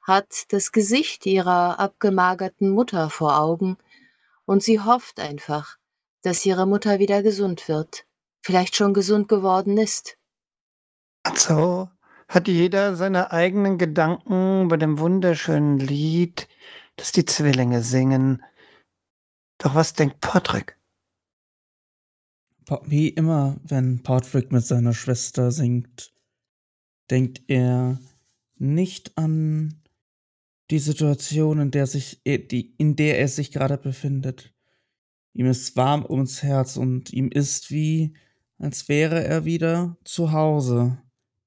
hat 0.00 0.52
das 0.52 0.72
Gesicht 0.72 1.26
ihrer 1.26 1.78
abgemagerten 1.78 2.70
Mutter 2.70 3.10
vor 3.10 3.38
Augen, 3.38 3.76
und 4.44 4.62
sie 4.62 4.80
hofft 4.80 5.20
einfach, 5.20 5.76
dass 6.22 6.44
ihre 6.44 6.66
Mutter 6.66 6.98
wieder 6.98 7.22
gesund 7.22 7.68
wird, 7.68 8.04
vielleicht 8.42 8.74
schon 8.74 8.94
gesund 8.94 9.28
geworden 9.28 9.78
ist. 9.78 10.16
Also 11.22 11.88
hat 12.32 12.48
jeder 12.48 12.96
seine 12.96 13.30
eigenen 13.30 13.76
Gedanken 13.76 14.68
bei 14.68 14.78
dem 14.78 14.98
wunderschönen 14.98 15.78
Lied, 15.78 16.48
das 16.96 17.12
die 17.12 17.26
Zwillinge 17.26 17.82
singen. 17.82 18.42
Doch 19.58 19.74
was 19.74 19.92
denkt 19.92 20.20
Patrick? 20.22 20.78
Wie 22.86 23.10
immer, 23.10 23.60
wenn 23.64 24.02
Patrick 24.02 24.50
mit 24.50 24.64
seiner 24.64 24.94
Schwester 24.94 25.52
singt, 25.52 26.14
denkt 27.10 27.42
er 27.48 28.00
nicht 28.56 29.18
an 29.18 29.82
die 30.70 30.78
Situation, 30.78 31.60
in 31.60 31.70
der, 31.70 31.86
sich, 31.86 32.22
in 32.24 32.96
der 32.96 33.18
er 33.18 33.28
sich 33.28 33.52
gerade 33.52 33.76
befindet. 33.76 34.54
Ihm 35.34 35.46
ist 35.46 35.76
warm 35.76 36.06
ums 36.08 36.42
Herz 36.42 36.78
und 36.78 37.12
ihm 37.12 37.28
ist 37.28 37.70
wie, 37.70 38.14
als 38.58 38.88
wäre 38.88 39.22
er 39.22 39.44
wieder 39.44 39.98
zu 40.04 40.32
Hause, 40.32 41.02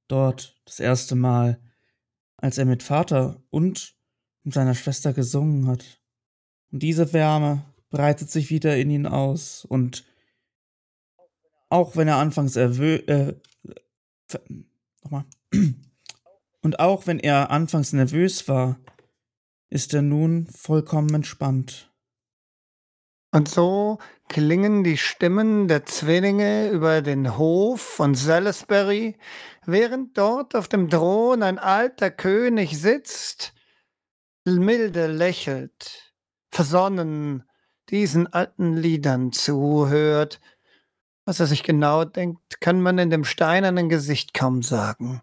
dort 0.08 0.60
das 0.66 0.80
erste 0.80 1.16
Mal, 1.16 1.60
als 2.38 2.58
er 2.58 2.66
mit 2.66 2.84
Vater 2.84 3.41
und 3.49 3.95
mit 4.43 4.53
seiner 4.53 4.76
Schwester 4.76 5.14
gesungen 5.14 5.68
hat. 5.68 6.01
Und 6.72 6.84
diese 6.84 7.14
Wärme 7.14 7.64
breitet 7.89 8.30
sich 8.30 8.49
wieder 8.49 8.78
in 8.78 8.89
ihn 8.89 9.08
aus 9.08 9.66
und 9.66 10.06
auch 11.70 11.95
wenn 11.95 12.08
er 12.08 12.18
anfangs 12.18 12.56
erwö 12.56 12.95
äh, 12.95 13.34
nochmal. 15.03 15.26
Und 16.62 16.80
auch 16.80 17.06
wenn 17.06 17.20
er 17.20 17.51
anfangs 17.51 17.93
nervös 17.93 18.47
war, 18.47 18.80
ist 19.70 19.93
er 19.93 20.01
nun 20.01 20.47
vollkommen 20.47 21.14
entspannt. 21.14 21.93
Und 23.36 23.50
so 23.50 24.00
klingen 24.30 24.84
die 24.84 24.98
Stimmen 24.98 25.68
der 25.68 25.86
Zwillinge 25.86 26.70
über 26.70 27.02
den 27.02 27.38
Hof 27.38 27.82
von 27.82 28.16
Salisbury, 28.16 29.18
während 29.66 30.18
dort 30.18 30.56
auf 30.56 30.68
dem 30.68 30.90
Thron 30.90 31.44
ein 31.44 31.60
alter 31.60 32.12
König 32.12 32.80
sitzt, 32.80 33.54
milde 34.46 35.08
lächelt, 35.08 36.14
versonnen 36.50 37.44
diesen 37.90 38.32
alten 38.32 38.78
Liedern 38.78 39.32
zuhört 39.32 40.40
was 41.26 41.40
er 41.40 41.48
sich 41.48 41.64
genau 41.64 42.06
denkt, 42.06 42.62
kann 42.62 42.82
man 42.82 43.00
in 43.00 43.10
dem 43.10 43.26
steinernen 43.26 43.90
Gesicht 43.90 44.34
kaum 44.34 44.62
sagen. 44.62 45.22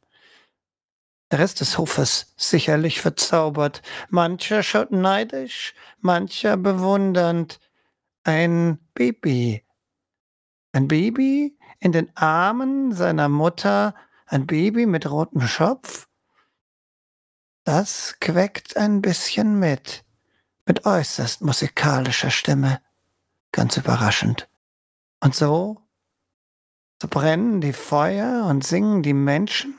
Der 1.30 1.38
Rest 1.38 1.60
des 1.60 1.78
Hofes 1.78 2.34
sicherlich 2.36 3.00
verzaubert. 3.00 3.80
Mancher 4.10 4.62
schaut 4.62 4.90
neidisch, 4.90 5.74
mancher 6.00 6.56
bewundernd. 6.56 7.58
Ein 8.24 8.78
Baby. 8.94 9.64
Ein 10.72 10.88
Baby 10.88 11.58
in 11.80 11.92
den 11.92 12.16
Armen 12.16 12.92
seiner 12.92 13.28
Mutter, 13.28 13.94
ein 14.26 14.46
Baby 14.46 14.86
mit 14.86 15.10
rotem 15.10 15.42
Schopf. 15.42 16.08
Das 17.64 18.16
queckt 18.20 18.76
ein 18.76 19.02
bisschen 19.02 19.58
mit, 19.58 20.04
mit 20.66 20.86
äußerst 20.86 21.42
musikalischer 21.42 22.30
Stimme. 22.30 22.80
Ganz 23.52 23.76
überraschend. 23.76 24.48
Und 25.20 25.34
so 25.34 25.82
so 27.02 27.08
brennen 27.08 27.60
die 27.60 27.72
Feuer 27.72 28.46
und 28.46 28.64
singen 28.64 29.02
die 29.02 29.12
Menschen 29.12 29.74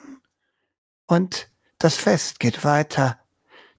und 1.07 1.49
das 1.79 1.95
Fest 1.95 2.41
geht 2.41 2.65
weiter. 2.65 3.17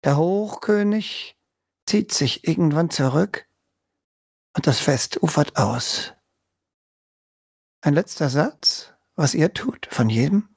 Der 0.03 0.17
Hochkönig 0.17 1.37
zieht 1.85 2.11
sich 2.11 2.49
irgendwann 2.49 2.89
zurück 2.89 3.45
und 4.55 4.67
das 4.67 4.81
Fest 4.81 5.23
ufert 5.23 5.57
aus. 5.57 6.13
Ein 7.81 7.95
letzter 7.95 8.29
Satz, 8.29 8.93
was 9.15 9.35
ihr 9.35 9.53
tut, 9.53 9.87
von 9.91 10.09
jedem? 10.09 10.49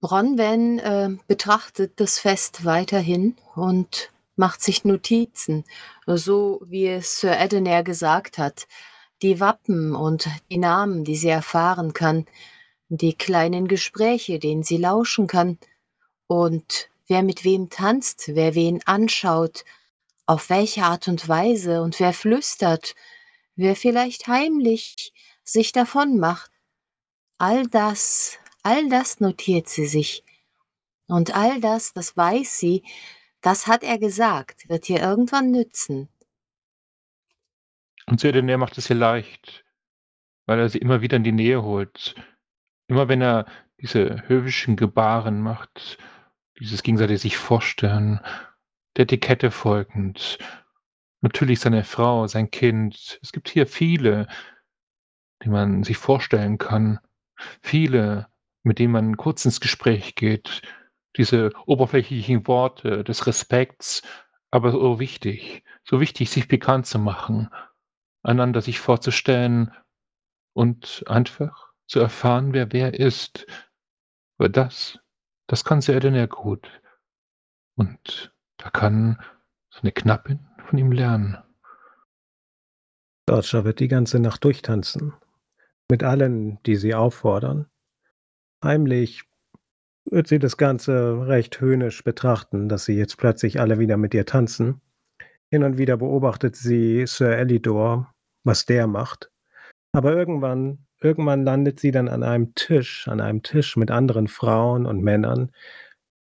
Bronwen 0.00 0.78
äh, 0.78 1.16
betrachtet 1.26 1.98
das 2.00 2.18
Fest 2.18 2.64
weiterhin 2.64 3.36
und 3.54 4.12
macht 4.36 4.62
sich 4.62 4.84
Notizen, 4.84 5.64
so 6.06 6.60
wie 6.66 6.86
es 6.88 7.20
Sir 7.20 7.38
Edener 7.38 7.82
gesagt 7.82 8.36
hat 8.36 8.66
die 9.22 9.40
Wappen 9.40 9.94
und 9.94 10.28
die 10.50 10.58
Namen, 10.58 11.04
die 11.04 11.16
sie 11.16 11.28
erfahren 11.28 11.92
kann, 11.92 12.26
die 12.88 13.14
kleinen 13.14 13.68
Gespräche, 13.68 14.38
denen 14.38 14.62
sie 14.62 14.76
lauschen 14.76 15.26
kann, 15.26 15.58
und 16.26 16.90
wer 17.06 17.22
mit 17.22 17.44
wem 17.44 17.70
tanzt, 17.70 18.34
wer 18.34 18.54
wen 18.54 18.80
anschaut, 18.84 19.64
auf 20.26 20.50
welche 20.50 20.82
Art 20.82 21.08
und 21.08 21.28
Weise 21.28 21.82
und 21.82 21.98
wer 22.00 22.12
flüstert, 22.12 22.94
wer 23.54 23.76
vielleicht 23.76 24.26
heimlich 24.26 25.12
sich 25.44 25.72
davon 25.72 26.18
macht. 26.18 26.50
All 27.38 27.66
das, 27.66 28.38
all 28.62 28.88
das 28.88 29.20
notiert 29.20 29.68
sie 29.68 29.86
sich. 29.86 30.24
Und 31.06 31.36
all 31.36 31.60
das, 31.60 31.92
das 31.92 32.16
weiß 32.16 32.58
sie, 32.58 32.82
das 33.40 33.68
hat 33.68 33.84
er 33.84 33.98
gesagt, 33.98 34.68
wird 34.68 34.88
ihr 34.90 35.00
irgendwann 35.00 35.52
nützen. 35.52 36.08
Und 38.06 38.20
Söldner 38.20 38.58
macht 38.58 38.78
es 38.78 38.90
ihr 38.90 38.96
leicht, 38.96 39.64
weil 40.46 40.58
er 40.58 40.68
sie 40.68 40.78
immer 40.78 41.00
wieder 41.00 41.16
in 41.16 41.24
die 41.24 41.32
Nähe 41.32 41.62
holt. 41.62 42.14
Immer 42.88 43.08
wenn 43.08 43.20
er 43.20 43.46
diese 43.80 44.26
höfischen 44.28 44.76
Gebaren 44.76 45.40
macht, 45.40 45.98
dieses 46.58 46.82
gegenseitig 46.82 47.20
sich 47.20 47.36
vorstellen, 47.36 48.20
der 48.96 49.04
Etikette 49.04 49.50
folgend, 49.50 50.38
natürlich 51.20 51.60
seine 51.60 51.84
Frau, 51.84 52.26
sein 52.26 52.50
Kind. 52.50 53.18
Es 53.22 53.32
gibt 53.32 53.48
hier 53.48 53.66
viele, 53.66 54.26
die 55.42 55.48
man 55.48 55.82
sich 55.82 55.96
vorstellen 55.96 56.58
kann. 56.58 56.98
Viele, 57.62 58.28
mit 58.62 58.78
denen 58.78 58.92
man 58.92 59.16
kurz 59.16 59.44
ins 59.44 59.60
Gespräch 59.60 60.14
geht. 60.14 60.62
Diese 61.16 61.50
oberflächlichen 61.66 62.46
Worte 62.46 63.04
des 63.04 63.26
Respekts, 63.26 64.02
aber 64.50 64.72
so 64.72 65.00
wichtig, 65.00 65.62
so 65.84 66.00
wichtig, 66.00 66.30
sich 66.30 66.48
bekannt 66.48 66.86
zu 66.86 66.98
machen 66.98 67.48
einander 68.26 68.60
sich 68.60 68.80
vorzustellen 68.80 69.72
und 70.52 71.04
einfach 71.06 71.72
zu 71.86 72.00
erfahren, 72.00 72.52
wer 72.52 72.72
wer 72.72 72.94
ist. 72.94 73.46
Aber 74.38 74.48
das, 74.48 74.98
das 75.46 75.64
kann 75.64 75.80
sehr 75.80 76.00
denn 76.00 76.14
ja 76.14 76.26
gut. 76.26 76.68
Und 77.76 78.34
da 78.58 78.70
kann 78.70 79.18
so 79.70 79.80
eine 79.82 79.92
Knappin 79.92 80.46
von 80.66 80.78
ihm 80.78 80.92
lernen. 80.92 81.38
Dodger 83.26 83.64
wird 83.64 83.80
die 83.80 83.88
ganze 83.88 84.18
Nacht 84.20 84.44
durchtanzen. 84.44 85.14
Mit 85.90 86.02
allen, 86.02 86.62
die 86.64 86.76
sie 86.76 86.94
auffordern. 86.94 87.66
Heimlich 88.62 89.24
wird 90.04 90.28
sie 90.28 90.38
das 90.38 90.56
Ganze 90.56 91.26
recht 91.26 91.60
höhnisch 91.60 92.02
betrachten, 92.04 92.68
dass 92.68 92.84
sie 92.84 92.94
jetzt 92.94 93.16
plötzlich 93.18 93.60
alle 93.60 93.78
wieder 93.78 93.96
mit 93.96 94.14
ihr 94.14 94.26
tanzen. 94.26 94.80
Hin 95.50 95.64
und 95.64 95.78
wieder 95.78 95.96
beobachtet 95.96 96.56
sie 96.56 97.06
Sir 97.06 97.36
Elidor, 97.36 98.14
was 98.44 98.66
der 98.66 98.86
macht. 98.86 99.30
Aber 99.92 100.12
irgendwann 100.12 100.86
irgendwann 101.00 101.44
landet 101.44 101.80
sie 101.80 101.90
dann 101.90 102.08
an 102.08 102.22
einem 102.22 102.54
Tisch 102.54 103.08
an 103.08 103.20
einem 103.20 103.42
Tisch 103.42 103.76
mit 103.76 103.90
anderen 103.90 104.28
Frauen 104.28 104.86
und 104.86 105.02
Männern, 105.02 105.52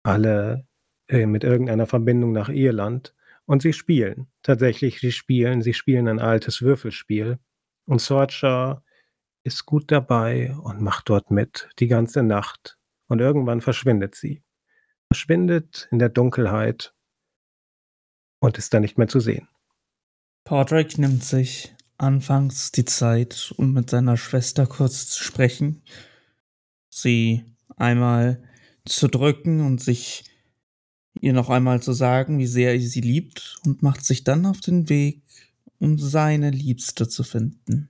alle 0.03 0.67
äh, 1.09 1.27
mit 1.27 1.45
irgendeiner 1.45 1.87
Verbindung 1.87 2.33
nach 2.33 2.49
Irland 2.49 3.15
und 3.47 3.63
sie 3.63 3.73
spielen. 3.73 4.29
Tatsächlich, 4.43 5.01
sie 5.01 5.13
spielen, 5.13 5.63
sie 5.63 5.75
spielen 5.75 6.09
ein 6.09 6.21
altes 6.21 6.63
Würfelspiel 6.63 7.39
und 7.87 8.01
Sorcha 8.01 8.83
ist 9.43 9.67
gut 9.67 9.91
dabei 9.93 10.55
und 10.57 10.81
macht 10.81 11.09
dort 11.11 11.31
mit 11.31 11.69
die 11.79 11.89
ganze 11.89 12.23
Nacht 12.23 12.79
und 13.09 13.21
irgendwann 13.21 13.61
verschwindet 13.61 14.15
sie. 14.15 14.43
Verschwindet 15.09 15.89
in 15.91 15.99
der 15.99 16.09
Dunkelheit 16.09 16.95
und 18.41 18.59
ist 18.59 18.73
dann 18.73 18.83
nicht 18.83 18.99
mehr 18.99 19.09
zu 19.09 19.21
sehen. 19.21 19.49
Pordrake 20.45 21.01
nimmt 21.01 21.23
sich 21.25 21.75
anfangs 21.99 22.73
die 22.73 22.85
Zeit, 22.85 23.55
um 23.57 23.73
mit 23.73 23.91
seiner 23.91 24.17
Schwester 24.17 24.67
kurz 24.67 25.09
zu 25.09 25.23
sprechen, 25.23 25.83
sie 26.89 27.45
einmal 27.77 28.43
zu 28.85 29.09
drücken 29.09 29.65
und 29.65 29.81
sich 29.81 30.25
ihr 31.20 31.32
noch 31.32 31.51
einmal 31.51 31.82
zu 31.82 31.93
sagen, 31.93 32.39
wie 32.39 32.47
sehr 32.47 32.73
er 32.73 32.81
sie 32.81 33.01
liebt 33.01 33.57
und 33.65 33.82
macht 33.82 34.05
sich 34.05 34.24
dann 34.24 34.47
auf 34.47 34.61
den 34.61 34.89
Weg, 34.89 35.23
um 35.78 35.99
seine 35.99 36.51
Liebste 36.51 37.09
zu 37.09 37.23
finden, 37.23 37.89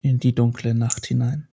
in 0.00 0.18
die 0.18 0.34
dunkle 0.34 0.74
Nacht 0.74 1.06
hinein. 1.06 1.48